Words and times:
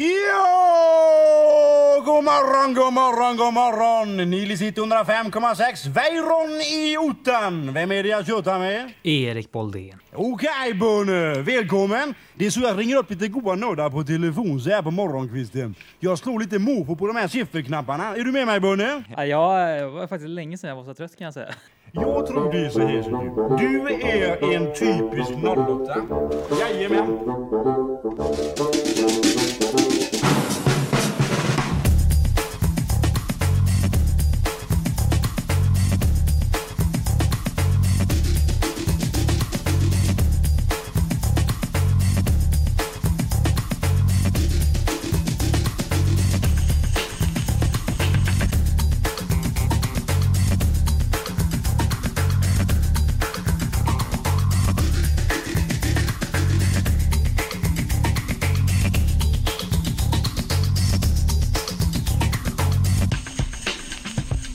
Ja, 0.00 2.02
god 2.04 2.24
morgon, 2.24 2.74
god 2.74 2.92
morgon, 2.92 3.36
god 3.36 3.54
morgon! 3.54 4.16
Nili 4.30 4.56
sitter 4.56 4.82
105,6. 4.82 5.88
Weiron 5.88 6.50
i 6.60 6.96
Ottan. 6.98 7.72
Vem 7.74 7.92
är 7.92 8.02
det 8.02 8.08
jag 8.08 8.26
tjötar 8.26 8.58
med? 8.58 8.90
Erik 9.02 9.52
Boldén. 9.52 9.98
Okej, 10.12 10.74
Bunne. 10.74 11.34
Välkommen. 11.42 12.14
Det 12.34 12.46
är 12.46 12.50
så 12.50 12.60
jag 12.60 12.78
ringer 12.78 12.96
upp 12.96 13.10
lite 13.10 13.28
goa 13.28 13.54
nördar 13.54 13.90
på 13.90 14.02
telefon 14.02 14.60
så 14.60 14.70
här 14.70 14.82
på 14.82 14.90
morgonkvisten. 14.90 15.74
Jag 15.98 16.18
slår 16.18 16.40
lite 16.40 16.58
mofo 16.58 16.96
på 16.96 17.06
de 17.06 17.16
här 17.16 17.28
sifferknapparna. 17.28 18.16
Är 18.16 18.20
du 18.24 18.32
med 18.32 18.46
mig, 18.46 18.60
Bunne? 18.60 19.02
Ja, 19.16 19.26
jag 19.26 19.90
var 19.90 20.06
faktiskt 20.06 20.30
länge 20.30 20.58
sedan 20.58 20.68
jag 20.68 20.76
var 20.76 20.84
så 20.84 20.94
trött 20.94 21.16
kan 21.16 21.24
jag 21.24 21.34
säga. 21.34 21.48
Jag 21.92 22.26
tror 22.26 22.52
det 22.52 22.66
är 22.66 22.70
så 22.70 22.80
här. 22.80 23.58
Du 23.58 23.88
är 23.88 24.54
en 24.56 24.74
typisk 24.74 25.30
08. 25.44 25.96
Jajamän. 26.60 27.18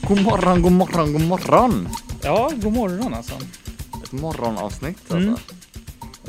God 0.08 0.22
morgon, 0.24 0.62
god 0.62 0.72
morgon, 0.72 1.12
god 1.12 1.22
morgon! 1.28 1.88
Ja, 2.22 2.50
god 2.62 2.72
morgon 2.72 3.14
alltså. 3.14 3.34
Ett 4.04 4.12
morgonavsnitt 4.12 5.10
Mm. 5.12 5.28
alltså. 5.30 5.54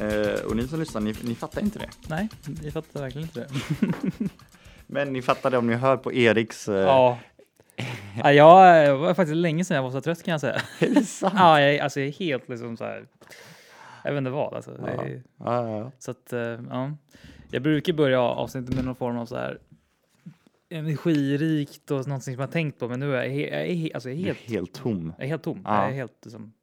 Eh, 0.03 0.45
och 0.45 0.55
ni 0.55 0.67
som 0.67 0.79
lyssnar, 0.79 1.01
ni, 1.01 1.13
ni 1.23 1.35
fattar 1.35 1.61
inte 1.61 1.79
det. 1.79 1.89
Nej, 2.07 2.29
vi 2.61 2.71
fattar 2.71 2.99
verkligen 3.01 3.27
inte 3.27 3.39
det. 3.39 3.49
Men 4.87 5.13
ni 5.13 5.21
fattar 5.21 5.49
det 5.51 5.57
om 5.57 5.67
ni 5.67 5.73
hör 5.75 5.97
på 5.97 6.13
Eriks... 6.13 6.67
Eh, 6.67 6.75
Ja. 6.75 7.17
Ja, 8.23 8.75
jag 8.77 8.97
var 8.97 9.13
faktiskt 9.13 9.35
länge 9.35 9.65
sedan 9.65 9.75
jag 9.75 9.83
var 9.83 9.91
så 9.91 10.01
trött 10.01 10.23
kan 10.23 10.31
jag 10.31 10.41
säga. 10.41 10.61
Är 10.79 10.89
det 10.89 11.03
sant? 11.05 11.33
Ja, 11.37 11.61
jag, 11.61 11.79
alltså 11.79 11.99
jag 11.99 12.07
är 12.07 12.11
helt 12.11 12.49
liksom 12.49 12.77
så 12.77 12.83
här. 12.83 13.05
Jag 14.03 14.11
vet 14.11 14.17
inte 14.17 14.31
vad 14.31 14.53
alltså. 14.53 14.71
Det 14.71 14.93
Ja. 14.95 15.03
är, 15.03 15.21
ja. 15.79 15.91
så 15.99 16.11
att, 16.11 16.33
eh, 16.33 16.39
ja. 16.69 16.91
Jag 17.51 17.61
brukar 17.61 17.93
börja 17.93 18.21
avsnittet 18.21 18.75
med 18.75 18.85
någon 18.85 18.95
form 18.95 19.17
av 19.17 19.25
så 19.25 19.35
här 19.35 19.57
energirikt 20.69 21.91
och 21.91 22.07
någonting 22.07 22.33
som 22.35 22.41
jag 22.41 22.51
tänkt 22.51 22.79
på, 22.79 22.87
men 22.87 22.99
nu 22.99 23.15
är 23.15 23.23
jag, 23.23 23.31
he- 23.33 23.51
jag 23.51 23.67
är, 23.67 23.93
alltså 23.95 24.09
jag 24.09 24.17
är 24.19 24.23
Du 24.23 24.29
är 24.29 24.33
helt, 24.33 24.49
helt 24.49 24.73
tom. 24.73 25.13
jag 25.17 25.25
är 25.25 25.29
helt 25.29 25.43
tom. 25.43 25.61
Ja. 25.65 25.81
Jag 25.81 25.89
är 25.91 25.95
helt 25.95 26.13
liksom, 26.23 26.53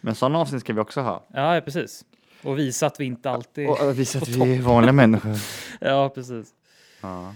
Men 0.00 0.14
sådana 0.14 0.38
avsnitt 0.38 0.60
ska 0.60 0.72
vi 0.72 0.80
också 0.80 1.00
ha. 1.00 1.24
ja, 1.34 1.60
precis. 1.64 2.04
Och 2.42 2.58
visa 2.58 2.86
att 2.86 3.00
vi 3.00 3.04
inte 3.04 3.30
alltid... 3.30 3.68
Och 3.68 3.80
äh, 3.80 3.92
visa 3.92 4.18
att 4.18 4.28
vi 4.28 4.56
är 4.56 4.62
vanliga 4.62 4.92
människor. 4.92 5.36
Ja, 5.80 6.08
precis. 6.14 6.54
Ja. 7.00 7.34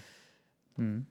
Mm. 0.79 1.07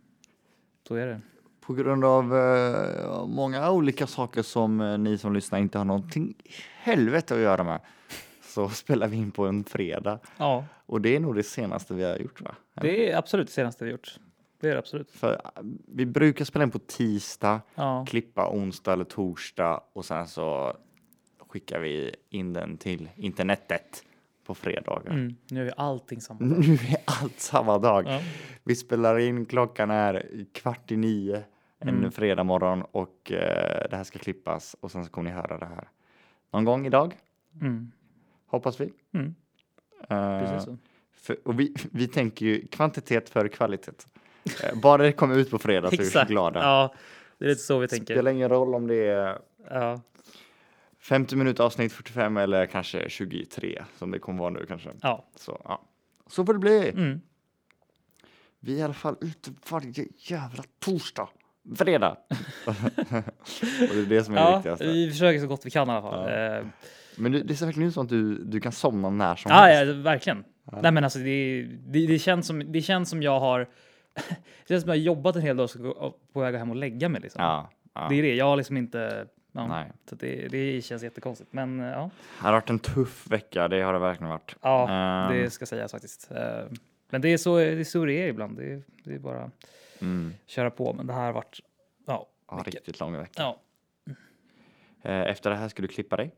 Så 0.87 0.95
är 0.95 1.07
det. 1.07 1.21
På 1.61 1.73
grund 1.73 2.05
av 2.05 2.35
eh, 2.37 3.25
många 3.27 3.71
olika 3.71 4.07
saker 4.07 4.41
som 4.41 4.81
eh, 4.81 4.97
ni 4.97 5.17
som 5.17 5.33
lyssnar 5.33 5.59
inte 5.59 5.77
har 5.77 5.85
någonting 5.85 6.33
helvete 6.79 7.33
att 7.35 7.39
göra 7.39 7.63
med. 7.63 7.79
Så 8.41 8.69
spelar 8.69 9.07
vi 9.07 9.17
in 9.17 9.31
på 9.31 9.45
en 9.45 9.63
fredag. 9.63 10.19
Ja, 10.37 10.65
Och 10.85 11.01
det 11.01 11.15
är 11.15 11.19
nog 11.19 11.35
det 11.35 11.43
senaste 11.43 11.93
vi 11.93 12.03
har 12.03 12.17
gjort 12.17 12.41
va? 12.41 12.55
det 12.81 13.11
är 13.11 13.17
absolut 13.17 13.47
det 13.47 13.53
senaste 13.53 13.85
vi 13.85 13.91
gjort. 13.91 14.19
Det 14.59 14.67
är 14.69 14.71
det 14.73 14.79
absolut. 14.79 15.11
För 15.11 15.33
eh, 15.33 15.61
vi 15.87 16.05
brukar 16.05 16.45
spela 16.45 16.63
in 16.63 16.71
på 16.71 16.79
tisdag, 16.79 17.61
Ja, 17.75 18.05
klippa 18.09 18.49
onsdag 18.49 18.93
eller 18.93 19.03
torsdag 19.03 19.81
och 19.93 20.05
sen 20.05 20.27
så 20.27 20.77
skickar 21.47 21.79
vi 21.79 22.15
in 22.29 22.53
den 22.53 22.77
till 22.77 23.09
internetet 23.15 24.03
på 24.45 24.55
fredagar. 24.55 25.11
mm. 25.11 25.35
nu 25.49 25.67
är 25.67 25.73
allting 25.79 26.21
samma. 26.21 26.39
Nu 26.45 26.73
är 26.73 26.97
allt 27.05 27.39
samma 27.39 27.77
dag. 27.77 28.05
Ja. 28.07 28.21
Vi 28.63 28.75
spelar 28.75 29.17
in, 29.19 29.45
klockan 29.45 29.91
är 29.91 30.45
kvart 30.51 30.91
i 30.91 30.97
nio 30.97 31.43
en 31.79 31.89
Mm. 31.89 32.11
fredag 32.11 32.43
morgon 32.43 32.81
och 32.91 33.31
eh, 33.31 33.87
det 33.89 33.95
här 33.97 34.03
ska 34.03 34.19
klippas 34.19 34.75
och 34.79 34.91
sen 34.91 35.05
så 35.05 35.11
kommer 35.11 35.29
ni 35.29 35.35
höra 35.35 35.57
det 35.57 35.65
här 35.65 35.87
någon 36.51 36.65
gång 36.65 36.85
idag, 36.87 37.15
Mm. 37.61 37.91
hoppas 38.47 38.79
vi. 38.81 38.93
Mm. 39.13 39.35
Eh, 40.09 40.39
Precis 40.39 40.63
så. 40.65 40.77
för, 41.13 41.37
och 41.47 41.59
vi, 41.59 41.73
vi 41.91 42.07
tänker 42.07 42.45
ju 42.45 42.67
kvantitet 42.67 43.29
före 43.29 43.49
kvalitet. 43.49 43.91
Eh, 44.63 44.75
bara 44.79 45.03
det 45.03 45.11
kommer 45.11 45.37
ut 45.37 45.49
på 45.51 45.59
fredag 45.59 45.89
så 45.89 45.95
är 46.19 46.25
vi 46.25 46.33
glada. 46.33 46.59
Ja, 46.59 46.93
det 47.37 47.45
är 47.45 47.49
lite 47.49 47.61
så 47.61 47.79
vi 47.79 47.87
Spelar 47.87 48.05
tänker. 48.05 48.29
ingen 48.29 48.49
roll 48.49 48.75
om 48.75 48.87
det 48.87 48.95
är 49.07 49.37
Ja, 49.69 50.01
50 50.99 51.35
minuter 51.35 51.63
avsnitt 51.63 51.93
45 51.93 52.37
eller 52.37 52.65
kanske 52.65 53.09
23 53.09 53.83
som 53.97 54.11
det 54.11 54.19
kommer 54.19 54.39
vara 54.39 54.49
nu 54.49 54.65
kanske. 54.67 54.89
ja. 55.01 55.25
Så, 55.35 55.61
ja. 55.63 55.81
så 56.27 56.45
får 56.45 56.53
det 56.53 56.59
bli. 56.59 56.89
Mm. 56.89 57.21
Vi 58.59 58.73
är 58.75 58.77
i 58.79 58.81
alla 58.81 58.93
fall 58.93 59.15
ute 59.21 59.51
varje 59.69 60.05
jävla 60.17 60.63
torsdag. 60.79 61.27
Fredag. 61.77 62.17
och 62.65 63.95
det 63.95 63.99
är 64.01 64.05
det 64.09 64.23
som 64.23 64.33
är 64.33 64.37
det 64.37 64.43
ja 64.43 64.55
viktigaste. 64.55 64.85
vi 64.87 65.09
försöker 65.11 65.39
så 65.39 65.47
gott 65.47 65.65
vi 65.65 65.71
kan 65.71 65.87
i 65.87 65.91
alla 65.91 66.01
fall. 66.01 66.29
Ja. 66.31 66.57
Eh, 66.57 66.65
Men 67.17 67.31
det, 67.31 67.43
det 67.43 67.55
ser 67.55 67.65
verkligen 67.65 67.87
ut 67.89 67.93
som 67.93 68.03
att 68.03 68.09
du, 68.09 68.43
du 68.43 68.59
kan 68.59 68.71
somna 68.71 69.09
när 69.09 69.35
som 69.35 69.51
Ja, 69.51 69.57
helst. 69.57 69.95
ja, 69.95 70.01
verkligen. 70.01 70.43
Nej, 70.81 70.91
men 70.91 71.03
alltså 71.03 71.19
det, 71.19 71.63
det, 71.87 72.07
det, 72.07 72.19
känns 72.19 72.47
som, 72.47 72.71
det 72.71 72.81
känns 72.81 73.09
som 73.09 73.23
jag 73.23 73.39
har 73.39 73.67
det 74.15 74.67
känns 74.67 74.81
som 74.83 74.89
jag 74.89 74.95
har 74.97 75.01
jobbat 75.03 75.35
en 75.35 75.41
hel 75.41 75.57
dag 75.57 75.63
och 75.63 75.69
ska 75.69 75.79
gå 75.79 76.15
på 76.33 76.39
väg 76.39 76.55
hem 76.55 76.69
och 76.69 76.75
lägga 76.75 77.09
mig. 77.09 77.21
Liksom. 77.21 77.43
Ja, 77.43 77.69
ja. 77.93 78.07
Det 78.09 78.15
är 78.15 78.21
det. 78.21 78.35
Jag 78.35 78.45
har 78.45 78.55
liksom 78.57 78.77
inte... 78.77 79.27
Ja, 79.51 79.67
Nej. 79.67 79.91
så 80.09 80.15
det, 80.15 80.47
det 80.47 80.81
känns 80.81 81.03
jättekonstigt. 81.03 81.53
Men 81.53 81.79
eh, 81.79 81.85
ja, 81.87 82.09
Det 82.39 82.45
har 82.45 82.51
varit 82.53 82.69
en 82.69 82.79
tuff 82.79 83.27
vecka, 83.31 83.67
det 83.67 83.81
har 83.81 83.93
det 83.93 83.99
verkligen 83.99 84.29
varit. 84.29 84.55
ja 84.61 84.89
Ehm, 84.89 85.37
det 85.37 85.49
ska 85.49 85.65
sägas 85.65 85.91
faktiskt. 85.91 86.31
Eh, 86.31 86.65
Men 87.09 87.21
det 87.21 87.29
är 87.33 87.37
så 87.37 87.57
det 87.57 87.63
är, 87.63 87.83
så 87.83 88.05
det 88.05 88.13
är 88.13 88.27
ibland. 88.27 88.57
Det 88.57 88.73
är, 88.73 88.81
det 89.03 89.13
är 89.15 89.19
bara 89.19 89.51
mm, 90.01 90.33
köra 90.45 90.69
på. 90.71 90.93
Men 90.93 91.07
det 91.07 91.13
här 91.13 91.25
har 91.25 91.33
varit... 91.33 91.59
Ja, 92.07 92.27
ja, 92.47 92.57
mycket. 92.57 92.73
riktigt 92.75 92.99
lång 92.99 93.17
vecka. 93.17 93.31
Ja, 93.35 93.61
Eh, 95.01 95.21
Efter 95.21 95.49
det 95.49 95.55
här 95.55 95.67
ska 95.69 95.81
du 95.81 95.87
klippa 95.87 96.17
dig. 96.17 96.31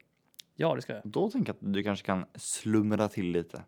ja, 0.55 0.75
det 0.75 0.81
ska 0.81 0.93
jag. 0.93 1.01
Då 1.05 1.29
tänker 1.31 1.49
jag 1.49 1.67
att 1.67 1.73
du 1.73 1.83
kanske 1.83 2.05
kan 2.05 2.25
slumra 2.35 3.07
till 3.07 3.31
lite. 3.31 3.63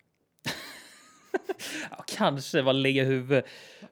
Ja, 1.92 2.04
kanske 2.08 2.64
bara 2.64 2.72
lägga 2.72 3.04
huvudet 3.04 3.46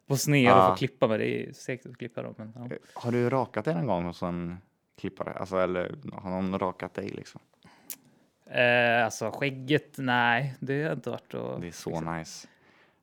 på 0.07 0.17
sned 0.17 0.53
och 0.53 0.69
få 0.69 0.75
klippa 0.75 1.07
mig. 1.07 1.17
Det 1.17 1.49
är 1.49 1.53
segt 1.53 1.85
att 1.85 1.97
klippa 1.97 2.21
då. 2.23 2.33
Men, 2.37 2.53
ja. 2.55 2.65
Eh, 2.65 2.77
Har 2.93 3.11
du 3.11 3.29
rakat 3.29 3.65
dig 3.65 3.73
någon 3.75 3.85
gång 3.87 4.05
hos 4.05 4.21
en 4.23 4.57
klippare? 4.99 5.33
Alltså, 5.33 5.57
eller 5.57 5.95
har 6.13 6.29
någon 6.29 6.59
rakat 6.59 6.93
dig 6.93 7.09
liksom? 7.09 7.41
eh, 8.49 9.05
alltså 9.05 9.31
skägget, 9.31 9.93
nej, 9.97 10.53
det 10.59 10.83
har 10.83 10.93
inte 10.93 11.09
varit 11.09 11.33
att... 11.33 11.61
Det 11.61 11.67
är 11.67 11.71
så 11.71 12.01
nice. 12.01 12.47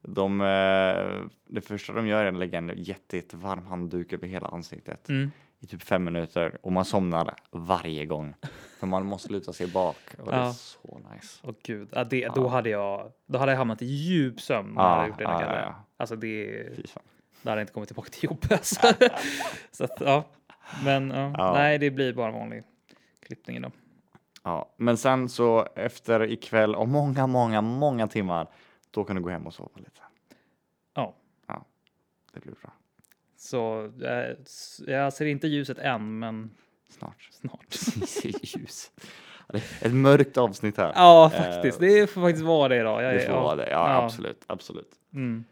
De, 0.02 0.40
eh, 0.40 1.26
det 1.46 1.60
första 1.60 1.92
de 1.92 2.06
gör 2.06 2.24
är 2.24 2.28
att 2.28 2.38
lägga 2.38 2.58
en 2.58 2.72
jätte, 2.76 3.16
jättevarm 3.16 3.66
handduk 3.66 4.12
över 4.12 4.26
hela 4.26 4.48
ansiktet 4.48 5.08
Mm. 5.08 5.30
I 5.64 5.66
typ 5.66 5.82
fem 5.82 6.04
minuter 6.04 6.58
och 6.62 6.72
man 6.72 6.84
somnar 6.84 7.34
varje 7.50 8.06
gång. 8.06 8.34
För 8.78 8.86
man 8.86 9.06
måste 9.06 9.32
luta 9.32 9.52
sig 9.52 9.66
bak 9.66 9.96
och 10.18 10.30
det 10.30 10.36
är 10.36 10.52
så 10.52 11.00
nice. 11.14 11.40
Åh 11.44 11.54
gud, 11.62 11.88
ja, 11.92 12.04
det, 12.04 12.28
då, 12.34 12.48
hade 12.48 12.70
jag, 12.70 13.12
då 13.26 13.38
hade 13.38 13.52
jag 13.52 13.56
hamnat 13.58 13.82
i 13.82 13.86
djup 13.86 14.40
sömn 14.40 14.74
när 14.74 14.96
jag 14.98 15.08
gjort 15.08 15.18
det. 15.18 15.24
ja. 15.24 15.74
Alltså 15.96 16.16
det, 16.16 16.62
då 17.42 17.50
hade 17.50 17.60
jag 17.60 17.62
inte 17.62 17.72
kommit 17.72 17.88
tillbaka 17.88 18.10
till 18.10 18.24
jobbet. 18.24 18.64
Så 19.70 19.84
att, 19.84 20.00
ja. 20.00 20.24
Men 20.84 21.10
Ja. 21.10 21.52
nej, 21.52 21.78
det 21.78 21.90
blir 21.90 22.12
bara 22.12 22.30
vanlig 22.30 22.62
klippning 23.20 23.56
idag. 23.56 23.72
Ja, 24.42 24.74
men 24.76 24.96
sen 24.96 25.28
så 25.28 25.66
efter 25.76 26.30
ikväll 26.32 26.74
och 26.74 26.88
många, 26.88 27.26
många, 27.26 27.60
många 27.60 28.06
timmar, 28.08 28.46
då 28.90 29.04
kan 29.04 29.16
du 29.16 29.22
gå 29.22 29.28
hem 29.30 29.46
och 29.46 29.54
sova 29.54 29.70
lite. 29.76 30.00
Ja. 30.94 31.14
Ja, 31.46 31.64
det 32.34 32.40
blir 32.40 32.54
bra. 32.62 32.72
Så 33.44 33.92
jag 34.86 35.12
ser 35.12 35.26
inte 35.26 35.46
ljuset 35.48 35.78
än, 35.78 36.18
men 36.18 36.50
Snart. 36.88 37.28
snart. 37.32 37.66
Ljus. 38.42 38.90
Ett 39.80 39.92
mörkt 39.94 40.36
avsnitt 40.36 40.76
här. 40.76 40.92
Ja, 40.94 41.30
faktiskt. 41.36 41.80
Det 41.80 42.10
får 42.10 42.20
faktiskt 42.20 42.44
vara 42.44 42.68
det 42.68 42.76
idag. 42.76 43.02
Jag, 43.02 43.14
Det 43.14 43.20
får 43.20 43.32
vara 43.32 43.56
det. 43.56 43.70
Ja, 43.70 43.90
Ja. 43.92 44.04
absolut, 44.04 44.44
absolut. 44.46 44.90
Mm. 45.14 45.44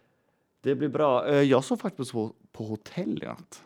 Det 0.60 0.74
blir 0.74 0.88
bra. 0.88 1.28
Eh, 1.28 1.40
Jag 1.42 1.64
sov 1.64 1.76
faktiskt 1.76 2.12
på, 2.12 2.32
på 2.52 2.64
hotell 2.64 3.22
i 3.22 3.26
natt. 3.26 3.62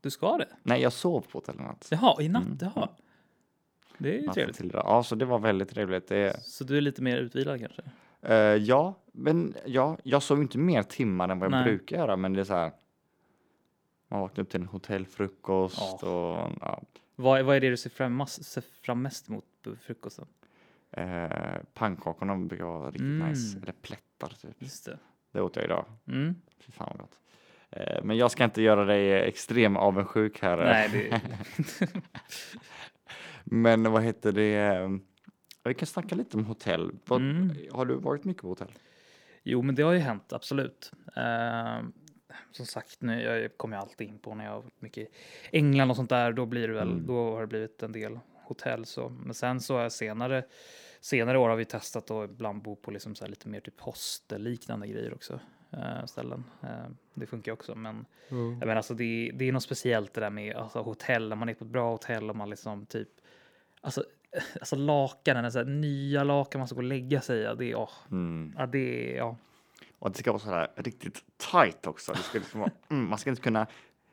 Du 0.00 0.10
ska 0.10 0.36
det? 0.38 0.48
Nej, 0.62 0.82
jag 0.82 0.92
sov 0.92 1.20
på 1.20 1.38
hotell 1.38 1.54
i 1.58 1.62
natt. 1.62 1.88
Jaha, 1.90 2.22
i 2.22 2.28
natt? 2.28 2.42
Mm. 2.44 2.58
Jaha. 2.60 2.88
Det 3.98 4.18
är 4.18 4.22
ju 4.22 4.28
trevligt. 4.28 4.56
till. 4.56 4.70
Ja, 4.74 5.02
så 5.02 5.14
det 5.14 5.24
var 5.24 5.38
väldigt 5.38 5.68
trevligt. 5.70 6.08
Det, 6.08 6.40
Så 6.44 6.64
du 6.64 6.76
är 6.76 6.80
lite 6.80 7.02
mer 7.02 7.16
utvilad 7.16 7.60
kanske? 7.60 7.82
eh, 8.22 8.34
ja, 8.36 8.94
men 9.12 9.54
ja, 9.66 9.96
jag 10.02 10.22
sov 10.22 10.40
inte 10.42 10.58
mer 10.58 10.82
timmar 10.82 11.28
än 11.28 11.38
vad 11.38 11.46
jag 11.46 11.50
Nej. 11.50 11.64
brukar 11.64 11.96
göra, 11.96 12.16
men 12.16 12.32
det 12.32 12.40
är 12.40 12.44
så 12.44 12.54
här. 12.54 12.72
Man 14.10 14.20
vaknar 14.20 14.42
upp 14.44 14.50
till 14.50 14.60
en 14.60 14.66
hotellfrukost 14.66 15.78
Ja. 16.02 16.08
och 16.08 16.52
ja, 16.60 16.82
Vad, 17.16 17.44
vad 17.44 17.56
är 17.56 17.60
det 17.60 17.70
du 17.70 17.76
ser 17.76 17.90
fram, 17.90 18.26
ser 18.26 18.60
fram 18.82 19.02
mest 19.02 19.28
emot 19.28 19.44
på 19.62 19.76
frukosten? 19.76 20.26
eh, 20.92 21.28
pannkakorna 21.74 22.36
brukar 22.36 22.64
vara 22.64 22.86
riktigt 22.86 23.00
Mm. 23.00 23.28
nice. 23.28 23.58
Eller 23.62 23.72
plättar 23.72 24.28
typ. 24.42 24.54
Just 24.58 24.84
det. 24.86 24.98
Det 25.32 25.40
åt 25.40 25.56
jag 25.56 25.64
idag. 25.64 25.84
Mm. 26.06 26.34
Fy 26.58 26.72
fan 26.72 26.88
vad 26.90 26.98
gott. 27.00 27.18
Eh, 27.70 28.04
Men 28.04 28.16
jag 28.16 28.30
ska 28.30 28.44
inte 28.44 28.62
göra 28.62 28.84
dig 28.84 29.12
extrem 29.12 29.76
avundsjuk 29.76 30.42
här. 30.42 30.56
Nej, 30.56 30.88
det, 30.92 31.20
Men 33.44 33.92
vad 33.92 34.02
heter 34.02 34.32
det? 34.32 34.90
Vi 35.64 35.74
kan 35.74 35.86
snacka 35.86 36.14
lite 36.14 36.36
om 36.36 36.44
hotell. 36.44 36.92
Vad, 37.06 37.20
Mm. 37.20 37.50
Har 37.72 37.86
du 37.86 37.94
varit 37.94 38.24
mycket 38.24 38.42
på 38.42 38.48
hotell? 38.48 38.72
Jo, 39.42 39.62
men 39.62 39.74
det 39.74 39.82
har 39.82 39.92
ju 39.92 39.98
hänt, 39.98 40.32
absolut. 40.32 40.92
Eh, 41.16 41.80
som 42.52 42.66
sagt, 42.66 42.96
nu, 43.00 43.22
jag 43.22 43.56
kommer 43.58 43.76
ju 43.76 43.80
alltid 43.82 44.08
in 44.08 44.18
på 44.18 44.34
när 44.34 44.44
jag 44.44 44.52
har 44.52 44.62
varit 44.62 44.80
mycket 44.82 45.08
i 45.08 45.10
England 45.58 45.90
och 45.90 45.96
sånt 45.96 46.10
där. 46.10 46.32
Då 46.32 46.46
blir 46.46 46.68
det 46.68 46.74
väl, 46.74 46.90
Mm. 46.90 47.06
då 47.06 47.30
har 47.34 47.40
det 47.40 47.46
blivit 47.46 47.82
en 47.82 47.92
del 47.92 48.18
hotell. 48.44 48.84
Så. 48.84 49.08
Men 49.08 49.34
sen 49.34 49.60
så 49.60 49.78
är 49.78 49.88
senare, 49.88 50.44
senare 51.00 51.38
år 51.38 51.48
har 51.48 51.56
vi 51.56 51.64
testat 51.64 52.10
att 52.10 52.30
ibland 52.30 52.62
bo 52.62 52.76
på 52.76 52.90
liksom 52.90 53.14
så 53.14 53.26
lite 53.26 53.48
mer 53.48 53.60
typ 53.60 53.80
hostelliknande 53.80 54.86
grejer 54.86 55.14
också. 55.14 55.40
eh, 55.72 56.04
ställen. 56.06 56.44
Eh, 56.62 56.90
det 57.14 57.26
funkar 57.26 57.52
också, 57.52 57.74
men 57.74 58.06
jag 58.28 58.58
menar, 58.58 58.76
alltså, 58.76 58.94
det, 58.94 59.30
det 59.34 59.48
är 59.48 59.52
något 59.52 59.62
speciellt 59.62 60.14
det 60.14 60.20
där 60.20 60.30
med 60.30 60.56
alltså, 60.56 60.82
hotell, 60.82 61.28
när 61.28 61.36
man 61.36 61.48
är 61.48 61.54
på 61.54 61.64
ett 61.64 61.70
bra 61.70 61.90
hotell 61.90 62.30
och 62.30 62.36
man 62.36 62.50
liksom 62.50 62.86
typ 62.86 63.08
Alltså, 63.80 64.04
alltså 64.60 64.76
lakanen, 64.76 65.52
så 65.52 65.58
här, 65.58 65.64
nya 65.66 66.24
lakan 66.24 66.58
man 66.58 66.68
ska 66.68 66.74
gå 66.74 66.78
och 66.80 66.84
lägga 66.84 67.20
sig 67.20 67.38
i. 67.40 67.42
Ja, 67.44 67.54
det 67.54 67.74
åh, 67.74 67.90
Mm. 68.10 68.54
ja, 68.58 68.66
det 68.66 69.12
är, 69.12 69.16
ja. 69.16 69.36
Och 70.00 70.10
det 70.10 70.18
ska 70.18 70.32
vara 70.32 70.42
så 70.42 70.50
här 70.50 70.68
riktigt 70.76 71.24
tight 71.52 71.86
också. 71.86 72.12
Det 72.12 72.18
ska 72.18 72.38
liksom 72.38 72.60
vara, 72.60 72.70
mm, 72.88 73.08
man 73.08 73.18
ska 73.18 73.30
inte 73.30 73.42
kunna 73.42 73.66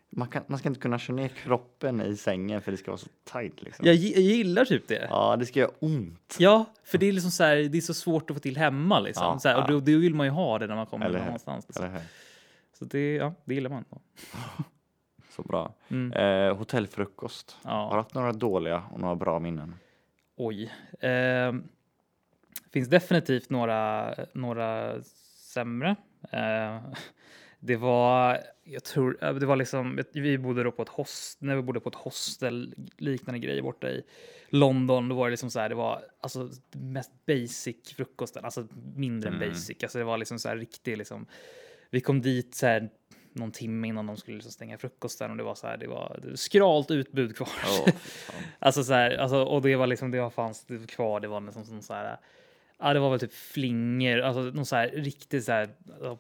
man, 0.10 0.28
kan, 0.28 0.44
man 0.48 0.60
ska 0.60 0.69
inte 0.69 0.81
kunna 0.81 1.00
köra 1.00 1.16
ner 1.16 1.28
kroppen 1.28 2.01
i 2.01 2.18
sängen 2.18 2.62
för 2.62 2.72
det 2.72 2.78
ska 2.78 2.92
vara 2.92 2.98
så 2.98 3.10
tight 3.24 3.62
liksom. 3.62 3.86
Jag, 3.86 3.95
jag 3.95 4.22
gillar 4.22 4.66
typ 4.66 4.88
det. 4.88 5.07
Ja, 5.10 5.36
det 5.36 5.45
ska 5.45 5.60
göra 5.60 5.72
ont. 5.80 6.36
Ja, 6.39 6.66
för 6.84 6.98
det 6.98 7.06
är 7.06 7.12
liksom 7.12 7.31
så 7.31 7.44
här, 7.44 7.56
det 7.56 7.78
är 7.78 7.81
så 7.81 7.94
svårt 7.94 8.30
att 8.30 8.36
få 8.36 8.39
till 8.39 8.57
hemma 8.57 9.00
liksom. 9.00 9.25
Ja, 9.25 9.39
så 9.39 9.50
här, 9.50 9.56
och 9.56 9.63
ja. 9.63 9.68
då, 9.68 9.80
då 9.80 9.98
vill 9.98 10.16
man 10.16 10.25
ju 10.25 10.31
ha 10.31 10.60
det 10.60 10.68
när 10.68 10.75
man 10.75 10.86
kommer 10.86 11.06
Eller 11.06 11.25
någonstans. 11.25 11.68
Liksom. 11.68 11.86
Eller? 11.86 12.01
Så 12.80 12.86
det, 12.86 13.16
ja, 13.16 13.33
det 13.45 13.54
gillar 13.54 13.69
man. 13.69 13.86
Så 15.30 15.42
bra. 15.44 15.74
Mm. 15.88 16.13
Eh, 16.13 16.57
hotellfrukost. 16.57 17.57
Har 17.63 17.90
du 17.90 17.95
Ja, 17.95 17.95
haft 17.95 18.13
några 18.13 18.31
dåliga 18.31 18.83
och 18.92 19.00
några 19.00 19.16
bra 19.16 19.40
minnen? 19.40 19.75
oj. 20.36 20.74
Eh, 21.00 21.54
finns 22.72 22.90
definitivt 22.90 23.50
några, 23.50 24.13
några 24.33 24.95
sämre. 25.47 25.95
Eh, 26.31 26.81
det 27.59 27.75
var, 27.75 28.39
jag 28.63 28.83
tror, 28.83 29.23
eh, 29.23 29.33
det 29.33 29.45
var 29.45 29.55
liksom, 29.55 29.99
vi 30.13 30.38
bodde 30.38 30.63
då 30.63 30.71
på 30.71 30.81
ett 30.81 30.89
hostel, 30.89 31.47
när 31.47 31.55
vi 31.55 31.61
bodde 31.61 31.79
på 31.79 31.89
ett 31.89 31.95
hostel, 31.95 32.75
liknande 32.97 33.39
grejer 33.39 33.61
borta 33.61 33.89
i 33.89 34.03
London, 34.49 35.09
då 35.09 35.15
var 35.15 35.25
det 35.27 35.31
liksom 35.31 35.51
så 35.51 35.59
här, 35.59 35.69
det 35.69 35.75
var 35.75 36.03
alltså 36.21 36.49
mest 36.71 37.11
basic 37.25 37.94
frukosten, 37.95 38.45
alltså 38.45 38.67
mindre 38.95 39.29
än 39.29 39.35
Mm. 39.35 39.49
basic, 39.49 39.77
alltså 39.83 39.97
det 39.97 40.03
var 40.03 40.17
liksom 40.17 40.39
så 40.39 40.49
här 40.49 40.57
riktigt 40.57 40.97
liksom, 40.97 41.25
vi 41.89 42.01
kom 42.01 42.21
dit 42.21 42.55
så 42.55 42.65
här 42.65 42.89
någon 43.33 43.51
timme 43.51 43.88
innan 43.88 44.07
de 44.07 44.17
skulle 44.17 44.35
liksom 44.38 44.51
stänga 44.51 44.77
frukosten 44.77 45.31
och 45.31 45.38
det 45.38 45.44
var 45.44 45.55
så 45.55 45.67
här, 45.67 45.77
det 45.77 45.88
var, 45.88 46.19
det 46.21 46.29
var 46.29 46.35
skralt 46.35 46.91
utbud 46.91 47.35
kvar. 47.38 47.47
Fan. 47.47 47.94
Alltså 48.59 48.83
så 48.83 48.94
här, 48.94 49.17
alltså, 49.17 49.44
och 49.44 49.61
det 49.61 49.75
var 49.75 49.88
liksom, 49.88 50.11
det 50.11 50.21
var 50.21 50.29
fanns 50.29 50.65
det 50.65 50.77
var 50.77 50.88
kvar, 50.88 51.19
det 51.19 51.27
var 51.27 51.41
liksom 51.41 51.65
som 51.65 51.81
så 51.81 51.94
här, 51.94 52.17
ja 52.79 52.94
det 52.94 53.00
var 53.00 53.09
väl 53.09 53.19
typ 53.19 53.33
flingor, 53.33 54.19
alltså 54.19 54.41
någon 54.41 54.65
så 54.65 54.75
här 54.75 54.88
riktigt 54.89 55.44
så 55.44 55.51
här 55.51 55.69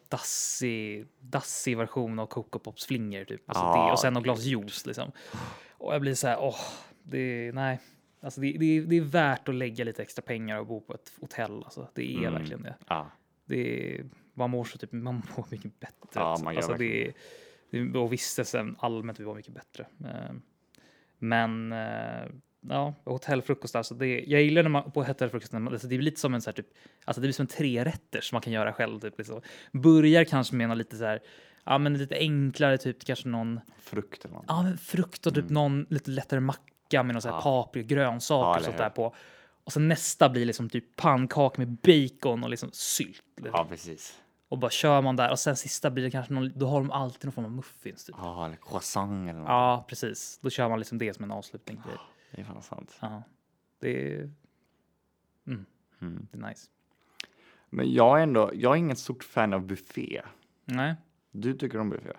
dassig, 0.09 1.05
dassig 1.19 1.77
version 1.77 2.19
av 2.19 2.25
Coco 2.25 2.59
Pops 2.59 2.85
flingor 2.85 3.23
typ. 3.25 3.49
Alltså 3.49 3.63
Ah, 3.63 3.85
det, 3.85 3.91
och 3.91 3.99
sen 3.99 4.13
något 4.13 4.23
glas 4.23 4.43
juice 4.43 4.85
liksom. 4.85 5.11
Och 5.71 5.93
jag 5.93 6.01
blir 6.01 6.13
så 6.15 6.27
här, 6.27 6.37
åh, 6.39 6.59
det, 7.03 7.51
nej. 7.53 7.79
Alltså 8.21 8.41
det, 8.41 8.51
det, 8.51 8.81
det 8.81 8.95
är 8.97 9.01
värt 9.01 9.49
att 9.49 9.55
lägga 9.55 9.83
lite 9.83 10.01
extra 10.01 10.21
pengar 10.21 10.59
och 10.59 10.67
bo 10.67 10.81
på 10.81 10.93
ett 10.93 11.11
hotell. 11.21 11.63
Alltså 11.63 11.87
det 11.93 12.13
är 12.13 12.17
Mm. 12.17 12.33
verkligen 12.33 12.61
det. 12.63 12.75
Ja, 12.87 13.11
det 13.45 14.01
man 14.33 14.49
mår 14.49 14.63
så 14.63 14.77
typ, 14.77 14.91
man 14.91 15.23
mår 15.37 15.45
mycket 15.51 15.79
bättre. 15.79 15.95
Ja, 16.13 16.37
man 16.43 16.53
gör 16.53 16.61
alltså 16.61 16.73
det, 16.77 17.13
verkligen 17.71 17.91
det, 17.93 17.99
och 17.99 18.13
vistelsen 18.13 18.75
allmänt 18.79 19.19
var 19.19 19.35
mycket 19.35 19.53
bättre. 19.53 19.85
Eh, 20.05 20.35
Men 21.17 21.71
eh, 21.71 22.25
ja, 22.69 22.93
hotellfrukost 23.05 23.75
alltså 23.75 23.95
det, 23.95 24.23
jag 24.27 24.41
gillar 24.41 24.63
när 24.63 24.69
man 24.69 24.91
på 24.91 25.03
hotellfrukost, 25.03 25.53
när 25.53 25.59
man- 25.59 25.73
alltså 25.73 25.87
det 25.87 25.95
är 25.95 25.99
lite 26.01 26.19
som 26.19 26.33
en 26.33 26.41
så 26.41 26.49
här 26.49 26.55
typ, 26.55 26.67
alltså 27.05 27.21
det 27.21 27.25
blir 27.25 27.33
som 27.33 27.43
en 27.43 27.47
trerätter 27.47 28.21
som 28.21 28.35
man 28.35 28.41
kan 28.41 28.53
göra 28.53 28.73
själv 28.73 28.99
typ 28.99 29.17
liksom. 29.17 29.41
Börjar 29.71 30.23
kanske 30.23 30.55
med 30.55 30.69
något 30.69 30.77
lite 30.77 30.97
så 30.97 31.05
här, 31.05 31.19
ja 31.65 31.77
men 31.77 31.97
lite 31.97 32.15
enklare 32.15 32.77
typ 32.77 33.05
kanske 33.05 33.27
någon, 33.27 33.59
frukt 33.79 34.25
eller 34.25 34.35
något. 34.35 34.45
ja 34.47 34.63
men 34.63 34.77
frukt 34.77 35.25
och 35.27 35.33
typ 35.35 35.49
någon 35.49 35.85
lite 35.89 36.11
lättare 36.11 36.39
macka 36.39 37.03
med 37.03 37.15
någon 37.15 37.21
så 37.21 37.27
här 37.29 37.35
Ja. 37.35 37.41
paprika, 37.41 37.87
grönsaker 37.87 38.49
Ja, 38.49 38.57
och 38.57 38.63
sånt 38.65 38.77
där 38.77 38.89
på. 38.89 39.15
Och 39.63 39.73
sen 39.73 39.87
nästa 39.87 40.29
blir 40.29 40.45
liksom 40.45 40.69
typ 40.69 40.95
pannkaka 40.95 41.61
med 41.61 41.67
bacon 41.67 42.43
och 42.43 42.49
liksom 42.49 42.69
sylt. 42.73 43.23
liksom. 43.37 43.51
Ja, 43.55 43.65
precis. 43.69 44.19
Och 44.49 44.57
bara 44.57 44.71
kör 44.71 45.01
man 45.01 45.15
där 45.15 45.31
och 45.31 45.39
sen 45.39 45.55
sista 45.55 45.89
blir 45.91 46.03
det 46.03 46.11
kanske 46.11 46.33
någon, 46.33 46.51
då 46.55 46.67
har 46.67 46.79
de 46.79 46.91
alltid 46.91 47.25
någon 47.25 47.31
form 47.33 47.45
av 47.45 47.51
muffins 47.51 48.05
typ. 48.05 48.15
Ja, 48.19 48.45
eller 48.45 48.55
croissant 48.55 49.29
eller 49.29 49.39
något. 49.39 49.47
Ja, 49.49 49.85
precis. 49.89 50.39
Då 50.41 50.49
kör 50.49 50.69
man 50.69 50.79
liksom 50.79 50.97
det 50.97 51.13
som 51.13 51.23
en 51.23 51.31
avslutning. 51.31 51.81
Det, 51.85 51.99
Det 52.31 52.41
är 52.41 52.45
fan 52.45 52.61
sant. 52.61 52.97
ja, 53.01 53.23
det, 53.79 54.13
är, 54.13 54.31
Mm. 55.47 56.27
det 56.31 56.37
är 56.37 56.49
nice. 56.49 56.69
Men 57.69 57.93
jag 57.93 58.19
är 58.19 58.23
ändå, 58.23 58.51
jag 58.53 58.73
är 58.73 58.77
inget 58.77 58.99
stort 58.99 59.23
fan 59.23 59.53
av 59.53 59.67
buffé. 59.67 60.21
Nej, 60.65 60.95
Du 61.31 61.53
tycker 61.53 61.79
om 61.79 61.89
buffé? 61.89 62.09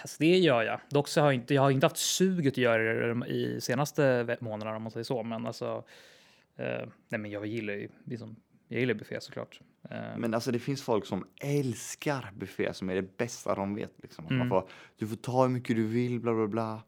alltså 0.00 0.16
det 0.18 0.38
gör 0.38 0.62
jag. 0.62 0.80
Dock 0.90 1.08
så 1.08 1.20
har 1.20 1.26
jag 1.26 1.34
inte, 1.34 1.54
jag 1.54 1.62
har 1.62 1.70
inte 1.70 1.86
haft 1.86 1.96
suget 1.96 2.52
att 2.54 2.58
göra 2.58 3.14
det 3.14 3.26
i 3.26 3.60
senaste 3.60 4.36
månaderna 4.40 4.76
om 4.76 4.82
man 4.82 4.92
säger 4.92 5.04
så. 5.04 5.22
Men 5.22 5.46
alltså, 5.46 5.84
eh, 6.56 6.88
nej 7.08 7.20
men 7.20 7.30
jag 7.30 7.46
gillar 7.46 7.74
ju, 7.74 7.88
liksom, 8.04 8.36
jag 8.68 8.80
gillar 8.80 8.94
buffé 8.94 9.20
såklart. 9.20 9.60
Eh, 9.90 10.16
Men 10.18 10.34
alltså 10.34 10.52
det 10.52 10.58
finns 10.58 10.82
folk 10.82 11.06
som 11.06 11.26
älskar 11.40 12.32
buffé 12.36 12.74
som 12.74 12.90
är 12.90 12.94
det 12.94 13.16
bästa 13.16 13.54
de 13.54 13.74
vet. 13.74 13.92
Liksom. 14.02 14.26
Mm. 14.26 14.48
får, 14.48 14.68
du 14.96 15.06
får 15.06 15.16
ta 15.16 15.42
hur 15.42 15.48
mycket 15.48 15.76
du 15.76 15.86
vill, 15.86 16.20
bla 16.20 16.34
bla 16.34 16.46
bla. 16.46 16.82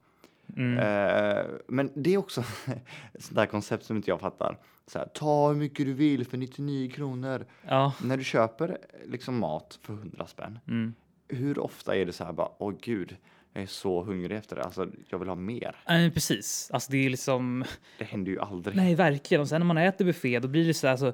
Mm, 0.56 0.78
Eh, 0.78 1.44
men 1.68 1.90
det 1.94 2.14
är 2.14 2.18
också 2.18 2.40
ett 3.14 3.22
sånt 3.24 3.36
där 3.36 3.46
koncept 3.46 3.84
som 3.84 3.96
inte 3.96 4.10
jag 4.10 4.20
fattar. 4.20 4.58
Så 4.86 4.98
här, 4.98 5.06
ta 5.14 5.48
hur 5.48 5.54
mycket 5.56 5.86
du 5.86 5.92
vill 5.92 6.26
för 6.26 6.36
99 6.38 6.90
kronor. 6.90 7.46
ja, 7.68 7.92
När 8.02 8.16
du 8.16 8.24
köper 8.24 8.78
liksom 9.06 9.38
mat 9.38 9.78
för 9.82 9.92
100 9.92 10.26
spänn, 10.26 10.58
mm. 10.68 10.94
hur 11.28 11.58
ofta 11.58 11.96
är 11.96 12.06
det 12.06 12.12
så 12.12 12.24
här 12.24 12.32
bara, 12.32 12.48
åh 12.58 12.74
gud, 12.82 13.16
jag 13.52 13.62
är 13.62 13.66
så 13.66 14.02
hungrig 14.04 14.36
efter 14.36 14.56
det, 14.56 14.62
alltså 14.62 14.88
jag 15.08 15.18
vill 15.18 15.28
ha 15.28 15.34
mer. 15.34 15.76
Nej, 15.88 16.10
precis. 16.10 16.70
Alltså 16.72 16.92
det 16.92 17.06
är 17.06 17.10
liksom, 17.10 17.64
Det 17.98 18.04
händer 18.04 18.32
ju 18.32 18.40
aldrig. 18.40 18.76
Nej, 18.76 18.94
verkligen. 18.94 19.40
Och 19.40 19.48
sen 19.48 19.60
när 19.60 19.66
man 19.66 19.78
äter 19.78 20.04
buffé, 20.04 20.38
då 20.38 20.48
blir 20.48 20.66
det 20.66 20.74
så 20.74 20.86
här, 20.86 20.92
alltså, 20.92 21.12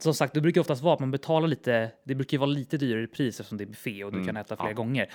som 0.00 0.14
sagt, 0.14 0.34
det 0.34 0.40
brukar 0.40 0.60
oftast 0.60 0.82
vara 0.82 0.94
att 0.94 1.00
man 1.00 1.10
betalar 1.10 1.48
lite. 1.48 1.90
Det 2.04 2.14
brukar 2.14 2.34
ju 2.34 2.38
vara 2.38 2.50
lite 2.50 2.76
dyrare 2.78 3.02
i 3.02 3.06
pris 3.06 3.40
eftersom 3.40 3.58
det 3.58 3.64
är 3.64 3.68
buffé 3.68 4.04
och 4.04 4.12
du 4.12 4.16
Mm, 4.18 4.26
kan 4.26 4.36
äta 4.36 4.56
flera 4.56 4.70
ja. 4.70 4.74
gånger. 4.74 5.08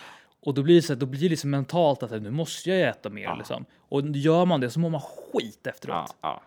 Och 0.45 0.53
då 0.53 0.63
blir 0.63 0.75
det 0.75 0.81
så 0.81 0.93
här, 0.93 1.00
då 1.00 1.05
blir 1.05 1.21
det 1.21 1.29
liksom 1.29 1.50
mentalt 1.50 2.03
att 2.03 2.12
nu 2.12 2.31
måste 2.31 2.69
jag 2.69 2.89
äta 2.89 3.10
mer 3.10 3.24
Ja. 3.24 3.36
liksom. 3.36 3.65
Och 3.79 4.01
gör 4.10 4.45
man 4.45 4.62
det 4.62 4.69
så 4.69 4.79
mår 4.79 4.89
man 4.89 5.01
skit 5.01 5.67
efteråt. 5.67 5.95
Ja, 5.95 6.15
ja. 6.21 6.41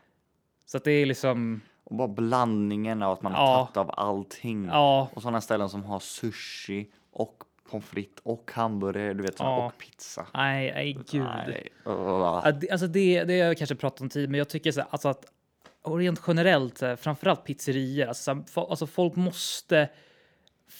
Så 0.66 0.76
att 0.76 0.84
det 0.84 0.90
är 0.92 1.06
liksom, 1.06 1.60
Och 1.84 1.94
bara 1.96 2.08
blandningen 2.08 3.02
av 3.02 3.12
att 3.12 3.22
man 3.22 3.32
har 3.32 3.56
tagit 3.64 3.76
av 3.76 3.90
allting. 3.96 4.66
ja, 4.66 5.08
Och 5.14 5.22
sådana 5.22 5.40
ställen 5.40 5.68
som 5.68 5.84
har 5.84 5.98
sushi 6.00 6.86
och 7.12 7.44
pommes 7.70 7.84
frites 7.86 8.20
och 8.22 8.50
hamburgare, 8.54 9.14
du 9.14 9.22
vet, 9.22 9.36
såna, 9.36 9.50
Ja. 9.50 9.66
och 9.66 9.78
pizza. 9.78 10.26
nej, 10.34 10.72
nej 10.74 10.98
gud. 11.10 11.22
Nej. 11.22 11.68
Alltså 12.72 12.86
det, 12.86 13.24
det 13.24 13.40
har 13.40 13.46
jag 13.46 13.58
kanske 13.58 13.74
pratat 13.74 14.00
om 14.00 14.08
tidigare, 14.08 14.30
men 14.30 14.38
jag 14.38 14.48
tycker 14.48 14.72
så 14.72 14.80
här, 14.80 14.88
alltså 14.90 15.08
att 15.08 15.24
och 15.82 15.98
rent 15.98 16.20
generellt, 16.26 16.78
framförallt 16.98 17.44
pizzerior, 17.44 18.06
alltså, 18.08 18.44
alltså 18.54 18.86
folk 18.86 19.16
måste 19.16 19.88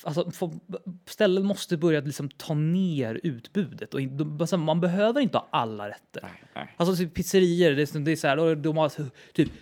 Alltså, 0.03 0.31
ställen 1.07 1.45
måste 1.47 1.77
börja 1.77 2.01
liksom 2.01 2.29
ta 2.31 2.55
ner 2.55 3.21
utbudet 3.23 3.95
och 3.95 4.01
alltså, 4.41 4.57
man 4.57 4.81
behöver 4.81 5.21
inte 5.21 5.39
ha 5.39 5.47
alla 5.51 5.89
rätter. 5.89 6.23
Nej, 6.23 6.43
nej. 6.55 6.75
Alltså 6.77 6.97
typ 6.97 7.15
pizzerior, 7.15 7.71
det 7.71 7.95
är, 7.95 7.99
det 7.99 8.13
är 8.13 8.17
så 8.17 8.29
här, 8.29 8.55
de- 8.55 8.77
har 8.77 8.93
typ 9.33 9.53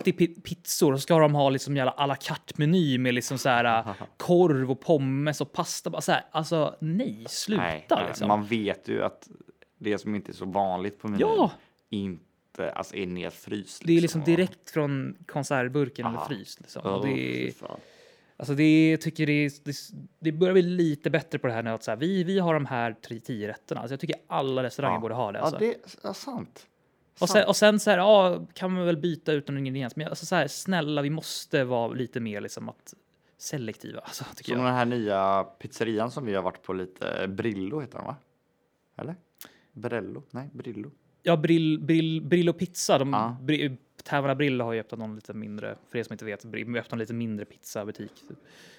80 0.00 0.12
pi- 0.12 0.40
pizzor 0.42 0.92
och 0.92 0.98
så 0.98 1.02
ska 1.02 1.18
de 1.18 1.34
ha 1.34 1.50
liksom 1.50 1.76
jävla 1.76 1.92
à 1.92 2.06
la 2.06 2.14
carte-meny 2.14 2.98
med 2.98 3.14
liksom 3.14 3.38
så 3.38 3.48
här 3.48 3.84
korv 4.16 4.70
och 4.70 4.80
pommes 4.80 5.40
och 5.40 5.52
pasta. 5.52 6.00
Så 6.00 6.12
här, 6.12 6.24
alltså 6.30 6.76
nej, 6.80 7.24
sluta 7.28 7.62
Nej, 7.62 7.86
nej. 7.90 8.04
liksom. 8.08 8.28
Man 8.28 8.44
vet 8.46 8.88
ju 8.88 9.02
att 9.02 9.28
det 9.78 9.98
som 9.98 10.14
inte 10.14 10.32
är 10.32 10.34
så 10.34 10.44
vanligt 10.44 10.98
på 10.98 11.08
menyn 11.08 11.20
Ja. 11.20 11.50
inte 11.90 12.72
alltså, 12.72 12.96
är 12.96 13.06
nedfryst. 13.06 13.82
Det 13.84 13.96
är 13.96 14.00
liksom 14.00 14.20
och- 14.20 14.26
direkt 14.26 14.70
från 14.70 15.16
konservburken 15.26 16.06
eller 16.06 16.16
Aha. 16.18 16.28
fryst. 16.28 16.60
Liksom. 16.60 16.82
Och 16.82 17.06
det, 17.06 17.48
är. 17.48 17.52
Alltså 18.36 18.54
det, 18.54 18.96
tycker 18.96 19.26
det, 19.26 19.64
det, 19.64 19.74
det 20.20 20.32
börjar 20.32 20.52
bli 20.52 20.62
lite 20.62 21.10
bättre 21.10 21.38
på 21.38 21.46
det 21.46 21.52
här 21.52 21.62
nu. 21.62 21.70
Att 21.70 21.84
så 21.84 21.90
här, 21.90 21.98
vi, 21.98 22.24
vi 22.24 22.38
har 22.38 22.54
de 22.54 22.66
här 22.66 22.92
tre- 22.92 23.20
tio 23.20 23.48
rätterna. 23.48 23.80
Alltså 23.80 23.92
jag 23.92 24.00
tycker 24.00 24.16
alla 24.26 24.62
restauranger 24.62 24.96
Ja. 24.96 25.00
borde 25.00 25.14
ha 25.14 25.32
det. 25.32 25.38
Ja, 25.38 25.42
Alltså. 25.44 25.58
det 25.58 25.66
är 25.68 25.76
ja, 26.02 26.14
sant. 26.14 26.66
och, 27.20 27.28
sen, 27.28 27.46
och 27.48 27.56
sen 27.56 27.80
så 27.80 27.90
här, 27.90 27.98
ja, 27.98 28.46
kan 28.54 28.72
man 28.72 28.86
väl 28.86 28.96
byta 28.96 29.32
ut 29.32 29.48
någon 29.48 29.58
ingrediens. 29.58 29.96
Men 29.96 30.08
alltså 30.08 30.26
så 30.26 30.34
här, 30.34 30.48
snälla, 30.48 31.02
vi 31.02 31.10
måste 31.10 31.64
vara 31.64 31.92
lite 31.92 32.20
mer 32.20 32.40
liksom 32.40 32.68
att 32.68 32.94
selektiva. 33.38 34.00
Alltså, 34.00 34.24
tycker 34.36 34.52
Som 34.52 34.60
jag. 34.60 34.68
den 34.68 34.74
här 34.76 34.84
nya 34.86 35.44
pizzerian 35.44 36.10
som 36.10 36.26
vi 36.26 36.34
har 36.34 36.42
varit 36.42 36.62
på 36.62 36.72
lite, 36.72 37.28
Brillo 37.28 37.80
heter 37.80 37.98
den 37.98 38.06
va? 38.06 38.16
Eller? 38.96 39.14
Brello? 39.72 40.22
Nej, 40.30 40.50
Brillo. 40.52 40.90
Ja, 41.22 41.36
Brill, 41.36 41.78
Brill, 41.80 42.22
Brillo 42.22 42.52
Pizza. 42.52 42.98
De, 42.98 43.12
Ja. 43.12 43.36
bri, 43.40 43.76
Taverna 44.02 44.34
Brilla 44.34 44.64
har 44.64 44.72
ju 44.72 44.80
öppnat 44.80 44.98
någon 45.00 45.14
lite 45.14 45.34
mindre, 45.34 45.76
för 45.88 45.98
er 45.98 46.02
som 46.02 46.12
inte 46.14 46.24
vet, 46.24 46.44
öppnat 46.44 46.92
en 46.92 46.98
lite 46.98 47.14
mindre 47.14 47.44
pizzabutik. 47.44 48.12
Typ. 48.28 48.38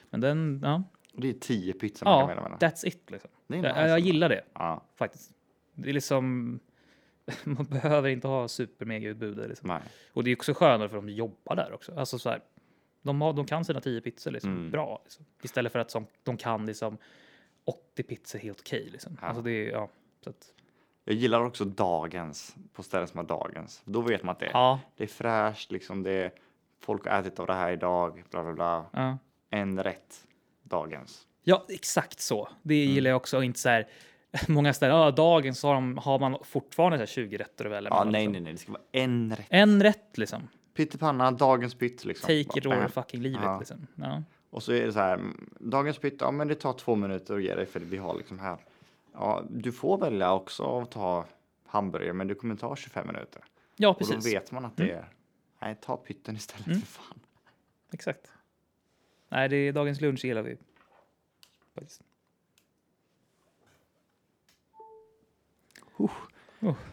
Men 0.10 0.22
den, 0.22 0.60
ja, 0.64 0.84
Det 1.14 1.30
är 1.30 1.34
tio 1.34 1.74
pizzor 1.74 2.06
man 2.06 2.14
kan 2.14 2.20
ja 2.22 2.28
välja 2.28 2.44
mellan. 2.44 2.60
that's 2.60 2.88
it 2.88 3.12
liksom. 3.12 3.30
Det 3.48 3.58
Jag, 3.58 3.90
jag 3.90 4.00
gillar 4.00 4.30
det 4.30 4.44
Ja, 4.54 4.84
faktiskt. 4.96 5.32
Det 5.74 5.90
är 5.90 5.94
liksom, 5.94 6.60
man 7.44 7.66
behöver 7.66 8.10
inte 8.10 8.28
ha 8.28 8.48
supermega 8.48 9.10
utbud 9.10 9.38
där, 9.38 9.48
liksom. 9.48 9.80
Och 10.14 10.24
det 10.24 10.32
är 10.32 10.36
också 10.36 10.54
skönare 10.54 10.90
för 10.90 10.96
de 10.96 11.10
jobbar 11.10 11.56
där 11.56 11.74
också. 11.74 11.96
Alltså 11.96 12.20
så 12.20 12.30
här, 12.30 12.42
de, 13.02 13.22
har, 13.22 13.34
de 13.34 13.46
kan 13.46 13.66
sina 13.66 13.82
10 13.82 14.02
pizzor 14.02 14.32
liksom, 14.32 14.52
Mm. 14.52 14.72
bra. 14.72 15.02
Liksom. 15.04 15.26
Istället 15.44 15.72
för 15.72 15.80
att 15.80 15.92
som, 15.92 16.06
de 16.24 16.38
kan 16.38 16.66
liksom 16.66 16.98
80 17.66 18.04
pizzor 18.04 18.40
helt 18.40 18.60
okej. 18.60 18.90
liksom. 18.92 19.18
Ja. 19.22 19.28
Alltså 19.28 19.42
det 19.44 19.52
är, 19.52 19.72
ja, 19.72 19.90
så 20.24 20.30
att, 20.30 20.54
Jag 21.06 21.16
gillar 21.16 21.44
också 21.46 21.66
dagens 21.66 22.56
på 22.74 22.84
ställen 22.84 23.08
som 23.08 23.18
har 23.18 23.26
dagens. 23.26 23.82
Då 23.86 24.02
vet 24.02 24.24
man 24.24 24.32
att 24.34 24.40
det 24.40 24.50
ja, 24.54 24.80
det 24.98 25.04
är 25.04 25.08
fräscht, 25.08 25.72
liksom 25.72 26.04
det 26.04 26.12
är, 26.12 26.32
folk 26.82 27.08
har 27.08 27.20
ätit 27.20 27.40
av 27.40 27.48
det 27.48 27.54
här 27.54 27.72
idag, 27.72 28.24
bla 28.32 28.44
bla 28.44 28.54
bla. 28.54 28.86
ja. 28.94 29.18
En 29.50 29.84
rätt 29.84 30.28
dagens. 30.64 31.28
ja, 31.44 31.66
exakt 31.70 32.20
så. 32.20 32.50
Det 32.64 32.84
Mm. 32.84 32.94
gillar 32.96 33.10
jag 33.10 33.18
också. 33.18 33.38
Och 33.38 33.44
inte 33.46 33.60
så 33.60 33.70
här, 33.70 33.88
många 34.48 34.74
ställen, 34.74 34.96
ja, 34.96 35.12
dagen 35.12 35.56
så 35.56 35.68
har, 35.68 35.74
de, 35.74 35.98
har 35.98 36.20
man 36.20 36.38
fortfarande 36.44 36.98
så 36.98 37.02
här 37.02 37.06
20 37.08 37.38
rätter 37.38 37.66
att 37.66 37.72
välja 37.72 37.90
Ja, 37.90 38.04
nej, 38.04 38.12
liksom. 38.22 38.32
nej, 38.34 38.42
nej, 38.42 38.54
det 38.54 38.60
ska 38.60 38.72
vara 38.72 38.82
en 38.92 39.36
rätt. 39.36 39.48
En 39.50 39.84
rätt 39.84 40.18
liksom. 40.18 40.48
Pyttipanna, 40.76 41.32
dagens 41.32 41.76
pytt 41.76 42.06
liksom. 42.06 42.28
Take 42.28 42.60
it 42.60 42.66
or 42.66 42.88
fucking 42.88 43.22
leave 43.22 43.46
Ja. 43.46 43.60
liksom. 43.60 43.88
Ja. 43.96 44.24
Och 44.50 44.64
så 44.64 44.72
är 44.74 44.86
det 44.86 44.94
så 44.94 45.00
här, 45.00 45.14
mm, 45.14 45.50
dagens 45.60 45.98
pytt, 45.98 46.18
ja 46.20 46.32
men 46.32 46.48
det 46.48 46.56
tar 46.56 46.74
två 46.74 46.96
minuter 46.96 47.36
att 47.36 47.44
ge 47.44 47.56
dig 47.56 47.66
för 47.66 47.80
vi 47.80 47.98
har 47.98 48.16
liksom 48.18 48.40
här. 48.40 48.58
Ja, 49.14 49.44
du 49.50 49.72
får 49.72 49.98
välja 49.98 50.34
också 50.34 50.80
att 50.80 50.92
ta 50.92 51.26
hamburgare, 51.66 52.14
men 52.14 52.28
du 52.28 52.36
kommer 52.36 52.56
ta 52.56 52.76
25 52.76 53.08
minuter. 53.08 53.44
ja, 53.76 53.88
Och 53.90 53.94
då 53.94 53.98
precis. 54.00 54.26
Mm. 54.26 54.40
vet 54.42 54.52
man 54.52 54.66
att 54.66 54.78
det 54.78 54.92
är, 54.92 55.10
nej 55.60 55.76
ta 55.82 55.98
pytten 55.98 56.36
istället 56.36 56.66
för 56.66 56.88
fan. 56.88 57.20
Exakt. 57.92 58.32
Nej, 59.30 59.50
det 59.50 59.56
är 59.56 59.74
dagens 59.74 60.02
lunch 60.02 60.26
gillar 60.26 60.42
vi. 60.42 60.58
Faktiskt. 61.76 62.02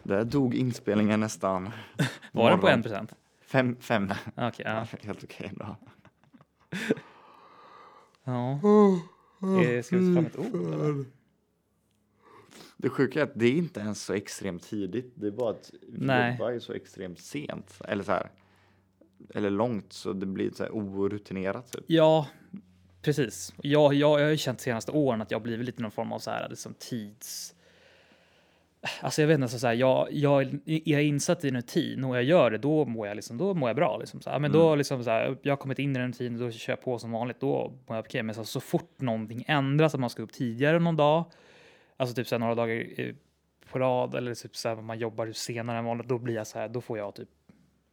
Där 0.03 0.23
dog 0.23 0.55
inspelningen 0.55 1.19
nästan. 1.19 1.69
Var 2.31 2.49
den 2.49 2.59
på 2.59 2.67
en 2.67 2.81
procent? 2.81 3.13
Fem, 3.41 3.75
fem. 3.79 4.09
Okej, 4.35 4.65
ja. 4.65 4.85
Helt 5.01 5.23
okej 5.23 5.47
ändå. 5.47 5.75
ja. 8.23 8.59
Eh, 9.65 9.81
Ska 9.83 9.97
vi 9.97 10.15
ta 10.15 10.21
fram 10.21 10.25
ett 10.25 10.37
ord? 10.37 10.73
eller? 10.73 11.05
Det 12.81 12.89
sjuka 12.89 13.19
är 13.19 13.23
att 13.23 13.31
det 13.35 13.45
är 13.45 13.51
inte 13.51 13.79
ens 13.79 14.03
så 14.03 14.13
extremt 14.13 14.63
tidigt. 14.63 15.11
Det 15.15 15.27
är 15.27 15.31
bara 15.31 15.49
att 15.49 15.71
vi 15.81 16.05
Nej. 16.05 16.31
jobbar 16.31 16.51
ju 16.51 16.59
så 16.59 16.73
extremt 16.73 17.19
sent. 17.19 17.81
Eller 17.87 18.03
så 18.03 18.11
här. 18.11 18.29
Eller 19.35 19.49
långt 19.49 19.93
så 19.93 20.13
det 20.13 20.25
blir 20.25 20.51
så 20.51 20.63
här 20.63 20.71
orutinerat 20.71 21.71
typ. 21.71 21.83
Ja, 21.87 22.27
precis. 23.01 23.53
Jag, 23.61 23.93
jag, 23.93 24.19
jag 24.19 24.25
har 24.25 24.31
ju 24.31 24.37
känt 24.37 24.61
senaste 24.61 24.91
åren 24.91 25.21
att 25.21 25.31
jag 25.31 25.41
blivit 25.41 25.65
lite 25.65 25.81
någon 25.81 25.91
form 25.91 26.11
av 26.11 26.19
så 26.19 26.31
här, 26.31 26.49
liksom 26.49 26.73
tids... 26.79 27.55
Alltså 29.01 29.21
jag 29.21 29.27
vet 29.27 29.35
inte, 29.39 29.59
så 29.59 29.67
här, 29.67 29.73
jag, 29.73 30.07
jag 30.65 30.99
är 30.99 30.99
insatt 30.99 31.43
i 31.45 31.47
en 31.47 31.55
rutin 31.55 32.03
och 32.03 32.15
jag 32.15 32.23
gör 32.23 32.51
det, 32.51 32.57
då 32.57 32.85
mår 32.85 33.07
jag, 33.07 33.15
liksom, 33.15 33.37
då 33.37 33.53
mår 33.53 33.69
jag 33.69 33.75
bra. 33.75 33.97
Liksom, 33.97 34.21
så 34.21 34.29
här, 34.29 34.39
men 34.39 34.51
då 34.51 34.75
liksom, 34.75 35.03
så 35.03 35.09
här, 35.09 35.37
jag 35.41 35.51
har 35.51 35.57
kommit 35.57 35.79
in 35.79 35.95
i 35.95 35.99
den 35.99 36.07
rutinen, 36.07 36.39
då 36.39 36.51
kör 36.51 36.73
jag 36.73 36.81
på 36.81 36.99
som 36.99 37.11
vanligt, 37.11 37.39
då 37.39 37.73
mår 37.87 37.97
jag 37.97 38.05
okej. 38.05 38.23
Men 38.23 38.35
så, 38.35 38.43
så 38.43 38.59
fort 38.59 39.01
någonting 39.01 39.43
ändras, 39.47 39.93
att 39.93 39.99
man 39.99 40.09
ska 40.09 40.23
upp 40.23 40.33
tidigare 40.33 40.79
någon 40.79 40.95
dag, 40.95 41.25
alltså 42.01 42.15
typ 42.15 42.27
så 42.27 42.35
här, 42.35 42.39
några 42.39 42.55
dagar 42.55 43.13
på 43.71 43.79
rad 43.79 44.15
eller 44.15 44.35
typ 44.35 44.55
så 44.55 44.69
här, 44.69 44.75
man 44.75 44.99
jobbar 44.99 45.31
senare 45.31 45.77
än 45.77 45.85
vanligt, 45.85 46.07
då 46.07 46.17
blir 46.17 46.35
jag 46.35 46.47
så 46.47 46.59
här, 46.59 46.69
då 46.69 46.81
får 46.81 46.97
jag 46.97 47.15
typ 47.15 47.29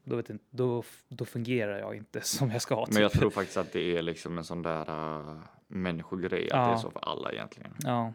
då, 0.04 0.16
vet 0.16 0.30
inte, 0.30 0.44
då, 0.50 0.84
då 1.08 1.24
fungerar 1.24 1.78
jag 1.78 1.96
inte 1.96 2.20
som 2.22 2.50
jag 2.50 2.62
ska. 2.62 2.86
Men 2.90 3.02
jag 3.02 3.12
typ. 3.12 3.20
tror 3.20 3.30
faktiskt 3.30 3.56
att 3.56 3.72
det 3.72 3.96
är 3.96 4.02
liksom 4.02 4.38
en 4.38 4.44
sån 4.44 4.62
där 4.62 4.90
uh, 4.90 5.40
människogrej. 5.66 6.44
Att 6.44 6.50
Ja. 6.50 6.66
det 6.66 6.72
är 6.72 6.76
så 6.76 6.90
för 6.90 7.00
alla 7.00 7.32
egentligen. 7.32 7.74
Ja. 7.78 8.12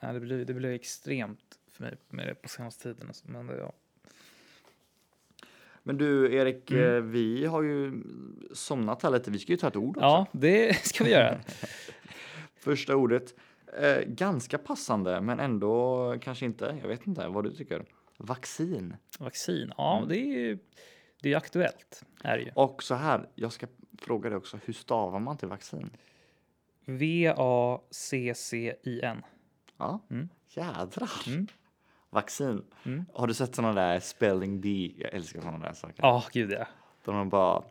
ja 0.00 0.12
det, 0.12 0.20
blir, 0.20 0.44
det 0.44 0.54
blir 0.54 0.70
extremt 0.70 1.58
för 1.68 1.84
mig 1.84 1.96
med 2.08 2.26
det 2.26 2.34
på 2.34 2.48
senaste 2.48 2.82
tiden. 2.82 3.06
alltså. 3.08 3.24
Men 3.28 3.46
det, 3.46 3.56
ja. 3.58 3.72
Men 5.86 5.98
du 5.98 6.34
Erik, 6.34 6.70
Mm. 6.70 6.96
eh, 6.96 7.00
vi 7.02 7.46
har 7.46 7.62
ju 7.62 8.02
somnat 8.52 9.02
här 9.02 9.10
lite. 9.10 9.30
Vi 9.30 9.38
ska 9.38 9.52
ju 9.52 9.56
ta 9.58 9.68
ett 9.68 9.76
ord 9.76 9.96
också. 9.96 10.04
ja, 10.06 10.26
det 10.32 10.86
ska 10.86 11.04
vi 11.04 11.10
göra. 11.10 11.38
Första 12.58 12.96
ordet. 12.96 13.34
Eh, 13.80 13.98
ganska 14.06 14.58
passande, 14.58 15.20
men 15.20 15.40
ändå 15.40 16.14
kanske 16.20 16.44
inte. 16.46 16.78
Jag 16.82 16.88
vet 16.88 17.06
inte 17.06 17.28
vad 17.28 17.44
du 17.44 17.54
tycker. 17.54 17.84
Vaccin. 18.18 18.96
Vaccin, 19.18 19.72
ja, 19.76 19.96
Mm. 19.96 20.08
det 20.08 20.18
är 20.18 20.38
ju 20.38 20.58
det 21.22 21.32
är 21.32 21.36
aktuellt. 21.36 22.02
Är 22.22 22.36
det 22.38 22.42
ju. 22.44 22.50
Och 22.54 22.82
så 22.82 22.94
här, 22.94 23.28
jag 23.34 23.52
ska 23.52 23.66
fråga 23.98 24.28
dig 24.30 24.36
också. 24.36 24.58
Hur 24.64 24.72
stavar 24.72 25.20
man 25.20 25.36
till 25.36 25.48
vaccin? 25.48 25.90
V-A-C-C-I-N. 26.84 29.22
Ja, 29.78 30.00
Mm. 30.10 30.28
jädrar. 30.50 31.10
Mm. 31.26 31.46
Vaccin. 32.10 32.62
Mm. 32.84 33.04
Har 33.14 33.26
du 33.26 33.34
sett 33.34 33.54
sådana 33.54 33.80
där 33.80 34.00
spelling 34.00 34.60
bee? 34.60 34.92
Jag 34.98 35.14
älskar 35.14 35.40
sådana 35.40 35.58
där 35.58 35.72
saker. 35.72 35.94
Ja, 35.98 36.24
gud 36.32 36.52
ja. 36.52 36.66
Där 37.04 37.12
de 37.12 37.28
bara 37.28 37.62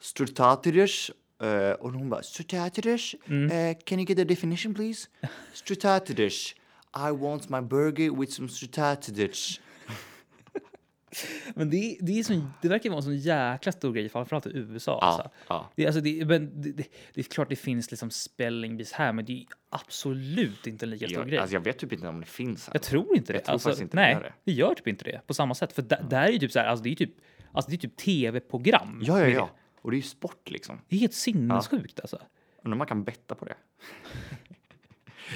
Strutatides 0.00 1.10
uh, 1.42 1.70
och 1.70 1.92
hon 1.92 2.08
bara 2.10 2.22
Strutatides 2.22 3.14
Mm. 3.26 3.44
uh, 3.44 3.76
can 3.84 3.98
you 3.98 4.06
get 4.06 4.16
the 4.16 4.24
definition 4.24 4.74
please? 4.74 5.08
Strutatides 5.52 6.54
I 6.94 7.10
want 7.10 7.48
my 7.48 7.60
burger 7.60 8.10
with 8.10 8.32
some 8.32 8.48
strutatides. 8.48 9.60
Men 11.54 11.70
det, 11.70 11.98
det, 12.00 12.18
är 12.18 12.22
sån, 12.22 12.52
det 12.62 12.68
verkar 12.68 12.90
vara 12.90 12.96
en 12.98 13.02
sån 13.02 13.16
jäkla 13.16 13.72
stor 13.72 13.92
grej, 13.92 14.08
framförallt 14.08 14.46
i 14.46 14.50
USA. 14.54 14.98
Ja, 15.00 15.06
Alltså. 15.06 15.30
ja. 15.48 15.70
Det, 15.76 15.86
alltså 15.86 16.00
det, 16.00 16.24
men 16.24 16.62
det, 16.62 16.72
det, 16.72 16.86
det 17.14 17.20
är 17.20 17.24
klart 17.24 17.48
det 17.48 17.56
finns 17.56 17.90
liksom 17.90 18.10
spelling 18.10 18.76
bees 18.76 18.92
här, 18.92 19.12
men 19.12 19.24
det 19.24 19.32
är 19.32 19.46
absolut 19.70 20.66
inte 20.66 20.86
en 20.86 20.90
lika 20.90 21.06
stor 21.06 21.18
Jag, 21.18 21.28
grej. 21.28 21.38
alltså 21.38 21.54
jag 21.54 21.60
vet 21.60 21.78
typ 21.78 21.92
inte 21.92 22.08
om 22.08 22.20
det 22.20 22.26
finns 22.26 22.66
här. 22.66 22.74
Jag 22.74 22.82
tror 22.82 23.16
inte 23.16 23.32
det. 23.32 23.36
Jag 23.36 23.44
tror 23.44 23.52
alltså, 23.52 23.82
inte 23.82 23.96
det 23.96 24.02
nej, 24.02 24.12
gör 24.12 24.22
det. 24.22 24.32
det 24.44 24.52
gör 24.52 24.74
typ 24.74 24.88
inte 24.88 25.04
det 25.04 25.20
på 25.26 25.34
samma 25.34 25.54
sätt. 25.54 25.72
För 25.72 25.82
där, 25.82 26.04
där 26.10 26.22
är 26.22 26.30
ju 26.30 26.38
typ 26.38 26.52
så 26.52 26.58
här, 26.58 26.66
alltså 26.66 26.82
det 26.82 26.90
är 26.90 26.94
typ, 26.94 27.14
alltså 27.52 27.70
det 27.70 27.76
är 27.76 27.78
typ 27.78 27.96
tv-program. 27.96 29.02
Ja, 29.04 29.20
ja, 29.20 29.26
ja. 29.26 29.40
det. 29.40 29.48
Och 29.82 29.90
det 29.90 29.94
är 29.94 29.98
ju 29.98 30.02
sport 30.02 30.50
liksom. 30.50 30.80
Det 30.88 30.96
är 30.96 31.00
helt 31.00 31.14
sinnessjukt 31.14 32.00
alltså. 32.00 32.16
Undrar 32.64 32.72
om 32.72 32.78
man 32.78 32.86
kan 32.86 33.04
betta 33.04 33.34
på 33.34 33.44
det. 33.44 33.54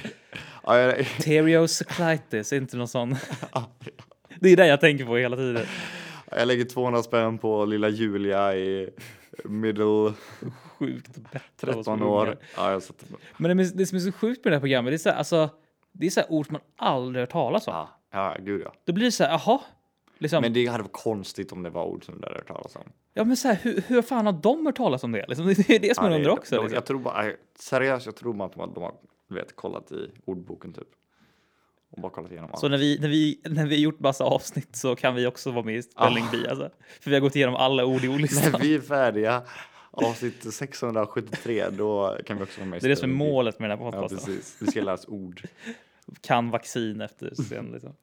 ja, 0.63 0.77
är 2.55 2.57
inte 2.61 2.77
någon 2.77 2.87
sån. 2.87 3.15
Det 4.41 4.49
är 4.49 4.57
det 4.57 4.67
jag 4.67 4.81
tänker 4.81 5.05
på 5.05 5.17
hela 5.17 5.35
tiden. 5.35 5.65
jag 6.31 6.47
lägger 6.47 6.65
200 6.65 7.03
spänn 7.03 7.37
på 7.37 7.65
lilla 7.65 7.89
Julia 7.89 8.55
i 8.55 8.89
middle 9.43 10.13
Sjukt 10.79 11.17
bättre. 11.17 11.73
13 11.73 12.03
år. 12.03 12.37
Ja, 12.57 12.71
jag 12.71 12.83
satt 12.83 13.05
Men 13.37 13.57
det, 13.57 13.77
det 13.77 13.85
som 13.85 13.95
är 13.95 13.99
så 13.99 14.11
sjukt 14.11 14.45
med 14.45 14.51
det 14.51 14.55
här 14.55 14.61
programmet, 14.61 14.91
det 14.91 14.95
är 14.95 14.97
så 14.97 15.09
här, 15.09 15.17
alltså, 15.17 15.49
det 15.93 16.05
är 16.05 16.09
så 16.09 16.19
här 16.19 16.31
ord 16.31 16.45
som 16.45 16.53
man 16.53 16.61
aldrig 16.77 17.21
hört 17.21 17.31
talas 17.31 17.67
om. 17.67 17.73
Ja, 17.73 17.89
ja, 18.11 18.35
gud 18.39 18.61
ja. 18.65 18.73
Då 18.85 18.93
blir 18.93 19.05
det 19.05 19.11
så 19.11 19.23
här, 19.23 19.31
jaha. 19.31 19.59
Liksom, 20.19 20.41
Men 20.41 20.53
det 20.53 20.65
hade 20.65 20.83
varit 20.83 20.93
konstigt 20.93 21.51
om 21.51 21.63
det 21.63 21.69
var 21.69 21.85
ord 21.85 22.05
som 22.05 22.21
du 22.21 22.27
hade 22.27 22.35
hört 22.35 22.47
talas 22.47 22.75
om. 22.75 22.81
ja, 23.13 23.23
men 23.23 23.37
så 23.37 23.47
här, 23.47 23.55
hur, 23.61 23.83
hur 23.87 24.01
fan 24.01 24.25
har 24.25 24.33
de 24.33 24.65
hört 24.65 24.77
talas 24.77 25.03
om 25.03 25.11
det? 25.11 25.25
Liksom, 25.27 25.45
det 25.45 25.69
är 25.69 25.79
det 25.79 25.95
som 25.95 26.03
Ja, 26.05 26.09
man 26.09 26.17
undrar 26.19 26.31
också. 26.31 26.55
de- 26.55 26.61
liksom. 26.61 26.75
Jag 26.75 26.85
tror 26.85 26.99
bara, 26.99 27.31
seriöst, 27.59 28.05
jag 28.05 28.15
tror 28.15 28.33
bara 28.33 28.45
att 28.45 28.73
de 28.75 28.83
har, 28.83 28.93
vet, 29.29 29.55
kollat 29.55 29.91
i 29.91 30.11
ordboken 30.25 30.73
typ. 30.73 30.87
Och 31.97 32.01
bara 32.01 32.11
kollat 32.11 32.31
igenom 32.31 32.49
allt. 32.51 32.59
Så 32.59 32.67
när 32.69 32.77
vi, 32.77 32.99
när, 32.99 33.09
vi, 33.09 33.41
när 33.43 33.65
vi 33.65 33.79
gjort 33.81 33.99
massa 33.99 34.23
avsnitt 34.23 34.75
så 34.75 34.95
kan 34.95 35.15
vi 35.15 35.27
också 35.27 35.51
vara 35.51 35.65
med 35.65 35.75
i 35.75 35.81
Spelling 35.83 36.25
Bee. 36.31 36.49
Alltså. 36.49 36.69
För 37.01 37.09
vi 37.09 37.15
har 37.15 37.21
gått 37.21 37.35
igenom 37.35 37.55
alla 37.55 37.85
ord 37.85 38.03
i 38.03 38.07
När 38.07 38.13
ordlistan. 38.15 38.61
vi 38.61 38.75
är 38.75 38.81
färdiga, 38.81 39.43
avsnitt 39.91 40.53
673, 40.53 41.69
då 41.69 42.17
kan 42.25 42.37
vi 42.37 42.43
också 42.43 42.59
vara 42.59 42.69
med 42.69 42.77
i 42.77 42.79
Det 42.79 42.87
är 42.87 42.89
det 42.89 42.95
som 42.95 43.09
är 43.11 43.15
målet 43.15 43.59
med 43.59 43.69
den 43.69 43.79
här 43.79 43.85
Ja, 43.85 43.91
podcasten. 43.91 44.17
precis. 44.33 44.57
Vi 44.61 44.67
ska 44.71 44.81
lära 44.81 44.93
oss 44.95 45.07
ord. 45.07 45.41
kan 46.21 46.49
vaccin 46.49 47.01
efter 47.01 47.33
sen. 47.35 47.65
Liksom. 47.71 47.93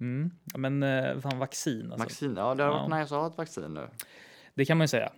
Mm. 0.00 0.30
ja, 0.52 0.58
Men 0.58 0.82
eh, 0.82 1.20
fan 1.20 1.38
vaccin 1.38 1.82
alltså. 1.92 1.98
Vaccin, 2.04 2.34
ja 2.36 2.54
det 2.54 2.62
har 2.62 2.70
varit 2.70 2.90
Ja. 2.90 2.98
nice 2.98 3.14
att 3.14 3.20
ha 3.20 3.26
ett 3.26 3.38
vaccin 3.38 3.74
nu. 3.74 3.88
Det 4.54 4.64
kan 4.64 4.78
man 4.78 4.84
ju 4.84 4.88
säga. 4.88 5.12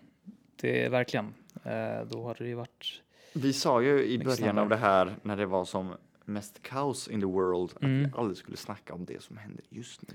Det 0.61 0.85
är 0.85 0.91
verkligen. 0.91 1.35
Eh, 1.65 2.07
då 2.11 2.27
hade 2.27 2.45
det 2.45 2.49
ju 2.49 2.55
varit. 2.55 3.03
Vi 3.33 3.53
sa 3.53 3.83
ju 3.83 4.05
i 4.05 4.19
början 4.19 4.59
av 4.59 4.69
det 4.69 4.77
här, 4.77 5.15
när 5.23 5.37
det 5.37 5.47
var 5.47 5.65
som 5.65 5.95
mest 6.27 6.63
kaos 6.63 7.09
in 7.09 7.21
the 7.21 7.27
world, 7.27 7.71
att 7.77 7.83
Mm. 7.83 8.03
vi 8.03 8.11
aldrig 8.17 8.37
skulle 8.37 8.57
snacka 8.57 8.95
om 8.95 9.05
det 9.05 9.23
som 9.23 9.37
händer 9.37 9.65
just 9.69 10.03
nu. 10.03 10.15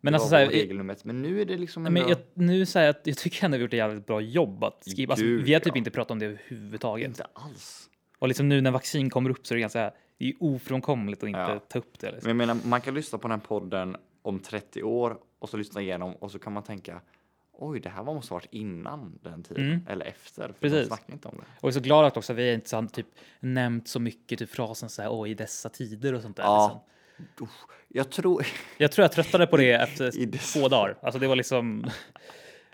Men 0.00 0.12
det 0.12 0.16
alltså, 0.16 0.28
så 0.28 0.36
här, 0.36 0.52
i- 0.52 0.62
regelnumret, 0.62 1.04
men 1.04 1.22
nu 1.22 1.40
är 1.40 1.44
det 1.44 1.56
liksom 1.56 1.82
men 1.82 1.96
jag, 1.96 2.18
nu 2.34 2.66
säger 2.66 2.86
jag 2.86 2.96
att 2.96 3.06
jag 3.06 3.16
tycker 3.16 3.44
ändå 3.44 3.56
vi 3.56 3.60
har 3.60 3.64
gjort 3.64 3.72
ett 3.72 3.76
jävligt 3.78 4.06
bra 4.06 4.20
jobb 4.20 4.64
att 4.64 4.84
skriva. 4.88 5.12
Alltså, 5.12 5.26
vi 5.26 5.52
har 5.52 5.60
typ 5.60 5.74
ja. 5.74 5.78
inte 5.78 5.90
pratat 5.90 6.10
om 6.10 6.18
det 6.18 6.26
överhuvudtaget. 6.26 7.08
inte 7.08 7.26
alls. 7.32 7.90
Och 8.18 8.28
liksom 8.28 8.48
nu 8.48 8.60
när 8.60 8.70
vaccin 8.70 9.10
kommer 9.10 9.30
upp 9.30 9.46
så 9.46 9.54
är 9.54 9.56
det 9.56 9.60
ganska 9.60 9.92
det 10.18 10.28
är 10.28 10.34
ofrånkomligt 10.40 11.22
att 11.22 11.28
inte 11.28 11.40
Ja. 11.40 11.58
ta 11.68 11.78
upp 11.78 11.98
det. 11.98 12.06
Men 12.06 12.14
Liksom. 12.14 12.28
jag 12.28 12.36
menar, 12.36 12.56
man 12.64 12.80
kan 12.80 12.94
lyssna 12.94 13.18
på 13.18 13.28
den 13.28 13.40
här 13.40 13.46
podden 13.46 13.96
om 14.22 14.38
30 14.38 14.82
år 14.82 15.18
och 15.38 15.48
så 15.48 15.56
lyssna 15.56 15.80
igenom 15.80 16.14
och 16.14 16.30
så 16.30 16.38
kan 16.38 16.52
man 16.52 16.62
tänka 16.62 17.00
oj, 17.58 17.80
det 17.80 17.88
här 17.88 18.02
var 18.02 18.14
måste 18.14 18.32
varit 18.34 18.46
innan 18.50 19.18
den 19.22 19.42
tiden 19.42 19.64
Mm. 19.64 19.86
eller 19.88 20.06
efter. 20.06 20.46
För 20.46 20.54
Precis. 20.60 20.88
de 21.06 21.12
inte 21.12 21.28
om 21.28 21.34
det. 21.36 21.42
Och 21.42 21.62
jag 21.62 21.68
är 21.68 21.72
så 21.72 21.80
glad 21.80 22.04
att 22.04 22.16
också 22.16 22.32
vi 22.32 22.52
inte 22.54 22.68
så, 22.68 22.82
typ, 22.92 23.06
nämnt 23.40 23.88
så 23.88 24.00
mycket 24.00 24.38
typ 24.38 24.50
frasen 24.50 24.88
så 24.88 25.02
här 25.02 25.08
oj 25.20 25.30
i 25.30 25.34
dessa 25.34 25.68
tider 25.68 26.12
och 26.14 26.22
sånt 26.22 26.36
där. 26.36 26.44
Ja. 26.44 26.82
Liksom. 27.18 27.48
Jag 27.88 28.10
tror... 28.10 28.46
Jag 28.78 28.92
tror 28.92 29.02
jag 29.04 29.12
tröttnade 29.12 29.46
på 29.46 29.56
det 29.56 29.72
efter 29.82 30.52
två 30.52 30.68
dagar. 30.68 30.96
Alltså 31.02 31.18
det 31.18 31.26
var 31.28 31.36
liksom... 31.36 31.84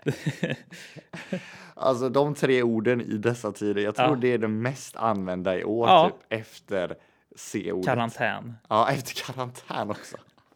Alltså 1.73 2.09
de 2.09 2.35
tre 2.35 2.63
orden 2.63 3.01
i 3.01 3.17
dessa 3.17 3.51
tider, 3.51 3.81
jag 3.81 3.95
tror 3.95 4.09
Ja. 4.09 4.15
det 4.15 4.27
är 4.33 4.37
det 4.37 4.47
mest 4.47 4.95
använda 4.95 5.57
i 5.59 5.63
år, 5.63 5.87
Ja. 5.89 6.09
typ 6.09 6.39
efter 6.41 6.95
C-ordet. 7.35 7.85
karantän. 7.85 8.53
Ja, 8.69 8.89
efter 8.91 9.23
karantän 9.33 9.89
också. 9.89 10.17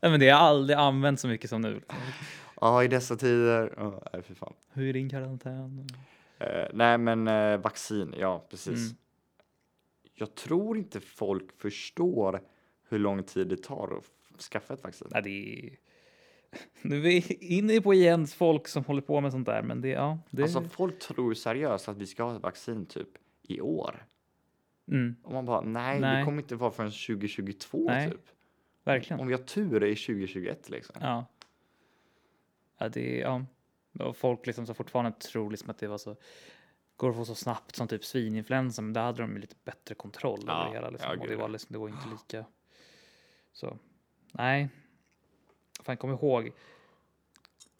Nej, 0.00 0.10
men 0.10 0.20
det 0.20 0.28
har 0.28 0.38
aldrig 0.40 0.78
använts 0.78 1.22
så 1.22 1.28
mycket 1.28 1.50
som 1.50 1.60
nu. 1.60 1.80
Ja, 2.62 2.84
i 2.84 2.88
dessa 2.88 3.16
tider. 3.16 3.74
Oh, 3.76 4.02
nej, 4.12 4.22
fy 4.22 4.34
fan. 4.34 4.52
Hur 4.72 4.88
är 4.88 4.92
din 4.92 5.08
karantän? 5.10 5.86
Eh, 6.38 6.66
nej, 6.72 6.98
men 6.98 7.28
eh, 7.28 7.56
vaccin, 7.58 8.14
ja 8.18 8.46
precis. 8.50 8.78
Mm. 8.78 8.96
Jag 10.14 10.34
tror 10.34 10.78
inte 10.78 11.00
folk 11.00 11.52
förstår 11.60 12.40
hur 12.88 12.98
lång 12.98 13.22
tid 13.22 13.48
det 13.48 13.62
tar 13.62 13.98
att 14.36 14.42
skaffa 14.42 14.74
ett 14.74 14.82
vaccin. 14.84 15.08
Nej, 15.10 15.22
det 15.22 15.30
är... 15.30 15.76
Nu 16.88 16.96
är 16.96 17.00
vi 17.00 17.20
inne 17.40 17.80
på 17.80 17.94
igen 17.94 18.26
folk 18.26 18.68
som 18.68 18.84
håller 18.84 19.02
på 19.02 19.20
med 19.20 19.32
sånt 19.32 19.46
där, 19.46 19.62
men 19.62 19.80
det, 19.80 19.88
ja, 19.88 20.18
det... 20.30 20.42
Alltså 20.42 20.62
folk 20.62 20.98
tror 20.98 21.34
seriöst 21.34 21.88
att 21.88 21.96
vi 21.96 22.06
ska 22.06 22.22
ha 22.22 22.36
ett 22.36 22.42
vaccin 22.42 22.86
typ 22.86 23.08
i 23.42 23.60
år. 23.60 24.06
mm, 24.88 25.16
Och 25.22 25.32
man 25.32 25.46
bara, 25.46 25.60
nej, 25.60 26.00
Nej. 26.00 26.18
det 26.18 26.24
kommer 26.24 26.42
inte 26.42 26.56
vara 26.56 26.70
förrän 26.70 26.90
2022 26.90 27.84
Nej. 27.86 28.10
typ. 28.10 28.20
verkligen. 28.84 29.20
Om 29.20 29.26
vi 29.26 29.32
har 29.34 29.42
tur 29.42 29.74
är 29.76 29.80
det 29.80 29.96
2021 29.96 30.70
liksom. 30.70 30.96
Ja. 31.00 31.26
Ja, 32.82 32.88
det 32.88 33.18
ja. 33.18 33.44
Och 33.98 34.16
folk 34.16 34.46
liksom 34.46 34.66
så 34.66 34.74
fortfarande 34.74 35.12
tror 35.18 35.50
liksom 35.50 35.70
att 35.70 35.78
det 35.78 35.86
var 35.88 35.98
så 35.98 36.16
går 36.96 37.10
att 37.10 37.16
få 37.16 37.24
så 37.24 37.34
snabbt 37.34 37.76
som 37.76 37.88
typ 37.88 38.04
svininfluensa, 38.04 38.82
men 38.82 38.92
där 38.92 39.02
hade 39.02 39.22
de 39.22 39.32
ju 39.34 39.38
lite 39.38 39.56
bättre 39.64 39.94
kontroll 39.94 40.40
Ja, 40.46 40.52
över 40.52 40.64
det 40.70 40.76
hela 40.76 40.90
liksom. 40.90 41.10
ja, 41.14 41.20
och 41.20 41.28
det 41.28 41.36
var 41.36 41.48
liksom, 41.48 41.72
det 41.72 41.78
var 41.78 41.88
inte 41.88 42.08
lika. 42.08 42.44
Så 43.52 43.78
nej. 44.32 44.68
Fan, 45.82 45.96
kom 45.96 46.10
ihåg. 46.10 46.52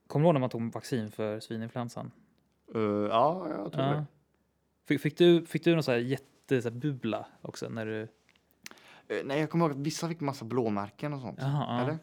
Kommer 0.06 0.24
du 0.24 0.26
ihåg 0.26 0.34
när 0.34 0.40
man 0.40 0.50
tog 0.50 0.72
vaccin 0.72 1.10
för 1.10 1.40
svininfluensan? 1.40 2.10
Eh, 2.74 2.80
ja, 2.82 3.48
jag 3.48 3.72
tror 3.72 3.84
Ja. 3.84 3.90
det. 3.92 4.04
Fick, 4.84 5.00
fick 5.00 5.18
du, 5.18 5.46
fick 5.46 5.64
du 5.64 5.74
någon 5.74 5.82
så 5.82 5.90
här 5.90 5.98
jätte 5.98 6.62
så 6.62 6.68
här, 6.70 6.76
bubbla 6.76 7.26
också 7.42 7.68
när 7.68 7.86
du? 7.86 8.02
Eh, 9.08 9.24
nej, 9.24 9.40
jag 9.40 9.50
kommer 9.50 9.64
ihåg 9.64 9.72
att 9.72 9.86
vissa 9.86 10.08
fick 10.08 10.20
massa 10.20 10.44
blåmärken 10.44 11.12
och 11.12 11.20
sånt. 11.20 11.38
Jaha, 11.40 11.64
ja. 11.68 11.82
Eller? 11.82 11.98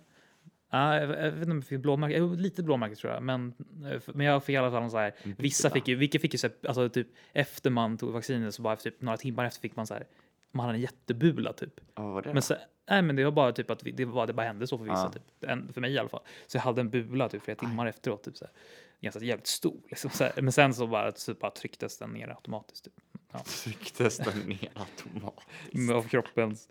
Ja, 0.69 0.99
jag, 0.99 1.07
vet 1.07 1.33
inte 1.33 1.51
om 1.51 1.57
jag 1.57 1.65
fick 1.65 1.79
blåmärke, 1.79 2.17
jo, 2.17 2.33
lite 2.33 2.63
blåmärke 2.63 2.95
tror 2.95 3.13
jag, 3.13 3.23
men, 3.23 3.53
eh, 3.91 4.01
men 4.05 4.25
jag 4.25 4.43
fick 4.43 4.53
i 4.53 4.57
alla 4.57 4.71
fall 4.71 4.89
så 4.91 4.97
här, 4.97 5.13
vissa 5.37 5.69
fick 5.69 5.87
ju, 5.87 5.95
vilka 5.95 6.19
fick 6.19 6.33
ju 6.33 6.37
så 6.37 6.47
här, 6.47 6.55
alltså 6.67 6.89
typ 6.89 7.07
efter 7.33 7.69
man 7.69 7.97
tog 7.97 8.13
vaccinet 8.13 8.55
så 8.55 8.61
bara 8.61 8.73
efter 8.73 8.89
typ 8.89 9.01
några 9.01 9.17
timmar 9.17 9.45
efter 9.45 9.61
fick 9.61 9.75
man 9.75 9.87
så 9.87 9.93
här, 9.93 10.07
man 10.51 10.65
hade 10.65 10.77
en 10.77 10.81
jättebula 10.81 11.53
typ. 11.53 11.73
Ja, 11.95 12.03
vad 12.03 12.13
var 12.13 12.21
det 12.21 12.33
Men 12.33 12.41
så, 12.41 12.55
nej 12.89 13.01
men 13.01 13.15
det 13.15 13.23
var 13.23 13.31
bara 13.31 13.51
typ 13.51 13.71
att 13.71 13.83
vi, 13.83 13.91
det, 13.91 14.05
var, 14.05 14.27
det 14.27 14.33
bara 14.33 14.47
hände 14.47 14.67
så 14.67 14.77
för 14.77 14.85
vissa 14.85 14.97
Ja. 14.97 15.11
typ, 15.11 15.49
en, 15.49 15.73
för 15.73 15.81
mig 15.81 15.93
i 15.93 15.97
alla 15.99 16.09
fall. 16.09 16.21
Så 16.47 16.57
jag 16.57 16.61
hade 16.61 16.81
en 16.81 16.89
bula 16.89 17.29
typ 17.29 17.43
flera 17.43 17.57
timmar 17.57 17.87
efteråt 17.87 18.23
typ 18.23 18.37
så 18.37 18.45
här, 18.45 18.53
ganska 19.01 19.23
jävligt 19.25 19.47
stor 19.47 19.77
liksom 19.89 20.11
så 20.11 20.23
här. 20.23 20.41
Men 20.41 20.51
sen 20.51 20.73
så 20.73 20.87
bara, 20.87 21.11
så 21.11 21.33
bara 21.33 21.51
trycktes 21.51 21.97
den 21.97 22.09
ner 22.09 22.27
automatiskt 22.29 22.83
typ. 22.85 22.93
Ja. 23.31 23.39
Trycktes 23.63 24.17
den 24.17 24.39
ner 24.39 24.69
automatiskt. 24.73 25.91
Av 25.93 26.03
kroppens 26.03 26.69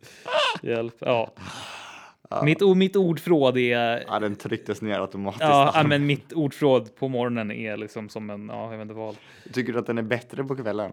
hjälp. 0.63 0.95
Ja. 0.99 1.33
Mitt, 2.45 2.63
o- 2.63 2.75
mitt 2.75 2.97
ordförråd 2.97 3.59
är 3.59 4.05
Ja, 4.07 4.19
den 4.19 4.37
trycktes 4.37 4.83
ner 4.83 5.01
automatiskt. 5.01 5.43
Ja, 5.43 5.73
ja, 5.75 5.83
men 5.83 6.07
mitt 6.07 6.33
ordförråd 6.33 6.95
på 6.97 7.09
morgonen 7.09 7.51
är 7.51 7.77
liksom 7.77 8.09
som 8.09 8.31
en, 8.31 8.49
ja, 8.49 8.63
jag 8.63 8.79
vet 8.79 8.83
inte 8.83 8.95
vad. 8.95 9.17
Tycker 9.53 9.73
du 9.73 9.79
att 9.79 9.87
den 9.87 9.99
är 9.99 10.03
bättre 10.03 10.45
på 10.45 10.57
kvällen? 10.57 10.93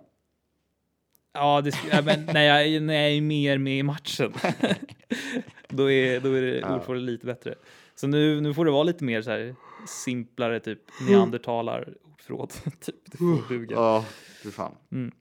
Ja, 1.34 1.62
det, 1.62 1.72
ja, 1.92 2.02
men 2.02 2.26
när 2.26 2.42
jag, 2.44 2.82
när 2.84 2.94
jag 2.94 3.12
är 3.12 3.22
mer 3.22 3.58
med 3.58 3.80
i 3.80 3.84
matchen, 3.84 4.34
då 5.70 5.92
är, 5.92 6.20
då 6.20 6.32
är 6.34 6.42
det 6.42 6.60
Ja. 6.60 6.76
ordförrådet 6.76 7.04
lite 7.04 7.26
bättre. 7.26 7.56
Så 7.96 8.08
nu, 8.08 8.42
nu 8.42 8.54
får 8.54 8.66
det 8.66 8.72
vara 8.72 8.84
lite 8.84 9.04
mer 9.04 9.22
så 9.22 9.32
här 9.32 9.56
simplare, 9.88 10.60
typ 10.60 10.80
neandertalar 11.10 11.94
ordförråd. 12.14 12.50
typ, 12.80 13.12
det 13.12 13.18
får 13.18 13.50
duga. 13.50 13.76
Ja, 13.76 14.06
fy 14.44 14.52
fan. 14.52 14.76
Mm. 14.92 15.12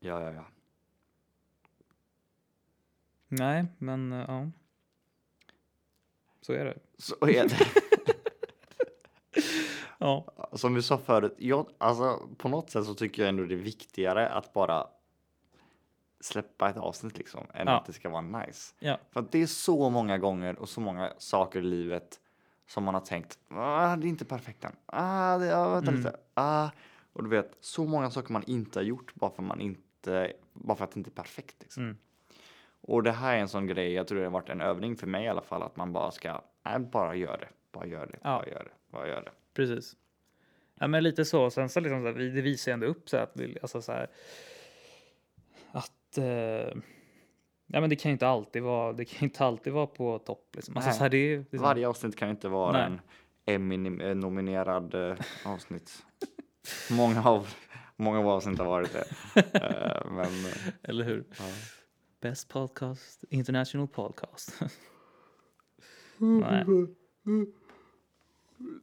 Ja, 0.00 0.22
ja, 0.22 0.32
ja. 0.32 0.44
Nej, 3.28 3.64
men 3.78 4.10
ja. 4.12 4.50
Så 6.44 6.52
är 6.52 6.64
det. 6.64 6.78
Så 6.98 7.14
är 7.26 7.48
det. 7.48 7.58
Ja, 9.98 10.26
Som 10.52 10.74
vi 10.74 10.82
sa 10.82 10.98
förut, 10.98 11.34
jag, 11.38 11.66
alltså, 11.78 12.28
på 12.38 12.48
något 12.48 12.70
sätt 12.70 12.84
så 12.84 12.94
tycker 12.94 13.22
jag 13.22 13.28
ändå 13.28 13.44
det 13.44 13.54
är 13.54 13.58
viktigare 13.58 14.28
att 14.28 14.52
bara 14.52 14.86
släppa 16.20 16.70
ett 16.70 16.76
avsnitt 16.76 17.18
liksom, 17.18 17.46
än 17.54 17.66
Ja. 17.66 17.72
att 17.76 17.86
det 17.86 17.92
ska 17.92 18.08
vara 18.08 18.20
nice. 18.22 18.74
ja, 18.78 18.98
För 19.10 19.20
att 19.20 19.32
det 19.32 19.42
är 19.42 19.46
så 19.46 19.90
många 19.90 20.18
gånger 20.18 20.58
och 20.58 20.68
så 20.68 20.80
många 20.80 21.12
saker 21.18 21.58
i 21.58 21.62
livet 21.62 22.20
som 22.66 22.84
man 22.84 22.94
har 22.94 23.00
tänkt, 23.00 23.38
ah, 23.48 23.96
det 23.96 24.06
är 24.06 24.08
inte 24.08 24.24
perfekt 24.24 24.64
än. 24.64 24.76
Ah, 24.86 25.38
det, 25.38 25.56
ah, 25.56 25.68
vänta 25.74 25.90
Mm. 25.90 26.00
lite. 26.04 26.16
Ah, 26.34 26.68
och 27.12 27.22
du 27.24 27.30
vet, 27.30 27.56
så 27.60 27.84
många 27.84 28.10
saker 28.10 28.32
man 28.32 28.44
inte 28.46 28.78
har 28.78 28.84
gjort 28.84 29.14
bara 29.14 29.30
för, 29.30 29.42
man 29.42 29.60
inte, 29.60 30.32
bara 30.52 30.76
för 30.76 30.84
att 30.84 30.90
det 30.92 30.98
inte 30.98 31.10
är 31.10 31.22
perfekt. 31.22 31.56
Liksom. 31.60 31.82
Mm. 31.82 31.96
Och 32.86 33.02
det 33.02 33.12
här 33.12 33.36
är 33.36 33.40
en 33.40 33.48
sån 33.48 33.66
grej, 33.66 33.92
jag 33.92 34.08
tror 34.08 34.18
det 34.18 34.24
har 34.24 34.30
varit 34.30 34.48
en 34.48 34.60
övning 34.60 34.96
för 34.96 35.06
mig 35.06 35.24
i 35.24 35.28
alla 35.28 35.42
fall, 35.42 35.62
att 35.62 35.76
man 35.76 35.92
bara 35.92 36.10
ska, 36.10 36.40
nej, 36.64 36.78
bara 36.78 37.14
gör 37.14 37.38
det, 37.38 37.48
bara 37.72 37.86
gör 37.86 38.06
det, 38.06 38.18
Ja. 38.22 38.38
bara 38.38 38.48
gör 38.48 38.64
det, 38.64 38.70
bara 38.92 39.08
gör 39.08 39.22
det. 39.22 39.30
precis. 39.54 39.96
Ja, 40.80 40.86
men 40.86 41.02
lite 41.02 41.24
så. 41.24 41.50
Sen 41.50 41.68
så 41.68 41.80
liksom 41.80 42.00
så 42.02 42.06
här, 42.06 42.14
det 42.14 42.40
visar 42.42 42.72
ju 42.72 42.74
ändå 42.74 42.86
upp 42.86 43.08
så 43.08 43.16
att 43.16 43.30
vi, 43.34 43.58
alltså 43.62 43.82
så 43.82 43.92
här, 43.92 44.06
att 45.72 46.18
eh, 46.18 46.24
ja, 47.66 47.80
men 47.80 47.90
det 47.90 47.96
kan 47.96 48.10
ju 48.10 48.12
inte 48.12 48.28
alltid 48.28 48.62
vara. 48.62 48.92
Det 48.92 49.04
kan 49.04 49.24
inte 49.24 49.44
alltid 49.44 49.72
vara 49.72 49.86
på 49.86 50.18
topp. 50.18 50.48
Liksom. 50.56 50.76
Alltså, 50.76 50.92
så 50.92 50.98
här, 50.98 51.08
det, 51.08 51.16
är- 51.34 51.44
så- 51.50 51.62
Varje 51.62 51.88
avsnitt 51.88 52.16
kan 52.16 52.30
inte 52.30 52.48
vara 52.48 52.72
Nej. 52.72 52.82
en 52.84 53.00
Emmy-nominerad 53.54 54.94
eh, 54.94 55.16
avsnitt. 55.46 56.02
många, 56.90 57.24
av, 57.24 57.48
många 57.96 58.18
av 58.18 58.28
avsnitt 58.28 58.58
har 58.58 58.66
varit 58.66 58.92
det. 58.92 59.04
Eh, 59.54 60.10
men 60.10 60.24
eh, 60.46 60.72
Eller 60.82 61.04
hur? 61.04 61.24
ja. 61.38 61.44
Best 62.24 62.48
podcast, 62.48 63.24
international 63.28 63.88
podcast. 63.88 64.60
Nej. 66.18 66.64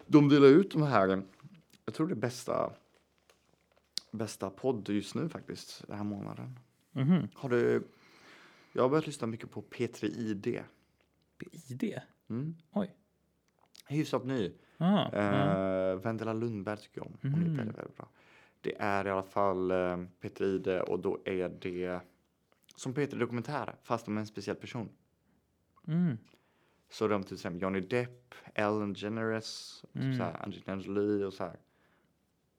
de 0.08 0.30
delar 0.30 0.48
ut 0.48 0.72
de 0.72 0.82
här, 0.84 1.24
jag 1.86 1.94
tror 1.94 2.08
det 2.08 2.16
bästa, 2.16 2.74
bästa 4.12 4.50
podd 4.50 4.90
just 4.90 5.16
nu 5.16 5.30
faktiskt, 5.30 5.88
den 5.88 5.98
här 5.98 6.04
månaden. 6.04 6.60
Mhm. 6.92 7.28
Har 7.34 7.50
du, 7.50 7.84
jag 8.74 8.82
har 8.82 8.90
börjat 8.90 9.08
lyssna 9.08 9.28
mycket 9.28 9.52
på 9.52 9.62
P3 9.62 10.06
ID. 10.06 10.60
ID? 11.52 12.00
Mm. 12.30 12.56
Oj. 12.72 12.96
Hyfsat 13.88 14.26
ny. 14.26 14.54
Ah, 14.78 15.10
ja. 15.14 15.92
Uh, 15.94 16.00
Vendela 16.02 16.34
Lundberg 16.34 16.78
tycker 16.78 16.98
jag 17.02 17.08
om. 17.08 17.18
Hon 17.22 17.34
är 17.34 17.38
Mhm. 17.38 17.58
väldigt, 17.58 17.78
väldigt 17.78 17.98
bra. 17.98 18.10
Det 18.62 18.76
är 18.80 19.08
i 19.08 19.10
alla 19.10 19.24
fall 19.24 19.72
uh, 19.72 20.06
Peter 20.20 20.46
Ide 20.46 20.82
och 20.82 21.00
då 21.00 21.20
är 21.26 21.50
det 21.50 22.02
som 22.76 22.94
Peter 22.94 23.18
Dokumentär 23.18 23.76
fast 23.84 24.08
om 24.08 24.18
en 24.18 24.28
speciell 24.28 24.56
person. 24.56 24.90
Mm. 25.88 26.18
Så 26.90 27.08
de 27.08 27.24
till 27.24 27.34
exempel 27.34 27.62
Johnny 27.62 27.80
Depp, 27.80 28.36
Ellen 28.56 28.94
DeGeneres, 28.94 29.84
Mm. 29.94 30.18
så 30.18 30.24
här, 30.24 30.44
Angelina 30.44 30.76
Jolie 30.82 31.26
och 31.26 31.34
så 31.34 31.44
här 31.44 31.60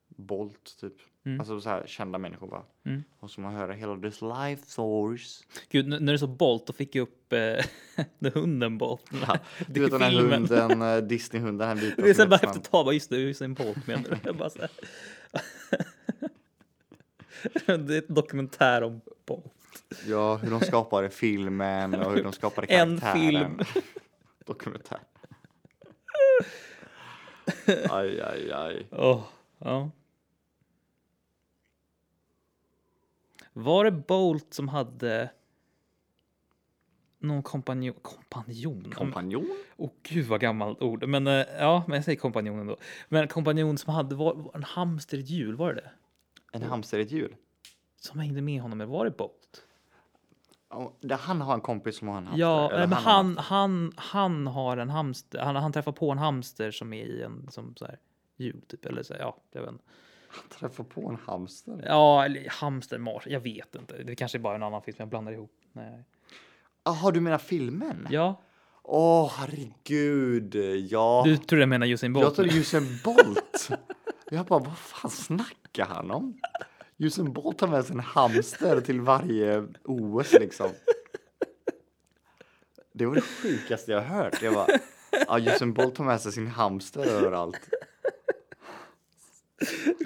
Bolt 0.09 0.77
typ. 0.81 0.94
Mm. 1.25 1.40
Alltså 1.40 1.61
så 1.61 1.68
här 1.68 1.87
kända 1.87 2.18
människor 2.18 2.46
bara. 2.48 2.62
Mm. 2.85 3.03
Och 3.18 3.31
så 3.31 3.40
man 3.40 3.55
hör 3.55 3.68
hela 3.68 3.96
this 3.96 4.22
life 4.22 4.66
source. 4.66 5.44
Gud, 5.68 5.88
när 6.03 6.12
du 6.12 6.18
sa 6.18 6.27
Bolt, 6.27 6.66
då 6.66 6.72
fick 6.72 6.94
jag 6.94 7.03
upp 7.03 7.33
eh, 7.33 7.64
den 8.18 8.33
hunden 8.35 8.79
Bolt. 8.79 9.11
Ja, 9.27 9.38
Det 9.59 9.72
du 9.75 9.81
vet 9.81 9.90
den 9.90 10.03
här 10.03 10.12
hunden, 10.12 10.83
uh, 10.83 11.03
Disney-hunden, 11.09 11.59
den 11.59 11.68
här 11.68 11.85
vita. 11.85 12.03
Det 12.03 12.11
är 12.11 12.14
så 12.14 12.27
bara 12.29 12.35
efter 12.35 12.61
ett 12.61 12.70
tag, 12.70 12.85
bara 12.85 12.94
just 12.94 13.11
det, 13.11 13.16
Usain 13.16 13.55
Bolt 13.55 13.87
menar 13.87 14.03
du? 14.03 14.16
Jag 14.25 14.37
bara 14.37 14.51
så 14.51 14.59
här. 14.61 14.70
Det 17.79 17.94
är 17.94 17.98
ett 17.98 18.09
dokumentär 18.09 18.83
om 18.83 19.01
Bolt. 19.27 19.55
Ja, 20.07 20.37
hur 20.37 20.50
de 20.50 20.61
skapade 20.61 21.11
filmen 21.11 21.94
och 21.94 22.12
hur 22.12 22.22
de 22.22 22.33
skapade 22.33 22.66
En 22.66 23.00
karaktären. 23.00 23.64
film. 23.64 23.85
Dokumentär. 24.46 24.98
Aj, 27.90 28.20
aj, 28.20 28.52
aj. 28.52 28.87
Åh, 28.90 29.22
ja. 29.59 29.90
Var 33.52 33.85
det 33.85 33.90
Bolt 33.90 34.55
som 34.55 34.68
hade 34.68 35.31
någon 37.18 37.42
kompanjon? 37.42 37.94
Kompanjon? 38.02 38.92
Kompanjon? 38.94 39.57
Åh 39.76 39.90
gud 40.02 40.26
vad 40.26 40.40
gammalt 40.40 40.83
ord. 40.83 41.09
Men 41.09 41.26
eh, 41.26 41.46
ja, 41.59 41.85
men 41.88 41.94
jag 41.94 42.05
säger 42.05 42.18
kompanjon 42.18 42.59
ändå. 42.59 42.76
Men 43.09 43.28
kompanjon 43.28 43.78
som 43.78 43.94
hade 43.94 44.14
var, 44.14 44.35
var 44.35 44.50
en 44.55 44.62
hamster 44.64 45.16
i 45.18 45.20
ett 45.20 45.31
hjul, 45.31 45.57
var 45.57 45.74
det 45.74 45.81
det? 45.81 45.90
En 46.52 46.62
hamster 46.62 46.98
i 46.98 47.02
ett 47.02 47.11
djur? 47.12 47.37
Som 47.96 48.20
hängde 48.20 48.42
med 48.42 48.62
honom, 48.62 48.81
eller 48.81 48.92
var 48.92 49.05
det 49.05 49.11
Bolt? 49.11 49.41
Han 51.20 51.40
har 51.40 51.54
en 51.54 51.61
kompis 51.61 51.96
som 51.96 52.08
har 52.08 52.18
en 52.18 52.26
hamster? 52.26 52.40
Ja, 52.40 52.70
eller 52.70 52.87
men 52.87 52.98
har 52.98 53.20
en 53.20 53.38
han, 53.38 53.38
han, 53.38 53.92
han 53.96 54.46
har 54.46 54.76
en 54.76 54.90
hamster. 54.90 55.38
Han, 55.38 55.56
han 55.56 55.72
träffar 55.72 55.92
på 55.92 56.11
en 56.11 56.18
hamster 56.18 56.70
som 56.70 56.92
är 56.92 57.04
i 57.04 57.22
en 57.22 57.48
som 57.50 57.76
så 57.76 57.85
här 57.85 57.98
hjul 58.37 58.62
typ. 58.68 58.87
Eller 58.87 59.02
så, 59.02 59.14
här, 59.14 59.20
ja, 59.20 59.37
jag 59.52 59.61
vet 59.61 59.70
inte. 59.70 59.85
Han 60.28 60.44
träffar 60.48 60.85
på 60.85 61.08
en 61.08 61.18
hamster? 61.26 61.85
Ja, 61.87 62.24
eller 62.24 62.48
hamster, 62.48 62.98
mars, 62.98 63.22
jag 63.26 63.40
vet 63.40 63.74
inte. 63.74 64.02
Det 64.02 64.14
kanske 64.14 64.38
är 64.38 64.40
bara 64.40 64.54
en 64.54 64.62
annan 64.62 64.82
film 64.82 64.96
jag 64.98 65.08
blandar 65.08 65.32
ihop. 65.32 65.52
Nej. 65.72 66.04
Jaha, 66.85 67.11
du 67.11 67.20
menar 67.20 67.38
filmen? 67.38 68.06
Ja, 68.11 68.42
Åh, 68.85 69.32
herregud. 69.37 70.54
Ja. 70.90 71.22
du 71.26 71.37
tror 71.37 71.61
jag 71.61 71.68
menar 71.68 71.87
Usain 71.87 72.12
Bolt? 72.12 72.24
jag 72.24 72.35
trodde 72.35 72.50
Usain 72.56 73.00
Bolt. 73.04 73.68
jag 74.30 74.46
bara, 74.46 74.58
vad 74.61 74.78
fan 74.78 75.11
snackar 75.11 75.87
han 75.87 76.11
om? 76.11 76.40
Usain 77.03 77.33
Bolt 77.33 77.61
har 77.61 77.69
med 77.69 77.85
sig 77.85 77.95
en 77.95 78.01
hamster 78.01 78.81
till 78.81 79.01
varje 79.01 79.67
OS 79.85 80.33
liksom. 80.33 80.71
Det 82.93 83.07
var 83.07 83.15
det 83.15 83.21
sjukaste 83.21 83.93
jag 83.93 84.01
hört. 84.03 84.43
Jag 84.43 84.55
bara, 84.55 84.67
ja, 85.11 85.38
Usain 85.38 85.73
Bolt 85.73 85.99
har 85.99 86.05
med 86.05 86.21
sig 86.21 86.33
sin 86.33 86.47
hamster 86.47 87.07
överallt. 87.07 87.61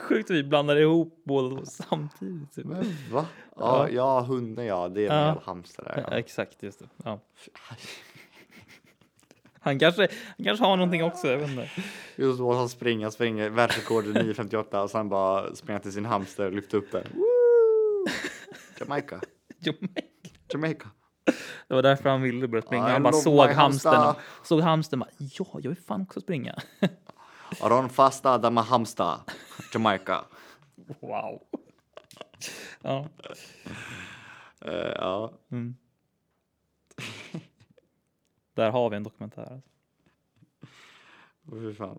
Sjukt 0.00 0.30
att 0.30 0.36
vi 0.36 0.44
blandar 0.44 0.76
ihop 0.76 1.20
båda 1.24 1.64
samtidigt. 1.66 2.54
Typ. 2.54 2.64
Men 2.66 2.84
va? 3.12 3.26
Ja, 3.56 3.88
ja 3.88 4.20
hunden 4.20 4.66
ja, 4.66 4.88
det 4.88 5.06
är 5.06 5.10
en 5.10 5.26
Ja. 5.28 5.42
hamster 5.44 5.84
där. 5.84 5.94
Ja, 5.96 6.08
Ja. 6.10 6.18
exakt, 6.18 6.62
just 6.62 6.78
det. 6.78 6.88
Ja. 7.04 7.20
Han 9.66 9.78
kanske, 9.78 10.08
han 10.36 10.44
kanske 10.44 10.64
har 10.64 10.76
någonting 10.76 11.04
också, 11.04 11.28
jag 11.28 11.38
vet 11.38 11.50
inte. 11.50 11.68
Just 12.16 12.38
då 12.38 12.52
han 12.54 12.68
springer, 12.68 13.10
springer, 13.10 13.50
världsrekord 13.50 14.04
är 14.06 14.10
9.58 14.22 14.82
och 14.82 14.90
sen 14.90 15.08
bara 15.08 15.54
springer 15.54 15.80
till 15.80 15.92
sin 15.92 16.04
hamster 16.04 16.46
och 16.46 16.52
lyfter 16.52 16.78
upp 16.78 16.92
den. 16.92 17.04
Woo! 17.14 17.24
Jamaica, 18.80 19.20
Jamaica. 19.58 20.00
Jamaica. 20.52 20.88
Det 21.68 21.74
var 21.74 21.82
därför 21.82 22.08
han 22.08 22.22
ville 22.22 22.48
börja 22.48 22.62
springa. 22.62 22.82
Han 22.88 23.02
bara 23.02 23.12
såg 23.12 23.48
hamstern. 23.50 23.94
hamster. 23.94 24.10
och- 24.40 24.46
Såg 24.46 24.60
hamstern 24.60 25.00
bara, 25.00 25.10
ja, 25.18 25.46
jag 25.62 25.70
vill 25.70 25.82
fan 25.82 26.02
också 26.02 26.20
springa. 26.20 26.54
Aron 27.60 27.88
fasta 27.88 28.38
dama 28.38 28.62
hamster, 28.62 29.14
Jamaica. 29.74 30.24
Wow. 31.00 31.42
Ja. 32.82 33.08
Eh, 34.64 34.72
ja, 34.96 35.32
Mm. 35.52 35.76
Där 38.56 38.70
har 38.70 38.90
vi 38.90 38.96
en 38.96 39.02
dokumentär. 39.02 39.42
alltså. 39.52 39.68
fy 41.50 41.74
fan. 41.74 41.98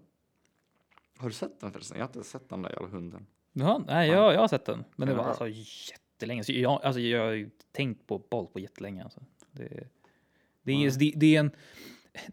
Har 1.18 1.28
du 1.30 1.34
sett 1.36 1.60
den 1.60 1.72
förresten? 1.72 1.98
Jag 1.98 2.06
har 2.06 2.10
inte 2.10 2.24
sett 2.24 2.50
den 2.50 2.62
där 2.62 2.70
jävla 2.70 2.88
hunden. 2.88 3.26
Ja, 3.54 3.84
nej, 3.88 4.10
jag, 4.10 4.34
jag 4.34 4.40
har 4.40 4.48
sett 4.48 4.66
den. 4.66 4.84
Men 4.96 5.08
det 5.08 5.14
var 5.14 5.24
alltså 5.24 5.48
jättelänge. 5.92 6.44
Så 6.44 6.52
jag, 6.52 6.82
alltså, 6.84 7.00
jag 7.02 7.26
har 7.26 7.32
ju 7.32 7.50
tänkt 7.72 8.08
på 8.08 8.20
Bolt 8.20 8.54
på 8.54 8.60
jättelänge. 8.60 9.04
Alltså. 9.04 9.20
Det, 9.52 9.88
det, 10.62 10.72
är, 10.72 11.00
det, 11.00 11.14
det 11.16 11.36
är 11.36 11.40
en... 11.40 11.52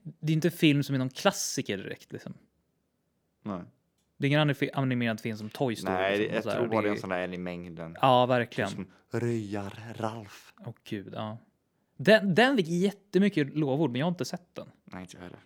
Det 0.02 0.32
är 0.32 0.34
inte 0.34 0.48
en 0.48 0.52
film 0.52 0.82
som 0.82 0.94
är 0.94 0.98
någon 0.98 1.10
klassiker 1.10 1.76
direkt. 1.76 2.12
Liksom. 2.12 2.34
Nej, 3.42 3.60
Det 4.16 4.26
är 4.26 4.28
ingen 4.28 4.50
anime- 4.50 4.70
animerad 4.74 5.20
film 5.20 5.36
som 5.36 5.50
Toy 5.50 5.76
Story. 5.76 5.92
Nej 5.94 6.18
liksom, 6.18 6.34
jag 6.34 6.38
och 6.38 6.44
så 6.44 6.50
här, 6.50 6.56
tror 6.56 6.68
bara 6.68 6.82
det 6.82 6.88
är 6.88 6.92
en 6.92 6.98
sån 6.98 7.10
där 7.10 7.18
en 7.20 7.34
i 7.34 7.38
mängden. 7.38 7.96
Ja, 8.00 8.26
verkligen. 8.26 8.70
Som 8.70 8.86
röjar 9.10 9.94
Ralf. 9.96 10.52
Åh 10.66 10.74
gud, 10.84 11.12
ja. 11.16 11.38
Den, 11.96 12.34
den 12.34 12.56
fick 12.56 12.68
jättemycket 12.68 13.54
lovord, 13.56 13.90
men 13.90 13.98
jag 13.98 14.06
har 14.06 14.10
inte 14.10 14.24
sett 14.24 14.54
den. 14.54 14.70
Nej, 14.84 15.00
inte 15.02 15.16
jag 15.16 15.22
heller. 15.22 15.38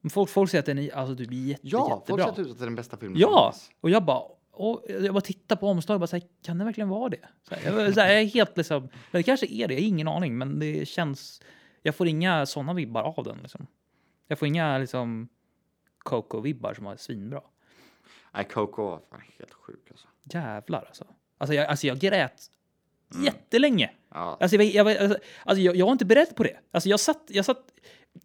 Men 0.00 0.10
folk, 0.10 0.30
folk 0.30 0.50
säger 0.50 0.60
att 0.62 0.66
den 0.66 0.78
är 0.78 0.94
alltså, 0.94 1.16
typ 1.16 1.32
jätte, 1.32 1.60
Ja, 1.66 1.88
folk 2.06 2.20
jättebra. 2.20 2.24
säger 2.34 2.44
typ 2.44 2.52
att 2.52 2.58
det 2.58 2.64
är 2.64 2.66
den 2.66 2.74
bästa 2.74 2.96
filmen 2.96 3.18
Ja, 3.20 3.50
finns. 3.52 3.70
och 3.80 3.90
jag 3.90 4.04
bara, 4.04 4.22
och 4.50 4.84
jag 4.88 5.14
bara 5.14 5.20
tittar 5.20 5.56
på 5.56 5.68
omslaget 5.68 5.96
och 5.96 6.00
bara 6.00 6.06
så 6.06 6.16
här, 6.16 6.24
kan 6.42 6.58
det 6.58 6.64
verkligen 6.64 6.88
vara 6.88 7.08
det? 7.08 7.28
Så 7.48 7.54
här, 7.54 7.62
jag, 7.84 7.94
så 7.94 8.00
här, 8.00 8.08
jag 8.12 8.20
är 8.22 8.26
helt 8.26 8.56
liksom, 8.56 8.82
men 8.82 8.90
det 9.18 9.22
kanske 9.22 9.46
är 9.46 9.68
det, 9.68 9.74
jag 9.74 9.80
har 9.80 9.86
ingen 9.88 10.08
aning, 10.08 10.38
men 10.38 10.58
det 10.58 10.88
känns, 10.88 11.42
jag 11.82 11.94
får 11.94 12.06
inga 12.08 12.46
sådana 12.46 12.74
vibbar 12.74 13.02
av 13.18 13.24
den 13.24 13.38
liksom. 13.42 13.66
Jag 14.28 14.38
får 14.38 14.48
inga 14.48 14.78
liksom 14.78 15.28
Coco-vibbar 16.04 16.74
som 16.74 16.84
var 16.84 16.96
svinbra. 16.96 17.40
Nej, 18.34 18.44
Coco 18.44 18.82
var 18.84 19.00
fan 19.10 19.20
helt 19.38 19.52
sjuk 19.52 19.86
alltså. 19.90 20.08
Jävlar 20.24 20.84
alltså. 20.88 21.04
Alltså 21.38 21.54
jag, 21.54 21.66
alltså 21.66 21.86
jag 21.86 21.98
grät 21.98 22.42
jättelänge. 23.22 23.90
Ja, 24.10 24.36
Alltså, 24.40 24.56
jag, 24.56 24.66
jag, 24.66 24.96
alltså, 24.96 25.18
alltså 25.44 25.62
jag, 25.62 25.76
jag 25.76 25.86
var 25.86 25.92
inte 25.92 26.04
beredd 26.04 26.36
på 26.36 26.42
det. 26.42 26.56
Alltså 26.70 26.88
jag 26.88 27.00
satt, 27.00 27.22
jag 27.26 27.44
satt, 27.44 27.62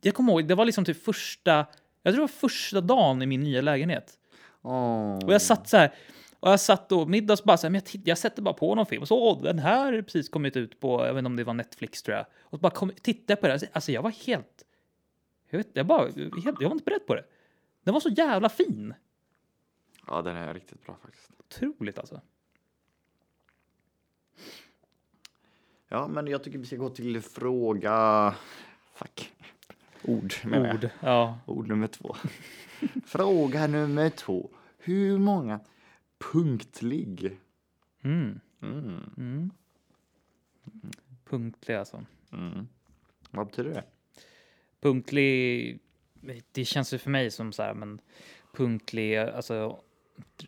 jag 0.01 0.13
kommer 0.13 0.33
ihåg, 0.33 0.47
det 0.47 0.55
var 0.55 0.65
liksom 0.65 0.85
typ 0.85 1.03
första, 1.03 1.65
jag 2.03 2.13
tror 2.13 2.15
det 2.15 2.21
var 2.21 2.27
första 2.27 2.81
dagen 2.81 3.21
i 3.21 3.25
min 3.25 3.41
nya 3.43 3.61
lägenhet. 3.61 4.19
Åh. 4.61 5.25
Och 5.25 5.33
jag 5.33 5.41
satt 5.41 5.69
så 5.69 5.77
här, 5.77 5.93
och 6.39 6.51
jag 6.51 6.59
satt 6.59 6.89
då 6.89 7.05
middags 7.05 7.43
bara 7.43 7.57
så 7.57 7.67
här, 7.67 7.71
men 7.71 7.81
jag, 7.93 8.01
jag 8.05 8.17
sätter 8.17 8.41
bara 8.41 8.53
på 8.53 8.75
någon 8.75 8.85
film 8.85 9.01
och 9.01 9.07
så, 9.07 9.17
åh, 9.17 9.43
den 9.43 9.59
här 9.59 9.93
har 9.93 10.01
precis 10.01 10.29
kommit 10.29 10.57
ut 10.57 10.79
på, 10.79 11.05
jag 11.05 11.13
vet 11.13 11.19
inte 11.19 11.27
om 11.27 11.35
det 11.35 11.43
var 11.43 11.53
Netflix 11.53 12.03
tror 12.03 12.17
jag. 12.17 12.25
Och 12.39 12.57
så 12.57 12.61
bara 12.61 12.71
kom, 12.71 12.91
tittade 13.01 13.31
jag 13.31 13.41
på 13.41 13.47
det, 13.47 13.69
alltså 13.73 13.91
jag 13.91 14.01
var 14.01 14.11
helt, 14.11 14.63
jag 15.49 15.57
vet 15.57 15.69
jag 15.73 15.85
bara, 15.85 16.03
helt, 16.07 16.45
jag 16.61 16.69
var 16.69 16.71
inte 16.71 16.83
beredd 16.83 17.05
på 17.07 17.15
det. 17.15 17.23
Den 17.83 17.93
var 17.93 18.01
så 18.01 18.09
jävla 18.09 18.49
fin. 18.49 18.93
Ja, 20.07 20.21
den 20.21 20.35
är 20.35 20.53
riktigt 20.53 20.85
bra 20.85 20.97
faktiskt. 21.01 21.29
Otroligt 21.39 21.99
alltså. 21.99 22.21
Ja, 25.89 26.07
men 26.07 26.27
jag 26.27 26.43
tycker 26.43 26.59
vi 26.59 26.65
ska 26.65 26.75
gå 26.75 26.89
till 26.89 27.21
fråga... 27.21 28.35
Fuck. 28.93 29.33
Ord, 30.03 30.33
menar 30.43 30.67
jag. 30.67 30.75
Ord, 30.75 30.89
ja. 30.99 31.39
Ord 31.45 31.67
nummer 31.67 31.87
två. 31.87 32.15
fråga 33.05 33.67
nummer 33.67 34.09
två. 34.09 34.49
Hur 34.77 35.17
många 35.17 35.59
punktlig? 36.31 37.39
Mm. 38.01 38.39
Mm. 38.61 39.13
Mm. 39.17 39.51
Punktlig 41.25 41.75
alltså. 41.75 42.05
Mm. 42.31 42.67
Vad 43.31 43.47
betyder 43.47 43.73
det? 43.73 43.83
punktlig, 44.79 45.79
det 46.51 46.65
känns 46.65 46.93
ju 46.93 46.97
för 46.97 47.09
mig 47.09 47.31
som 47.31 47.53
så 47.53 47.63
här, 47.63 47.73
men 47.73 48.01
punktlig, 48.53 49.17
alltså 49.17 49.83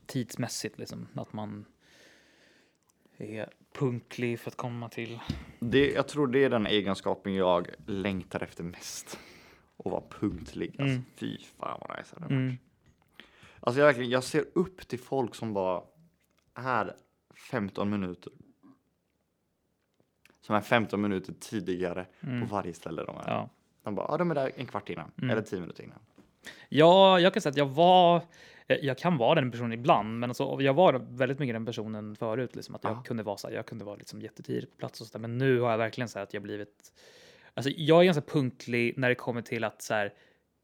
tidsmässigt 0.05 0.79
liksom, 0.79 1.07
att 1.13 1.33
man 1.33 1.65
är 3.17 3.49
punktlig 3.73 4.39
för 4.39 4.49
att 4.51 4.57
komma 4.57 4.89
till. 4.89 5.19
det? 5.59 5.91
Jag 5.91 6.07
tror 6.07 6.27
det 6.27 6.43
är 6.43 6.49
den 6.49 6.67
egenskapen 6.67 7.33
jag 7.33 7.67
längtar 7.85 8.43
efter 8.43 8.63
mest. 8.63 9.19
Att 9.85 9.91
vara 9.91 10.03
punktlig. 10.19 10.69
Alltså, 10.69 10.83
Mm. 10.83 11.05
Fy 11.15 11.37
fan 11.59 11.79
vad 11.87 11.97
nice 11.97 12.15
det. 12.19 12.25
Mm. 12.25 12.57
Alltså 13.59 13.79
jag, 13.79 13.85
verkligen, 13.87 14.09
jag 14.09 14.23
ser 14.23 14.45
upp 14.53 14.87
till 14.87 14.99
folk 14.99 15.35
som 15.35 15.53
bara 15.53 15.81
är 16.55 16.95
15 17.51 17.89
minuter. 17.89 18.33
Som 20.41 20.55
är 20.55 20.61
15 20.61 21.01
minuter 21.01 21.33
tidigare 21.39 22.05
på 22.21 22.45
varje 22.55 22.73
ställe 22.73 23.03
de 23.03 23.17
är. 23.17 23.23
Ja. 23.27 23.49
De 23.83 23.95
bara, 23.95 24.05
ja 24.09 24.17
de 24.17 24.31
är 24.31 24.35
där 24.35 24.51
en 24.55 24.65
kvart 24.65 24.89
innan. 24.89 25.11
Mm. 25.17 25.29
Eller 25.29 25.41
10 25.41 25.59
minuter 25.59 25.83
innan. 25.83 25.99
ja, 26.69 27.19
jag 27.19 27.33
kan 27.33 27.41
säga 27.41 27.51
att 27.51 27.57
jag 27.57 27.69
var, 27.69 28.21
jag, 28.71 28.83
jag 28.83 28.97
kan 28.97 29.17
vara 29.17 29.35
den 29.35 29.51
personen 29.51 29.73
ibland, 29.73 30.19
men 30.19 30.29
alltså, 30.29 30.57
jag 30.61 30.73
var 30.73 30.93
väldigt 31.09 31.39
mycket 31.39 31.55
den 31.55 31.65
personen 31.65 32.15
förut, 32.15 32.55
liksom, 32.55 32.75
att 32.75 32.83
jag 32.83 32.93
Ja. 32.93 33.03
kunde 33.05 33.23
vara 33.23 33.37
så 33.37 33.47
här, 33.47 33.55
jag 33.55 33.65
kunde 33.65 33.85
vara 33.85 33.95
liksom 33.95 34.21
jättetidigt 34.21 34.71
på 34.71 34.77
plats 34.77 35.01
och 35.01 35.07
så 35.07 35.13
där, 35.13 35.19
men 35.19 35.37
nu 35.37 35.59
har 35.59 35.71
jag 35.71 35.77
verkligen 35.77 36.07
så 36.09 36.19
här 36.19 36.23
att 36.23 36.33
jag 36.33 36.43
blivit, 36.43 36.93
alltså 37.53 37.71
jag 37.77 37.99
är 38.01 38.05
ganska 38.05 38.21
punktlig 38.21 38.93
när 38.97 39.09
det 39.09 39.15
kommer 39.15 39.41
till 39.41 39.63
att 39.63 39.81
så 39.81 39.93
här, 39.93 40.13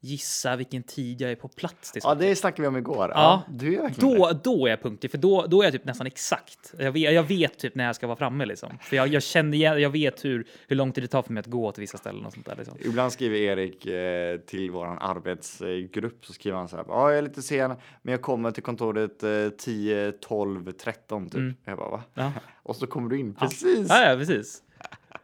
gissa 0.00 0.56
vilken 0.56 0.82
tid 0.82 1.20
jag 1.20 1.30
är 1.30 1.36
på 1.36 1.48
plats 1.48 1.92
till 1.92 2.02
Ja, 2.04 2.14
det 2.14 2.36
snackade 2.36 2.62
vi 2.62 2.68
om 2.68 2.76
igår. 2.76 3.12
Ja. 3.14 3.42
du 3.48 3.78
är 3.78 3.82
det. 3.88 3.94
Då, 4.00 4.30
då 4.44 4.66
är 4.66 4.70
jag 4.70 4.82
punktlig, 4.82 5.10
för 5.10 5.18
då, 5.18 5.46
då 5.46 5.60
är 5.60 5.64
jag 5.64 5.72
typ 5.72 5.84
nästan 5.84 6.06
exakt. 6.06 6.74
Jag 6.78 6.92
vet, 6.92 7.12
jag 7.12 7.22
vet 7.22 7.58
typ 7.58 7.74
när 7.74 7.86
jag 7.86 7.96
ska 7.96 8.06
vara 8.06 8.16
framme 8.16 8.46
liksom. 8.46 8.78
För 8.82 8.96
jag, 8.96 9.08
jag 9.08 9.22
känner 9.22 9.58
igen, 9.58 9.80
jag 9.80 9.90
vet 9.90 10.24
hur, 10.24 10.46
hur 10.68 10.76
lång 10.76 10.92
tid 10.92 11.04
det 11.04 11.08
tar 11.08 11.22
för 11.22 11.32
mig 11.32 11.40
att 11.40 11.46
gå 11.46 11.72
till 11.72 11.80
vissa 11.80 11.98
ställen 11.98 12.26
och 12.26 12.32
sånt 12.32 12.46
där 12.46 12.56
liksom. 12.56 12.78
Ibland 12.80 13.12
skriver 13.12 13.36
Erik 13.36 13.86
eh, 13.86 14.36
till 14.36 14.70
våran 14.70 14.98
arbetsgrupp 14.98 16.26
så 16.26 16.32
skriver 16.32 16.58
han 16.58 16.68
så 16.68 16.76
här. 16.76 16.84
Ja, 16.88 17.10
jag 17.10 17.18
är 17.18 17.22
lite 17.22 17.42
sen, 17.42 17.74
men 18.02 18.12
jag 18.12 18.22
kommer 18.22 18.50
till 18.50 18.62
kontoret 18.62 19.22
eh, 19.22 19.48
10, 19.58 20.12
12, 20.12 20.72
13 20.72 21.30
typ. 21.30 21.34
Mm. 21.34 21.54
Jag 21.64 21.78
bara, 21.78 21.90
va? 21.90 22.02
Ja. 22.14 22.32
Och 22.62 22.76
så 22.76 22.86
kommer 22.86 23.10
du 23.10 23.18
in 23.18 23.34
precis. 23.34 23.86
Ja, 23.88 24.10
ja, 24.10 24.16
precis. 24.16 24.62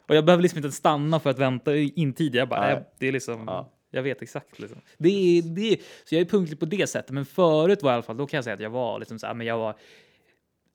Och 0.09 0.15
jag 0.15 0.25
behöver 0.25 0.43
liksom 0.43 0.59
inte 0.59 0.73
stanna 0.73 1.21
för 1.21 1.31
att 1.31 1.39
vänta 1.39 1.77
in 1.77 2.13
tid. 2.13 2.35
Jag 2.35 2.49
bara, 2.49 2.61
nej, 2.61 2.89
det 2.99 3.09
är 3.09 3.13
liksom, 3.13 3.45
Ja. 3.47 3.71
Jag 3.95 4.03
vet 4.03 4.23
exakt 4.23 4.59
liksom. 4.59 4.81
Det 4.99 5.09
är, 5.09 5.43
det 5.43 5.73
är, 5.73 5.77
så 6.05 6.15
jag 6.15 6.21
är 6.21 6.25
punktlig 6.25 6.61
på 6.61 6.67
det 6.67 6.87
sättet. 6.87 7.11
Men 7.11 7.25
förut 7.27 7.83
var 7.83 7.91
jag 7.91 7.95
i 7.95 7.97
alla 7.97 8.03
fall, 8.03 8.17
då 8.17 8.27
kan 8.27 8.39
jag 8.39 8.45
säga 8.45 8.55
att 8.55 8.61
jag 8.61 8.71
var 8.71 8.99
liksom 8.99 9.19
så 9.19 9.27
här, 9.27 9.35
men 9.35 9.47
jag 9.47 9.59
var, 9.59 9.75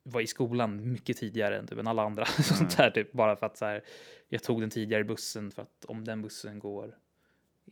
var 0.02 0.20
i 0.20 0.26
skolan 0.26 0.92
mycket 0.92 1.16
tidigare 1.16 1.58
än 1.58 1.66
typ 1.66 1.78
än 1.78 1.86
alla 1.86 2.02
andra. 2.02 2.24
Sånt 2.42 2.76
där 2.76 2.90
typ, 2.90 3.12
bara 3.12 3.36
för 3.36 3.46
att 3.46 3.56
så 3.56 3.64
här, 3.64 3.82
jag 4.28 4.42
tog 4.42 4.60
den 4.60 4.70
tidigare 4.70 5.04
bussen 5.04 5.50
för 5.50 5.62
att 5.62 5.84
om 5.84 6.04
den 6.04 6.22
bussen 6.22 6.58
går 6.58 6.96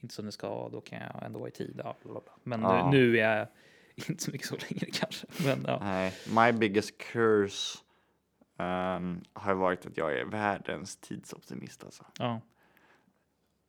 inte 0.03 0.15
som 0.15 0.25
den 0.25 0.33
ska, 0.33 0.69
då 0.73 0.81
kan 0.81 0.99
jag 1.01 1.23
ändå 1.27 1.39
vara 1.39 1.49
i 1.49 1.53
tid. 1.53 1.81
Ja, 1.85 1.97
bla, 2.03 2.13
bla, 2.13 2.21
bla. 2.21 2.33
Men 2.43 2.63
Ja. 2.63 2.91
nu, 2.91 2.99
nu 2.99 3.19
är 3.19 3.37
jag 3.39 3.49
inte 4.09 4.25
så 4.25 4.31
mycket 4.31 4.47
så 4.47 4.57
längre 4.57 4.87
kanske. 4.93 5.27
Men 5.45 5.65
ja. 5.67 5.79
Nej, 5.83 6.13
my 6.37 6.59
biggest 6.59 6.99
curse 6.99 7.79
ehm, 8.59 9.21
har 9.33 9.55
varit 9.55 9.87
att 9.87 9.97
jag 9.97 10.19
är 10.19 10.25
världens 10.25 10.97
tidsoptimist 10.97 11.85
alltså. 11.85 12.05
ja. 12.19 12.41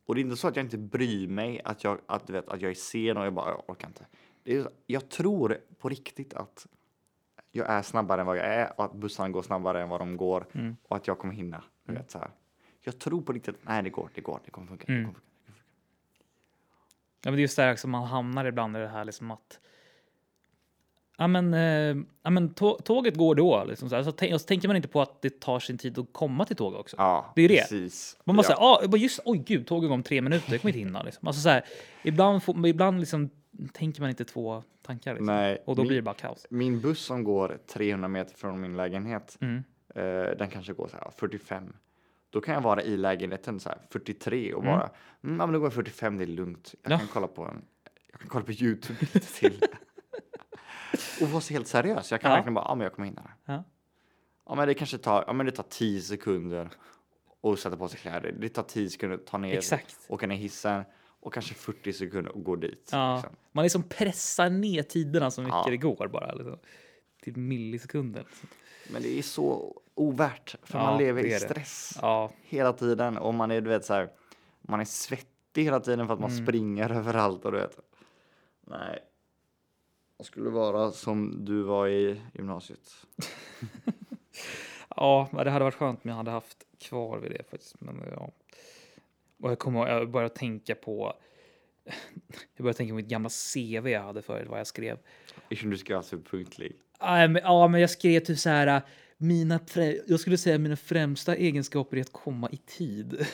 Och 0.09 0.15
det 0.15 0.21
är 0.21 0.23
inte 0.23 0.37
så 0.37 0.47
att 0.47 0.55
jag 0.55 0.65
inte 0.65 0.77
bryr 0.77 1.27
mig 1.27 1.61
att 1.65 1.83
jag, 1.83 1.99
att, 2.05 2.29
vet, 2.29 2.47
att 2.49 2.61
jag 2.61 2.71
är 2.71 2.75
sen 2.75 3.17
och 3.17 3.25
jag 3.25 3.33
bara 3.33 3.49
jag 3.49 3.63
orkar 3.69 3.87
inte. 3.87 4.05
Det 4.43 4.55
är, 4.57 4.67
jag 4.85 5.09
tror 5.09 5.57
på 5.77 5.89
riktigt 5.89 6.33
att 6.33 6.67
jag 7.51 7.67
är 7.69 7.81
snabbare 7.81 8.21
än 8.21 8.27
vad 8.27 8.37
jag 8.37 8.45
är 8.45 8.73
och 8.79 8.85
att 8.85 8.93
bussarna 8.93 9.29
går 9.29 9.41
snabbare 9.41 9.81
än 9.81 9.89
vad 9.89 10.01
de 10.01 10.17
går 10.17 10.45
Mm. 10.53 10.75
och 10.83 10.95
att 10.95 11.07
jag 11.07 11.19
kommer 11.19 11.33
hinna. 11.33 11.63
Du 11.83 11.93
vet, 11.93 12.11
så 12.11 12.19
här. 12.19 12.31
Jag 12.81 12.99
tror 12.99 13.21
på 13.21 13.33
riktigt, 13.33 13.55
nej 13.61 13.83
det 13.83 13.89
går, 13.89 14.09
det 14.13 14.21
går, 14.21 14.39
det 14.45 14.51
kommer 14.51 14.67
funka. 14.67 14.83
Det 14.87 14.93
Mm. 14.93 15.05
kommer 15.05 15.13
funka. 15.19 15.25
Ja, 17.23 17.31
men 17.31 17.33
det 17.33 17.39
är 17.39 17.41
just 17.41 17.55
det 17.55 17.63
här 17.63 17.75
som 17.75 17.91
man 17.91 18.03
hamnar 18.07 18.45
ibland 18.45 18.77
i 18.77 18.79
det 18.79 18.87
här 18.87 19.05
liksom 19.05 19.31
att 19.31 19.59
ja 21.19 21.27
men, 21.27 21.53
eh, 21.53 22.03
ja, 22.23 22.29
men 22.29 22.49
tå- 22.53 22.79
tåget 22.83 23.17
går 23.17 23.35
då. 23.35 23.63
Liksom 23.63 23.89
så, 23.89 23.95
här. 23.95 24.03
Så, 24.03 24.33
och 24.33 24.41
så 24.41 24.47
tänker 24.47 24.67
man 24.67 24.75
inte 24.77 24.87
på 24.87 25.01
att 25.01 25.21
det 25.21 25.39
tar 25.39 25.59
sin 25.59 25.77
tid 25.77 25.99
att 25.99 26.05
komma 26.11 26.45
till 26.45 26.55
tåget 26.55 26.79
också. 26.79 26.95
Ja, 26.99 27.33
Det 27.35 27.41
är 27.41 27.49
det. 27.49 27.61
Precis. 27.61 28.17
Man 28.23 28.35
bara 28.35 28.43
ja. 28.49 28.79
säger, 28.81 28.93
ah, 28.93 28.97
just 28.97 29.19
oj 29.25 29.37
gud, 29.37 29.67
tåget 29.67 29.87
går 29.89 29.93
om 29.93 30.03
tre 30.03 30.21
minuter, 30.21 30.51
jag 30.51 30.61
kommer 30.61 30.69
inte 30.69 30.79
hinna. 30.79 31.03
Liksom. 31.03 31.27
Alltså, 31.27 31.41
så 31.41 31.49
här, 31.49 31.65
ibland 32.03 32.43
får, 32.43 32.67
ibland 32.67 32.99
liksom, 32.99 33.29
tänker 33.73 34.01
man 34.01 34.09
inte 34.09 34.25
två 34.25 34.63
tankar. 34.81 35.13
Liksom. 35.13 35.25
Nej, 35.25 35.63
och 35.65 35.75
då 35.75 35.81
min- 35.81 35.87
blir 35.87 35.97
det 35.97 36.01
bara 36.03 36.15
kaos. 36.15 36.45
Min 36.49 36.81
buss 36.81 36.99
som 37.05 37.23
går 37.23 37.57
300 37.73 38.07
meter 38.07 38.35
från 38.37 38.61
min 38.61 38.77
lägenhet, 38.77 39.37
Mm. 39.41 39.63
eh, 39.95 40.37
den 40.37 40.49
kanske 40.49 40.73
går 40.73 40.87
så 40.87 40.97
här 40.97 41.11
45. 41.17 41.73
Då 42.31 42.41
kan 42.41 42.53
jag 42.53 42.61
vara 42.61 42.83
i 42.83 42.97
lägenheten 42.97 43.59
så 43.59 43.69
här 43.69 43.77
43 43.91 44.53
och 44.53 44.63
Mm. 44.63 44.75
bara, 44.77 44.89
mm, 45.23 45.39
ja, 45.39 45.45
men 45.45 45.53
då 45.53 45.59
går 45.59 45.65
jag 45.65 45.73
45, 45.73 46.17
det 46.17 46.23
är 46.23 46.27
lugnt. 46.27 46.75
Jag 46.83 46.91
Ja. 46.91 46.97
kan 46.97 47.07
kolla 47.07 47.27
på 47.27 47.41
en, 47.45 47.61
jag 48.11 48.19
kan 48.19 48.29
kolla 48.29 48.45
på 48.45 48.51
Youtube 48.51 48.99
lite 48.99 49.19
till. 49.19 49.61
och 51.21 51.29
vara 51.29 51.41
så 51.41 51.53
helt 51.53 51.67
seriös. 51.67 52.11
Jag 52.11 52.21
kan 52.21 52.31
Ja. 52.31 52.35
verkligen 52.35 52.53
bara, 52.53 52.65
ja 52.67 52.75
men 52.75 52.83
jag 52.83 52.93
kommer 52.93 53.05
hinna 53.07 53.21
det. 53.21 53.53
Ja. 53.53 53.63
Ja 54.45 54.55
men 54.55 54.67
det 54.67 54.73
kanske 54.73 54.97
tar, 54.97 55.23
ja 55.27 55.33
men 55.33 55.45
det 55.45 55.51
tar 55.51 55.65
10 55.69 56.01
sekunder 56.01 56.69
att 57.43 57.59
sätta 57.59 57.77
på 57.77 57.87
sig 57.87 57.99
kläder. 57.99 58.31
Det 58.39 58.49
tar 58.49 58.63
10 58.63 58.89
sekunder 58.89 59.17
att 59.17 59.25
ta 59.27 59.37
ner, 59.37 59.57
Exakt. 59.57 59.97
åka 60.07 60.27
ner 60.27 60.35
hissen 60.35 60.83
och 61.19 61.33
kanske 61.33 61.53
40 61.53 61.93
sekunder 61.93 62.31
att 62.37 62.43
gå 62.43 62.55
dit. 62.55 62.89
Ja. 62.91 63.15
Liksom. 63.15 63.35
Man 63.51 63.63
liksom 63.63 63.83
pressar 63.83 64.49
ner 64.49 64.83
tiderna 64.83 65.31
så 65.31 65.41
mycket 65.41 65.55
Ja. 65.65 65.69
det 65.69 65.77
går 65.77 66.07
bara. 66.07 66.33
Liksom. 66.33 66.59
Till 67.21 67.37
millisekunder. 67.37 68.19
Liksom. 68.29 68.49
Men 68.93 69.01
det 69.01 69.19
är 69.19 69.21
så 69.23 69.75
ovärt 69.95 70.55
för 70.63 70.77
Ja, 70.79 70.83
man 70.85 70.97
lever 70.97 71.25
i 71.25 71.39
stress 71.39 71.97
Ja, 72.01 72.31
hela 72.41 72.73
tiden 72.73 73.17
och 73.17 73.33
man 73.33 73.51
är 73.51 73.61
du 73.61 73.69
vet 73.69 73.85
så 73.85 73.93
här, 73.93 74.09
man 74.61 74.79
är 74.79 74.85
svettig 74.85 75.63
hela 75.63 75.79
tiden 75.79 76.07
för 76.07 76.13
att 76.13 76.19
man 76.19 76.31
Mm. 76.31 76.45
springer 76.45 76.89
överallt 76.89 77.45
och 77.45 77.51
du 77.51 77.57
vet. 77.57 77.79
Nej. 78.67 78.99
Jag 80.19 80.25
skulle 80.25 80.49
vara 80.49 80.91
som 80.91 81.45
du 81.45 81.61
var 81.61 81.87
i 81.87 82.21
gymnasiet. 82.33 83.05
ja, 84.95 85.29
det 85.31 85.49
hade 85.49 85.65
varit 85.65 85.75
skönt 85.75 85.99
om 86.03 86.09
jag 86.09 86.17
hade 86.17 86.31
haft 86.31 86.57
kvar 86.79 87.17
vid 87.17 87.31
det 87.31 87.43
faktiskt. 87.49 87.81
Men, 87.81 88.03
ja. 88.11 88.31
Och 89.41 89.51
jag 89.51 89.59
kommer 89.59 89.87
jag 89.87 90.09
började 90.09 90.35
tänka 90.35 90.75
på 90.75 91.13
jag 92.55 92.63
började 92.63 92.77
tänka 92.77 92.91
på 92.91 92.95
mitt 92.95 93.07
gamla 93.07 93.29
CV 93.29 93.89
jag 93.89 94.01
hade 94.01 94.21
förut, 94.21 94.47
vad 94.49 94.59
jag 94.59 94.67
skrev. 94.67 94.97
Eftersom 95.49 95.69
du 95.69 95.77
ska 95.77 95.93
vara 95.93 96.03
superpunktlig. 96.03 96.75
Ja, 96.99 97.27
men, 97.27 97.41
ja, 97.43 97.67
men 97.67 97.81
jag 97.81 97.89
skrev 97.89 98.19
typ 98.19 98.39
så 98.39 98.49
här. 98.49 98.81
Mina 99.21 99.59
jag 100.07 100.19
skulle 100.19 100.37
säga 100.37 100.57
mina 100.57 100.75
främsta 100.75 101.35
egenskaper 101.35 101.97
är 101.97 102.01
att 102.01 102.13
komma 102.13 102.49
i 102.51 102.57
tid. 102.57 103.17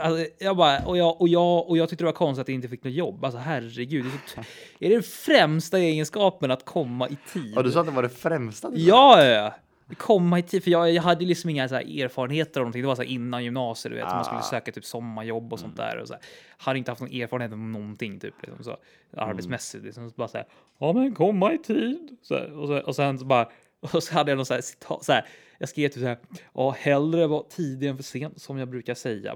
alltså, 0.00 0.26
jag 0.38 0.56
bara, 0.56 0.86
och, 0.86 0.96
jag, 0.98 1.20
och, 1.20 1.28
jag, 1.28 1.68
och 1.68 1.76
jag 1.76 1.88
tyckte 1.88 2.04
det 2.04 2.06
var 2.06 2.12
konstigt 2.12 2.42
att 2.42 2.48
jag 2.48 2.54
inte 2.54 2.68
fick 2.68 2.84
något 2.84 2.92
jobb. 2.92 3.24
Alltså 3.24 3.38
herregud. 3.38 4.04
Det 4.04 4.40
är, 4.40 4.44
det 4.90 4.94
den 4.94 5.02
främsta 5.02 5.78
egenskapen 5.78 6.50
att 6.50 6.64
komma 6.64 7.08
i 7.08 7.16
tid? 7.32 7.52
Ja, 7.56 7.62
du 7.62 7.72
sa 7.72 7.80
att 7.80 7.86
det 7.86 7.92
var 7.92 8.02
det 8.02 8.08
främsta. 8.08 8.70
Ja, 8.74 9.24
ja, 9.24 9.30
ja. 9.30 9.54
Komma 9.96 10.38
i 10.38 10.42
tid, 10.42 10.64
för 10.64 10.70
jag, 10.70 10.92
jag 10.92 11.02
hade 11.02 11.24
liksom 11.24 11.50
inga 11.50 11.68
så 11.68 11.74
erfarenheter 11.74 12.60
av 12.60 12.64
någonting. 12.64 12.82
Det 12.82 12.88
var 12.88 12.94
så 12.94 13.02
innan 13.02 13.44
gymnasiet, 13.44 13.92
du 13.92 13.96
vet, 13.96 14.08
man 14.08 14.24
skulle 14.24 14.40
Ah. 14.40 14.42
söka 14.42 14.72
typ 14.72 14.84
sommarjobb 14.84 15.52
och 15.52 15.60
sånt 15.60 15.76
där. 15.76 15.98
Och 15.98 16.08
så 16.08 16.14
här. 16.14 16.22
Hade 16.56 16.78
inte 16.78 16.90
haft 16.90 17.00
någon 17.00 17.12
erfarenhet 17.12 17.52
av 17.52 17.58
någonting 17.58 18.20
typ, 18.20 18.34
liksom, 18.42 18.64
så, 18.64 18.76
arbetsmässigt. 19.16 19.84
Liksom, 19.84 20.10
så 20.10 20.14
bara 20.16 20.28
så 20.28 20.36
här, 20.36 20.46
ja 20.78 20.92
men 20.92 21.14
komma 21.14 21.52
i 21.52 21.58
tid. 21.58 22.16
Så 22.22 22.34
här, 22.34 22.52
och, 22.58 22.68
så, 22.68 22.78
och 22.78 22.96
sen 22.96 23.18
så 23.18 23.24
bara, 23.24 23.48
och 23.92 24.02
så 24.02 24.14
hade 24.14 24.30
jag 24.30 24.36
någon 24.36 24.46
så 24.46 24.54
här, 24.54 24.60
citat, 24.60 25.04
så 25.04 25.12
här 25.12 25.28
jag 25.60 25.68
skrev 25.68 25.88
typ 25.88 26.00
så 26.02 26.06
här, 26.06 26.18
ja 26.54 26.70
hellre 26.70 27.26
vara 27.26 27.42
tidig 27.42 27.88
än 27.88 27.96
för 27.96 28.04
sent 28.04 28.42
som 28.42 28.58
jag 28.58 28.68
brukar 28.68 28.94
säga. 28.94 29.34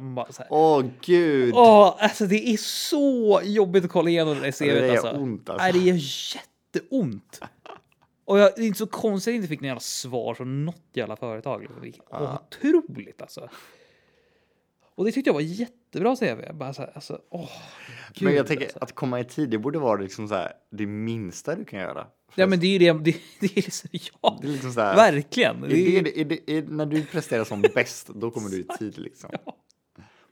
Åh 0.51 0.85
gud! 1.01 1.55
Åh, 1.55 1.97
alltså 1.99 2.27
det 2.27 2.49
är 2.49 2.57
så 2.57 3.41
jobbigt 3.45 3.85
att 3.85 3.91
kolla 3.91 4.11
igenom 4.11 4.35
det 4.35 4.41
där 4.41 4.47
det 4.47 4.53
CVt 4.53 4.67
gör 4.67 4.91
alltså. 4.91 5.11
ont 5.11 5.49
alltså. 5.49 5.63
Nej, 5.65 5.73
det 5.73 5.79
gör 5.79 5.99
jätteont. 6.35 7.41
Och 8.25 8.39
jag, 8.39 8.53
det 8.57 8.63
är 8.63 8.67
inte 8.67 8.79
så 8.79 8.87
konstigt 8.87 9.31
att 9.31 9.35
jag 9.35 9.37
inte 9.37 9.49
fick 9.49 9.61
några 9.61 9.69
jävla 9.69 9.81
svar 9.81 10.35
från 10.35 10.65
något 10.65 10.83
jävla 10.93 11.17
företag. 11.17 11.63
liksom. 11.83 12.05
Det 12.11 12.17
är 12.17 12.35
otroligt 12.35 13.23
alltså. 13.23 13.49
Och 14.95 15.05
det 15.05 15.13
tyckte 15.13 15.29
jag 15.29 15.35
var 15.35 15.41
jättebra 15.99 16.17
CV. 16.17 16.53
Bara 16.59 16.73
så 16.73 16.83
här, 16.83 16.91
alltså, 16.95 17.21
åh, 17.31 17.49
Men 18.21 18.35
jag 18.35 18.41
gud, 18.41 18.47
tänker 18.47 18.65
alltså. 18.65 18.79
att 18.81 18.95
komma 18.95 19.21
i 19.21 19.25
tid, 19.25 19.51
det 19.51 19.59
borde 19.59 19.79
vara 19.79 20.01
liksom 20.01 20.29
så 20.29 20.35
här, 20.35 20.53
det 20.71 20.87
minsta 20.87 21.55
du 21.57 21.65
kan 21.65 21.79
göra. 21.81 22.07
Ja, 22.35 22.47
men 22.47 22.61
det 22.61 22.67
är 22.67 22.71
ju 22.71 22.79
det. 22.79 22.93
Det, 22.93 23.17
det 23.41 23.47
är 23.59 23.63
liksom, 23.63 23.91
ja, 24.23 24.39
Det 24.43 24.49
är 24.49 24.53
liksom 24.53 24.73
så 24.73 24.81
här, 24.81 24.97
verkligen. 24.97 25.65
Är 25.65 25.69
Det 25.69 25.99
är, 25.99 26.19
är 26.19 26.25
det, 26.25 26.51
är, 26.51 26.63
när 26.63 26.87
du 26.87 27.05
presterar 27.05 27.45
som 27.45 27.63
bäst, 27.75 28.09
då 28.09 28.31
kommer 28.31 28.49
du 28.51 28.61
i 28.61 28.65
tid 28.79 28.99
liksom. 28.99 29.31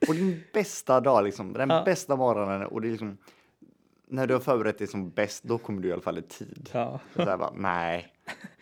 På 0.07 0.13
din 0.13 0.43
bästa 0.53 0.99
dag, 1.01 1.23
liksom, 1.23 1.53
den 1.53 1.69
Ja. 1.69 1.83
bästa 1.85 2.15
morgonen 2.15 2.67
och 2.67 2.81
det 2.81 2.87
är 2.87 2.91
liksom, 2.91 3.17
när 4.09 4.27
du 4.27 4.33
har 4.33 4.41
förberett 4.41 4.77
dig 4.77 4.87
som 4.87 5.09
bäst, 5.09 5.43
då 5.43 5.57
kommer 5.57 5.81
du 5.81 5.87
i 5.89 5.93
alla 5.93 6.01
fall 6.01 6.17
i 6.17 6.21
tid. 6.21 6.69
ja. 6.73 6.99
Så 7.15 7.25
där 7.25 7.37
bara, 7.37 7.53
nej, 7.55 8.07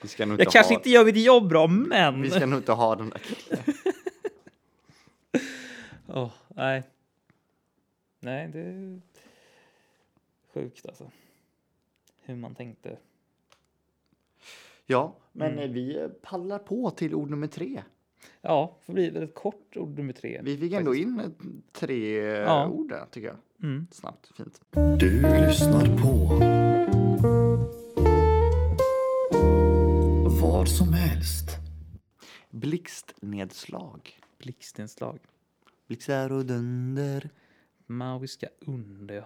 vi 0.01 0.07
ska 0.07 0.25
nog 0.25 0.33
inte 0.39 0.43
Jag 0.43 0.53
kanske 0.53 0.73
ha, 0.73 0.79
inte 0.79 0.89
gör 0.89 1.05
mitt 1.05 1.17
jobb 1.25 1.49
bra, 1.49 1.67
men. 1.67 2.21
vi 2.21 2.29
ska 2.29 2.45
nog 2.45 2.59
inte 2.59 2.71
ha 2.71 2.95
den 2.95 3.09
där 3.09 3.19
killen. 3.19 3.63
Åh, 6.13 6.31
nej. 6.47 6.83
Nej, 8.19 8.47
det 8.47 8.59
är 8.59 9.01
sjukt 10.53 10.85
alltså. 10.85 11.11
Hur 12.21 12.35
man 12.35 12.55
tänkte. 12.55 12.97
Ja, 14.85 15.15
men 15.31 15.51
Mm. 15.59 15.73
vi 15.73 16.09
pallar 16.21 16.59
på 16.59 16.91
till 16.91 17.15
ord 17.15 17.29
nummer 17.29 17.47
tre. 17.47 17.83
Ja, 18.41 18.77
får 18.81 18.93
bli 18.93 19.09
väldigt 19.09 19.35
kort 19.35 19.77
ord 19.77 19.97
nummer 19.97 20.13
tre. 20.13 20.41
Vi 20.43 20.57
fick 20.57 20.73
ändå 20.73 20.95
in 20.95 21.33
tre 21.71 22.17
Ja. 22.25 22.67
ord 22.67 22.89
där, 22.89 23.05
tycker 23.11 23.27
jag. 23.27 23.37
Mm. 23.69 23.87
Snabbt, 23.91 24.31
fint. 24.37 24.61
Du 24.99 25.21
lyssnar 25.21 25.85
på 26.01 26.37
vad 30.41 30.67
som 30.69 30.93
helst. 30.93 31.49
Blixtnedslag. 32.49 34.19
Blixtinslag. 34.37 35.19
Blixtar 35.91 36.31
och 36.31 36.45
dunder. 36.45 37.29
Magiska 37.87 38.47
under. 38.59 39.25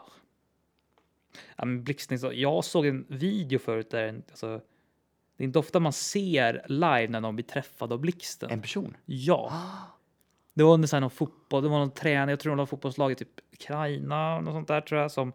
Ja, 1.55 1.65
men 1.65 1.83
blixtinslag. 1.83 2.33
Jag 2.33 2.65
såg 2.65 2.85
en 2.85 3.05
video 3.09 3.59
förut 3.59 3.89
där 3.89 4.03
en, 4.03 4.23
alltså, 4.29 4.61
det 5.37 5.43
är 5.43 5.45
inte 5.45 5.59
ofta 5.59 5.79
man 5.79 5.93
ser 5.93 6.65
live 6.67 7.07
när 7.07 7.21
någon 7.21 7.35
blir 7.35 7.45
träffad 7.45 7.93
av 7.93 7.99
blixten. 7.99 8.49
En 8.49 8.61
person. 8.61 8.97
Ja. 9.05 9.51
Det 10.53 10.63
var 10.63 10.73
under 10.73 10.87
så 10.87 10.95
här 10.95 11.01
någon 11.01 11.09
fotboll, 11.09 11.63
det 11.63 11.69
var 11.69 11.79
någon 11.79 11.91
tränare, 11.91 12.31
jag 12.31 12.39
tror 12.39 12.51
det 12.55 12.57
var 12.57 12.65
fotbollslaget 12.65 13.17
typ 13.17 13.39
Ukraina, 13.53 14.41
något 14.41 14.53
sånt 14.53 14.67
där 14.67 14.81
tror 14.81 15.01
jag, 15.01 15.11
som 15.11 15.33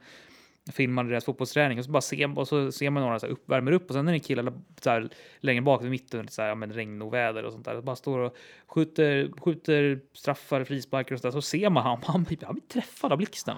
filmade 0.73 1.09
deras 1.09 1.25
fotbollsträning 1.25 1.79
och 1.79 1.85
så 1.85 1.91
bara 1.91 2.01
ser, 2.01 2.39
och 2.39 2.49
så 2.49 2.73
ser 2.73 2.91
man 2.91 3.03
några 3.03 3.19
så 3.19 3.27
här 3.27 3.33
upp, 3.33 3.49
värmer 3.49 3.73
upp 3.73 3.89
och 3.89 3.95
sen 3.95 4.09
är 4.09 4.13
det 4.13 4.19
kille 4.19 4.53
så 4.81 4.91
här, 4.91 5.11
längre 5.41 5.63
bak 5.63 5.85
vid 5.85 5.91
mitten, 5.91 6.29
så 6.29 6.43
här, 6.43 6.49
ja, 6.49 6.55
men 6.55 6.73
regn 6.73 7.03
och 7.03 7.15
väder 7.15 7.45
och 7.45 7.53
sånt 7.53 7.65
där, 7.65 7.81
bara 7.81 7.97
står 7.97 8.19
och 8.19 8.37
skjuter, 8.67 9.31
skjuter 9.41 10.01
straffar, 10.13 10.65
frisparkar 10.65 11.15
och 11.15 11.21
så 11.21 11.27
där, 11.27 11.33
så 11.33 11.43
ser 11.43 11.71
man 11.71 11.83
han, 11.83 11.99
han, 12.03 12.27
han 12.43 12.55
blir 12.55 12.69
träffad 12.69 13.13
av 13.13 13.19
blixten. 13.19 13.57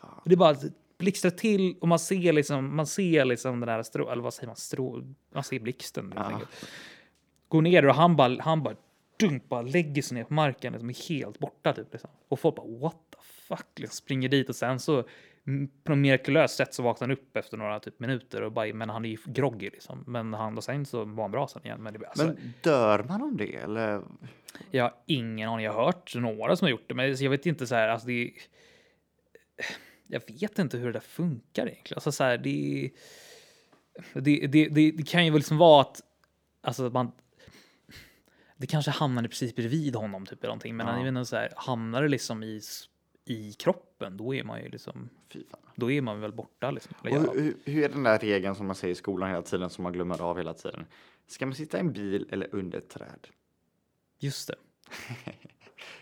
Och 0.00 0.28
det 0.28 0.36
bara 0.36 0.56
blixtrar 0.98 1.30
till 1.30 1.76
och 1.80 1.88
man 1.88 1.98
ser 1.98 2.32
liksom, 2.32 2.76
man 2.76 2.86
ser 2.86 3.24
liksom 3.24 3.60
den 3.60 3.66
där 3.66 3.82
strå, 3.82 4.10
eller 4.10 4.22
vad 4.22 4.34
säger 4.34 4.46
man, 4.46 4.56
strå, 4.56 5.02
man 5.34 5.44
ser 5.44 5.60
blixten. 5.60 6.12
enkelt. 6.16 6.50
Går 7.48 7.62
ner 7.62 7.88
och 7.88 7.94
han 7.94 8.16
bara, 8.16 8.42
han 8.42 8.62
bara 8.62 8.74
dunk, 9.20 9.48
bara 9.48 9.62
lägger 9.62 10.02
sig 10.02 10.14
ner 10.14 10.24
på 10.24 10.34
marken, 10.34 10.72
liksom, 10.72 10.90
är 10.90 11.08
helt 11.08 11.38
borta 11.38 11.72
typ. 11.72 11.92
Liksom. 11.92 12.10
Och 12.28 12.40
folk 12.40 12.56
bara 12.56 12.66
what 12.66 12.96
the 13.10 13.18
fuck, 13.22 13.78
liksom, 13.78 13.94
springer 13.94 14.28
dit 14.28 14.48
och 14.48 14.56
sen 14.56 14.80
så 14.80 15.04
på 15.84 15.90
något 15.92 15.98
mirakulöst 15.98 16.56
sätt 16.56 16.74
så 16.74 16.82
vaknar 16.82 17.08
han 17.08 17.16
upp 17.16 17.36
efter 17.36 17.56
några 17.56 17.80
typ 17.80 18.00
minuter 18.00 18.42
och 18.42 18.52
bara, 18.52 18.74
men 18.74 18.90
han 18.90 19.04
är 19.04 19.08
ju 19.08 19.18
groggy 19.26 19.70
liksom. 19.70 20.04
Men 20.06 20.34
han 20.34 20.56
och 20.56 20.64
sen 20.64 20.86
så 20.86 21.04
var 21.04 21.24
han 21.24 21.30
bra 21.30 21.48
sen 21.48 21.64
igen. 21.64 21.82
Men, 21.82 21.92
det, 21.94 22.06
alltså, 22.06 22.26
Men 22.26 22.52
dör 22.62 23.02
man 23.08 23.22
om 23.22 23.36
det 23.36 23.54
eller? 23.56 24.02
jag 24.70 24.84
har 24.84 24.94
ingen 25.06 25.48
aning. 25.48 25.64
Jag 25.64 25.72
har 25.72 25.84
hört 25.84 26.14
några 26.14 26.56
som 26.56 26.64
har 26.64 26.70
gjort 26.70 26.88
det, 26.88 26.94
men 26.94 27.16
jag 27.16 27.30
vet 27.30 27.46
inte 27.46 27.66
så 27.66 27.74
här. 27.74 27.88
Alltså 27.88 28.06
det, 28.06 28.30
jag 30.06 30.22
vet 30.40 30.58
inte 30.58 30.76
hur 30.78 30.86
det 30.86 30.92
där 30.92 31.00
funkar 31.00 31.66
egentligen. 31.66 31.96
Alltså 31.96 32.12
så 32.12 32.24
här, 32.24 32.38
det, 32.38 32.90
det, 34.14 34.46
det, 34.46 34.68
det, 34.68 34.90
det 34.90 35.08
kan 35.08 35.24
ju 35.24 35.30
väl 35.30 35.38
liksom 35.38 35.58
vara 35.58 35.80
att 35.80 36.00
alltså 36.62 36.86
att 36.86 36.92
man. 36.92 37.12
Det 38.56 38.66
kanske 38.66 38.90
hamnar 38.90 39.22
precis 39.22 39.54
bredvid 39.56 39.94
honom 39.96 40.26
typ 40.26 40.38
eller 40.38 40.48
någonting, 40.48 40.76
men 40.76 40.86
Ja. 40.86 40.92
jag 40.96 41.00
vet 41.04 41.08
inte 41.08 41.24
så 41.24 41.36
här 41.36 41.52
hamnar 41.56 42.02
det 42.02 42.08
liksom 42.08 42.42
i 42.42 42.60
i 43.24 43.52
kroppen, 43.52 44.16
då 44.16 44.34
är 44.34 44.44
man 44.44 44.62
ju 44.62 44.68
liksom. 44.68 45.08
Då 45.74 45.90
är 45.90 46.00
man 46.02 46.20
väl 46.20 46.32
borta 46.32 46.70
liksom. 46.70 46.94
Och 47.00 47.08
hur- 47.08 47.56
hur 47.64 47.84
är 47.84 47.88
den 47.88 48.02
där 48.02 48.18
regeln 48.18 48.54
som 48.54 48.66
man 48.66 48.76
säger 48.76 48.92
i 48.92 48.94
skolan 48.94 49.28
hela 49.30 49.42
tiden 49.42 49.70
som 49.70 49.82
man 49.84 49.92
glömmer 49.92 50.22
av 50.22 50.36
hela 50.36 50.54
tiden? 50.54 50.86
Ska 51.26 51.46
man 51.46 51.54
sitta 51.54 51.76
i 51.76 51.80
en 51.80 51.92
bil 51.92 52.28
eller 52.30 52.54
under 52.54 52.78
ett 52.78 52.88
träd? 52.88 53.28
Just 54.18 54.48
det. 54.48 54.54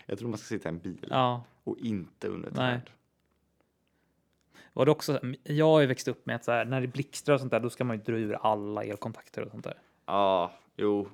Jag 0.06 0.18
tror 0.18 0.28
man 0.28 0.38
ska 0.38 0.46
sitta 0.46 0.68
i 0.68 0.72
en 0.72 0.78
bil 0.78 1.06
Ja, 1.10 1.44
och 1.64 1.78
inte 1.78 2.28
under 2.28 2.48
ett 2.48 2.54
Nej. 2.56 2.80
träd. 2.80 2.90
var 4.72 4.84
det 4.86 4.90
också. 4.92 5.20
Jag 5.42 5.66
har 5.66 5.80
ju 5.80 5.86
växt 5.86 6.08
upp 6.08 6.26
med 6.26 6.36
att 6.36 6.44
så 6.44 6.52
här, 6.52 6.64
när 6.64 6.80
det 6.80 6.86
blixtrar 6.86 7.34
och 7.34 7.40
sånt 7.40 7.50
där, 7.52 7.60
då 7.60 7.70
ska 7.70 7.84
man 7.84 7.96
ju 7.96 8.02
dra 8.02 8.12
ur 8.18 8.32
alla 8.34 8.84
elkontakter 8.84 9.42
och 9.42 9.50
sånt 9.50 9.64
där. 9.64 9.78
Ja, 10.06 10.52
jo. 10.76 11.08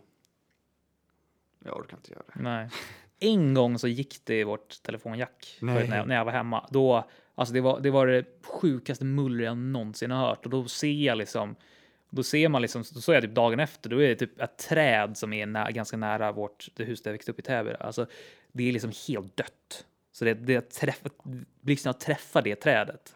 Jag 1.59 1.77
orkar 1.77 1.97
inte 1.97 2.13
göra 2.13 2.23
det. 2.35 2.43
Nej. 2.43 2.71
En 3.21 3.55
gång 3.55 3.79
så 3.79 3.89
gick 3.89 4.25
det 4.25 4.41
i 4.41 4.45
vårt 4.45 4.83
telefonjack 4.83 5.59
när, 5.61 5.97
jag, 5.97 6.09
när 6.09 6.15
jag 6.15 6.25
var 6.25 6.33
hemma. 6.33 6.69
Då 6.71 7.09
Alltså 7.39 7.55
det 7.55 7.61
var 7.61 7.81
det, 7.81 7.91
var 7.91 8.07
det 8.07 8.25
sjukaste 8.43 9.05
muller 9.05 9.45
jag 9.45 9.57
någonsin 9.57 10.11
har 10.11 10.29
hört 10.29 10.45
och 10.45 10.51
då 10.51 10.69
ser 10.69 10.93
jag 10.93 11.19
liksom 11.19 11.57
då 12.11 12.23
ser 12.23 12.49
man 12.49 12.63
liksom, 12.63 12.85
då 12.95 13.01
såg 13.01 13.15
jag 13.15 13.23
typ 13.23 13.35
dagen 13.35 13.61
efter, 13.61 13.91
då 13.91 14.03
är 14.03 14.09
det 14.09 14.17
typ 14.17 14.41
ett 14.41 14.59
träd 14.59 15.17
som 15.17 15.33
är 15.33 15.47
nä 15.47 15.73
ganska 15.73 15.97
nära 15.97 16.33
vårt, 16.33 16.69
det 16.75 16.85
hus 16.85 17.03
där 17.03 17.11
jag 17.11 17.13
växte 17.13 17.31
upp 17.31 17.39
i 17.39 17.43
Täby. 17.43 17.71
Alltså, 17.81 18.07
det 18.53 18.69
är 18.69 18.73
liksom 18.73 18.93
helt 19.09 19.37
dött. 19.37 19.87
Så 20.13 20.25
det, 20.25 20.35
det 20.35 20.71
träffat, 20.71 21.13
blixten 21.61 21.89
har 21.89 22.01
träffat 22.01 22.45
det 22.45 22.55
trädet. 22.55 23.15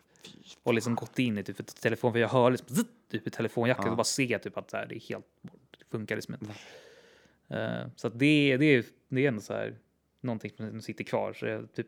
Och 0.63 0.75
liksom 0.75 0.95
gått 0.95 1.19
in 1.19 1.39
i 1.39 1.43
typ 1.43 1.61
ett 1.61 1.81
telefon, 1.83 2.13
för 2.13 2.19
jag 2.19 2.29
hör 2.29 2.51
liksom 2.51 2.69
zzzt, 2.69 2.87
typ 3.11 3.27
i 3.27 3.31
telefonjackan 3.31 3.85
Ja. 3.87 3.91
och 3.91 3.97
bara 3.97 4.05
ser 4.05 4.39
typ 4.39 4.59
att 4.59 4.71
så 4.71 4.77
här, 4.77 4.87
det 4.87 4.95
är 4.95 5.01
helt. 5.09 5.27
Det 5.79 5.85
funkar 5.91 6.17
liksom 6.17 6.35
inte. 6.35 6.55
Eh, 7.57 7.89
så 7.97 8.07
att 8.07 8.19
det, 8.19 8.57
det, 8.57 8.65
är, 8.65 8.85
det 9.09 9.25
är 9.25 9.29
ändå 9.29 9.41
så 9.41 9.53
här, 9.53 9.75
någonting 10.21 10.51
som 10.57 10.81
sitter 10.81 11.05
kvar. 11.05 11.33
Så 11.33 11.47
jag, 11.47 11.73
typ, 11.73 11.87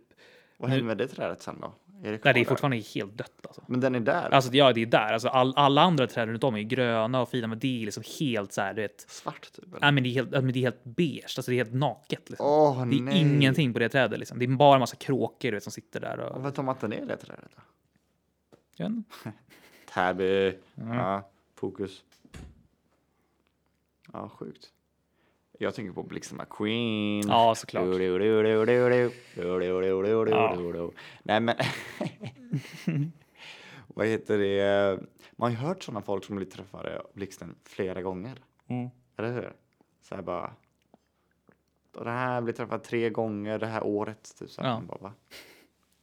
Vad 0.56 0.70
hände 0.70 0.84
med 0.84 0.98
det 0.98 1.08
trädet 1.08 1.42
sen 1.42 1.60
då? 1.60 1.74
Är 2.04 2.04
det 2.04 2.10
nej, 2.10 2.20
det 2.22 2.30
är 2.30 2.34
där? 2.34 2.44
fortfarande 2.44 2.76
helt 2.76 3.18
dött 3.18 3.46
alltså. 3.46 3.64
Men 3.68 3.80
den 3.80 3.94
är 3.94 4.00
där? 4.00 4.30
Alltså 4.30 4.50
ja, 4.52 4.72
det 4.72 4.82
är 4.82 4.86
där. 4.86 5.12
Alltså, 5.12 5.28
all, 5.28 5.52
alla 5.56 5.82
andra 5.82 6.06
träd 6.06 6.28
runt 6.28 6.44
om 6.44 6.56
är 6.56 6.62
gröna 6.62 7.20
och 7.22 7.28
fina, 7.28 7.46
men 7.46 7.58
det 7.58 7.82
är 7.82 7.84
liksom 7.84 8.02
helt 8.20 8.52
så 8.52 8.60
här, 8.60 8.74
du 8.74 8.82
vet. 8.82 9.00
Svart 9.00 9.52
typ? 9.52 9.64
eller? 9.68 9.80
Nej, 9.80 9.92
men 9.92 10.02
det 10.02 10.08
är 10.08 10.12
helt, 10.12 10.30
men 10.30 10.52
det 10.52 10.58
är 10.58 10.62
helt 10.62 10.84
beige, 10.84 11.24
alltså 11.36 11.50
det 11.50 11.54
är 11.54 11.64
helt 11.64 11.74
naket. 11.74 12.30
Liksom. 12.30 12.46
Åh 12.46 12.86
det 12.86 12.96
är 12.96 13.02
nej! 13.02 13.20
ingenting 13.20 13.72
på 13.72 13.78
det 13.78 13.88
trädet. 13.88 14.18
Liksom. 14.18 14.38
Det 14.38 14.44
är 14.44 14.48
bara 14.48 14.74
en 14.74 14.80
massa 14.80 14.96
kråkor 14.96 15.48
du 15.48 15.50
vet, 15.50 15.62
som 15.62 15.72
sitter 15.72 16.00
där. 16.00 16.20
Och, 16.20 16.42
Vad 16.42 16.54
tar 16.54 16.62
man 16.62 16.74
inte 16.74 16.88
ner 16.88 17.06
det 17.06 17.16
trädet 17.16 17.50
då? 17.56 17.62
jag 18.76 18.88
vet 18.88 18.96
inte. 18.96 19.32
Täby. 19.94 20.58
Mm. 20.76 20.96
Ja, 20.98 21.30
fokus. 21.54 22.04
Ja, 24.12 24.28
sjukt. 24.28 24.72
Jag 25.58 25.74
tänker 25.74 25.92
på 25.92 26.02
Blixten 26.02 26.38
McQueen. 26.38 27.28
Ja, 27.28 27.54
såklart. 27.54 27.84
Du. 27.84 27.98
Nej, 31.22 31.40
men. 31.40 31.56
Vad 33.86 34.06
heter 34.06 34.38
det? 34.38 35.00
Man 35.36 35.54
har 35.54 35.60
ju 35.60 35.66
hört 35.66 35.82
sådana 35.82 36.02
folk 36.02 36.24
som 36.24 36.36
blir 36.36 36.46
träffade 36.46 37.00
av 37.00 37.06
Blixten 37.14 37.54
flera 37.64 38.02
gånger. 38.02 38.42
Mm. 38.66 38.90
Eller 39.16 39.32
hur? 39.32 39.52
Så 40.02 40.14
här 40.14 40.22
bara. 40.22 40.52
Det 41.92 42.10
här 42.10 42.40
blir 42.40 42.54
träffad 42.54 42.82
tre 42.82 43.10
gånger 43.10 43.58
det 43.58 43.66
här 43.66 43.82
året. 43.82 44.34
Typ 44.38 44.50
så 44.50 44.62
här. 44.62 44.68
Ja. 44.68 44.82
Bara, 44.88 44.98
va? 44.98 45.12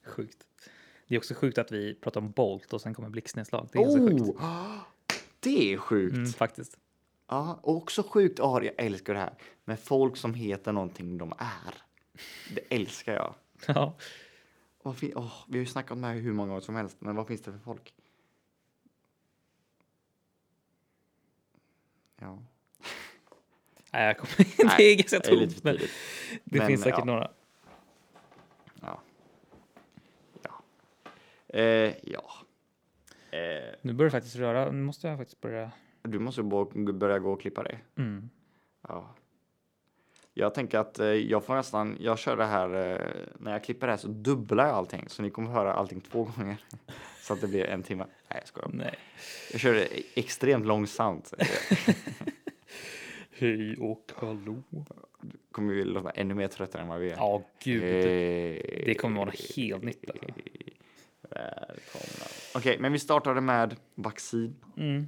Sjukt. 0.05 0.37
Det 1.07 1.15
är 1.15 1.19
också 1.19 1.33
sjukt 1.33 1.57
att 1.57 1.71
vi 1.71 1.95
pratar 1.95 2.21
om 2.21 2.31
Bolt 2.31 2.73
och 2.73 2.81
sen 2.81 2.93
kommer 2.93 3.09
blixtnedslag. 3.09 3.69
Det 3.71 3.79
är 3.79 3.89
så 3.89 4.07
sjukt. 4.07 4.21
Oh, 4.21 4.77
det 5.39 5.73
är 5.73 5.77
sjukt. 5.77 6.15
Mm, 6.15 6.29
faktiskt. 6.29 6.77
Ja, 7.29 7.59
också 7.63 8.03
sjukt. 8.03 8.39
Ja, 8.39 8.63
jag 8.63 8.73
älskar 8.77 9.13
det 9.13 9.19
här. 9.19 9.33
Med 9.65 9.79
folk 9.79 10.17
som 10.17 10.33
heter 10.33 10.71
någonting 10.71 11.17
de 11.17 11.33
är. 11.37 11.73
Det 12.55 12.75
älskar 12.75 13.13
jag. 13.13 13.35
Ja. 13.67 13.93
Vad 14.83 14.97
fin- 14.97 15.13
åh, 15.15 15.33
vi 15.47 15.57
har 15.57 15.59
ju 15.59 15.65
snackat 15.65 15.91
om 15.91 16.01
det 16.01 16.07
här 16.07 16.15
hur 16.15 16.33
många 16.33 16.47
gånger 16.47 16.61
som 16.61 16.75
helst, 16.75 16.97
men 16.99 17.15
vad 17.15 17.27
finns 17.27 17.41
det 17.41 17.51
för 17.51 17.59
folk? 17.59 17.93
Ja, 22.19 22.39
Nej, 23.93 24.05
jag 24.07 24.17
kommer, 24.17 24.35
det 24.77 24.83
är 24.83 24.95
ganska 24.95 25.19
det 25.19 25.27
är 25.27 25.35
lite 25.35 25.53
tomt, 25.53 25.63
men 25.63 25.75
det 26.43 26.57
Men, 26.57 26.67
finns 26.67 26.81
säkert 26.81 26.99
ja. 26.99 27.05
några. 27.05 27.31
Ja. 28.81 29.01
Ja. 30.43 30.61
Eh, 31.59 31.93
ja. 32.03 32.33
Eh, 33.31 33.75
Nu 33.81 33.93
börjar 33.93 34.09
det 34.09 34.17
faktiskt 34.17 34.35
röra. 34.35 34.71
Nu 34.71 34.81
måste 34.81 35.07
jag 35.07 35.17
faktiskt 35.17 35.41
börja. 35.41 35.71
Du 36.01 36.19
måste 36.19 36.43
börja 36.93 37.19
gå 37.19 37.31
och 37.31 37.41
klippa 37.41 37.63
dig. 37.63 37.83
Mm. 37.97 38.29
Ja. 38.87 39.15
Jag 40.33 40.53
tänker 40.53 40.79
att 40.79 40.99
eh, 40.99 41.07
jag 41.07 41.45
får 41.45 41.55
nästan, 41.55 41.97
jag 41.99 42.19
kör 42.19 42.37
det 42.37 42.45
här, 42.45 42.69
eh, 42.91 43.07
när 43.39 43.51
jag 43.51 43.63
klipper 43.63 43.87
det 43.87 43.93
här 43.93 43.97
så 43.97 44.07
dubblar 44.07 44.67
jag 44.67 44.75
allting. 44.75 45.09
Så 45.09 45.21
ni 45.21 45.29
kommer 45.29 45.49
höra 45.49 45.73
allting 45.73 46.01
två 46.01 46.23
gånger. 46.23 46.57
Så 47.21 47.33
att 47.33 47.41
det 47.41 47.47
blir 47.47 47.65
en 47.65 47.83
timme. 47.83 48.05
Nej, 48.29 48.39
jag 48.39 48.47
skojar. 48.47 48.69
Nej. 48.73 48.95
Jag 49.51 49.61
kör 49.61 49.73
det 49.73 49.87
extremt 50.15 50.65
långsamt. 50.65 51.33
Eh, 51.37 51.47
Hej 53.31 53.77
och 53.77 54.11
hallå. 54.15 54.63
kommer 55.51 55.73
vi 55.73 55.83
låta 55.83 56.09
ännu 56.09 56.33
mer 56.33 56.47
tröttare 56.47 56.81
än 56.81 56.87
vad 56.87 56.99
vi 56.99 57.11
är. 57.11 57.15
Ja, 57.15 57.43
gud. 57.63 57.83
Hej. 57.83 58.83
Det 58.85 58.95
kommer 58.95 59.19
vara 59.19 59.33
helt 59.55 59.83
nytt. 59.83 60.09
Alltså. 60.09 60.25
Välkomna. 61.21 62.25
Okej, 62.55 62.77
men 62.79 62.91
vi 62.91 62.99
startade 62.99 63.41
med 63.41 63.75
vaccin. 63.95 64.55
Mm. 64.77 65.07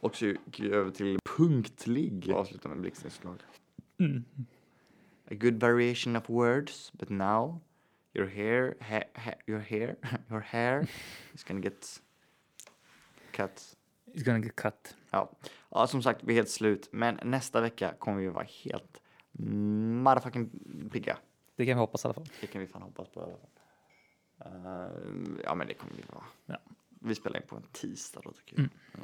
Och 0.00 0.16
så 0.16 0.26
gick 0.26 0.60
vi 0.60 0.70
över 0.70 0.90
till 0.90 1.18
punktlig. 1.36 2.28
Och 2.30 2.40
avslutar 2.40 2.68
med 2.68 2.80
blixtnedslag. 2.80 3.42
Mm. 3.98 4.24
A 5.30 5.34
good 5.34 5.60
variation 5.60 6.16
of 6.16 6.30
words, 6.30 6.92
but 6.92 7.10
now 7.10 7.60
your 8.14 8.26
hair, 8.26 8.74
ha, 8.80 9.02
ha, 9.14 9.32
your 9.46 9.60
hair, 9.60 9.96
your 10.30 10.40
hair 10.40 10.88
is 11.34 11.44
gonna 11.44 11.60
get 11.60 12.02
cut. 13.32 13.76
It's 14.14 14.24
gonna 14.24 14.38
get 14.38 14.56
cut. 14.56 14.96
Ja. 15.10 15.30
ja, 15.70 15.86
som 15.86 16.02
sagt, 16.02 16.24
vi 16.24 16.32
är 16.32 16.36
helt 16.36 16.50
slut. 16.50 16.88
Men 16.92 17.18
nästa 17.22 17.60
vecka 17.60 17.94
kommer 17.98 18.20
vi 18.20 18.28
vara 18.28 18.46
helt 18.64 19.00
motherfucking 19.32 20.50
pigga. 20.92 21.18
Det 21.56 21.66
kan 21.66 21.76
vi 21.76 21.80
hoppas 21.80 22.04
i 22.04 22.08
alla 22.08 22.14
fall. 22.14 22.28
Det 22.40 22.46
kan 22.46 22.60
vi 22.60 22.66
fan 22.66 22.82
hoppas 22.82 23.08
på 23.08 23.20
i 23.20 23.22
alla 23.22 23.36
fall. 23.36 23.50
Eh, 24.44 25.40
ja, 25.44 25.54
men 25.54 25.66
det 25.66 25.74
kommer 25.74 25.94
vi 25.94 26.02
vara. 26.12 26.24
Ja. 26.46 26.58
Vi 27.00 27.14
spelar 27.14 27.40
in 27.40 27.46
på 27.46 27.56
en 27.56 27.62
tisdag 27.72 28.20
då 28.24 28.32
tycker 28.32 28.56
jag. 28.56 28.58
Mm. 28.58 28.70
Det 28.92 28.98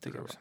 tycker 0.00 0.18
jag 0.18 0.24
också. 0.24 0.38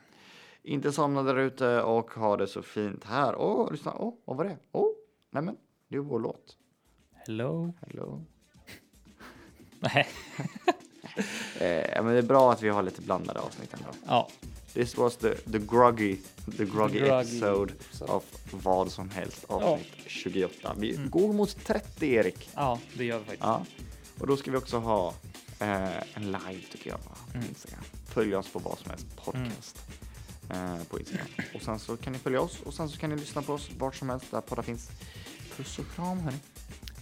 Inte 0.63 0.91
somna 0.91 1.23
där 1.23 1.35
ute 1.39 1.81
och 1.81 2.11
ha 2.11 2.37
det 2.37 2.47
så 2.47 2.61
fint 2.61 3.03
här. 3.03 3.35
Åh, 3.35 3.71
lyssna. 3.71 3.93
Åh, 3.97 4.13
vad 4.25 4.37
var 4.37 4.45
det? 4.45 4.57
Åh, 4.71 4.89
nämen, 5.31 5.57
det 5.87 5.95
är 5.95 5.99
vår 5.99 6.19
låt. 6.19 6.57
Hello. 7.11 7.73
Hello. 7.81 8.25
Nej. 9.79 10.07
Eh, 11.59 11.67
ja, 11.67 12.01
men 12.01 12.13
det 12.13 12.17
är 12.17 12.21
bra 12.21 12.51
att 12.51 12.61
vi 12.61 12.69
har 12.69 12.83
lite 12.83 13.01
blandade 13.01 13.39
avsnitt 13.39 13.73
ändå. 13.73 13.89
Ja. 14.07 14.29
This 14.73 14.97
was 14.97 15.17
the, 15.17 15.35
the 15.35 15.59
groggy, 15.59 16.17
the 16.57 16.65
groggy, 16.65 16.99
groggy 16.99 16.99
episode 16.99 17.73
episode. 17.73 18.11
of 18.11 18.23
vad 18.51 18.91
som 18.91 19.09
helst 19.09 19.45
avsnitt 19.47 19.87
28. 20.07 20.75
Vi 20.77 20.99
går 21.09 21.33
mot 21.33 21.65
30 21.65 22.13
Erik. 22.13 22.49
ja, 22.55 22.79
det 22.93 23.05
gör 23.05 23.19
vi 23.19 23.23
faktiskt. 23.25 23.43
Ja, 23.43 23.65
och 24.19 24.27
då 24.27 24.37
ska 24.37 24.51
vi 24.51 24.57
också 24.57 24.77
ha 24.77 25.13
eh, 25.59 26.15
en 26.15 26.25
live 26.25 26.61
tycker 26.71 26.89
jag 26.89 26.99
på 27.03 27.37
Instagram. 27.37 27.83
Följ 28.13 28.35
oss 28.35 28.49
på 28.49 28.59
vad 28.59 28.77
som 28.79 28.89
helst 28.89 29.07
podcast 29.25 29.77
eh, 30.49 30.83
på 30.89 30.99
Instagram. 30.99 31.27
Och 31.55 31.61
sen 31.61 31.79
så 31.79 31.97
kan 31.97 32.13
ni 32.13 32.19
följa 32.19 32.41
oss 32.41 32.61
och 32.65 32.73
sen 32.73 32.89
så 32.89 32.97
kan 32.97 33.09
ni 33.09 33.15
lyssna 33.15 33.41
på 33.41 33.53
oss 33.53 33.69
vart 33.77 33.95
som 33.95 34.09
helst 34.09 34.31
där 34.31 34.41
poddar 34.41 34.63
finns. 34.63 34.89
Puss 35.57 35.79
och 35.79 35.85
kram 35.95 36.19
hörni. 36.19 36.37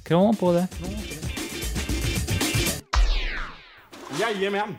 Kram 0.03 0.35
på 0.35 0.51
det. 0.51 0.67
Jajamän! 4.19 4.75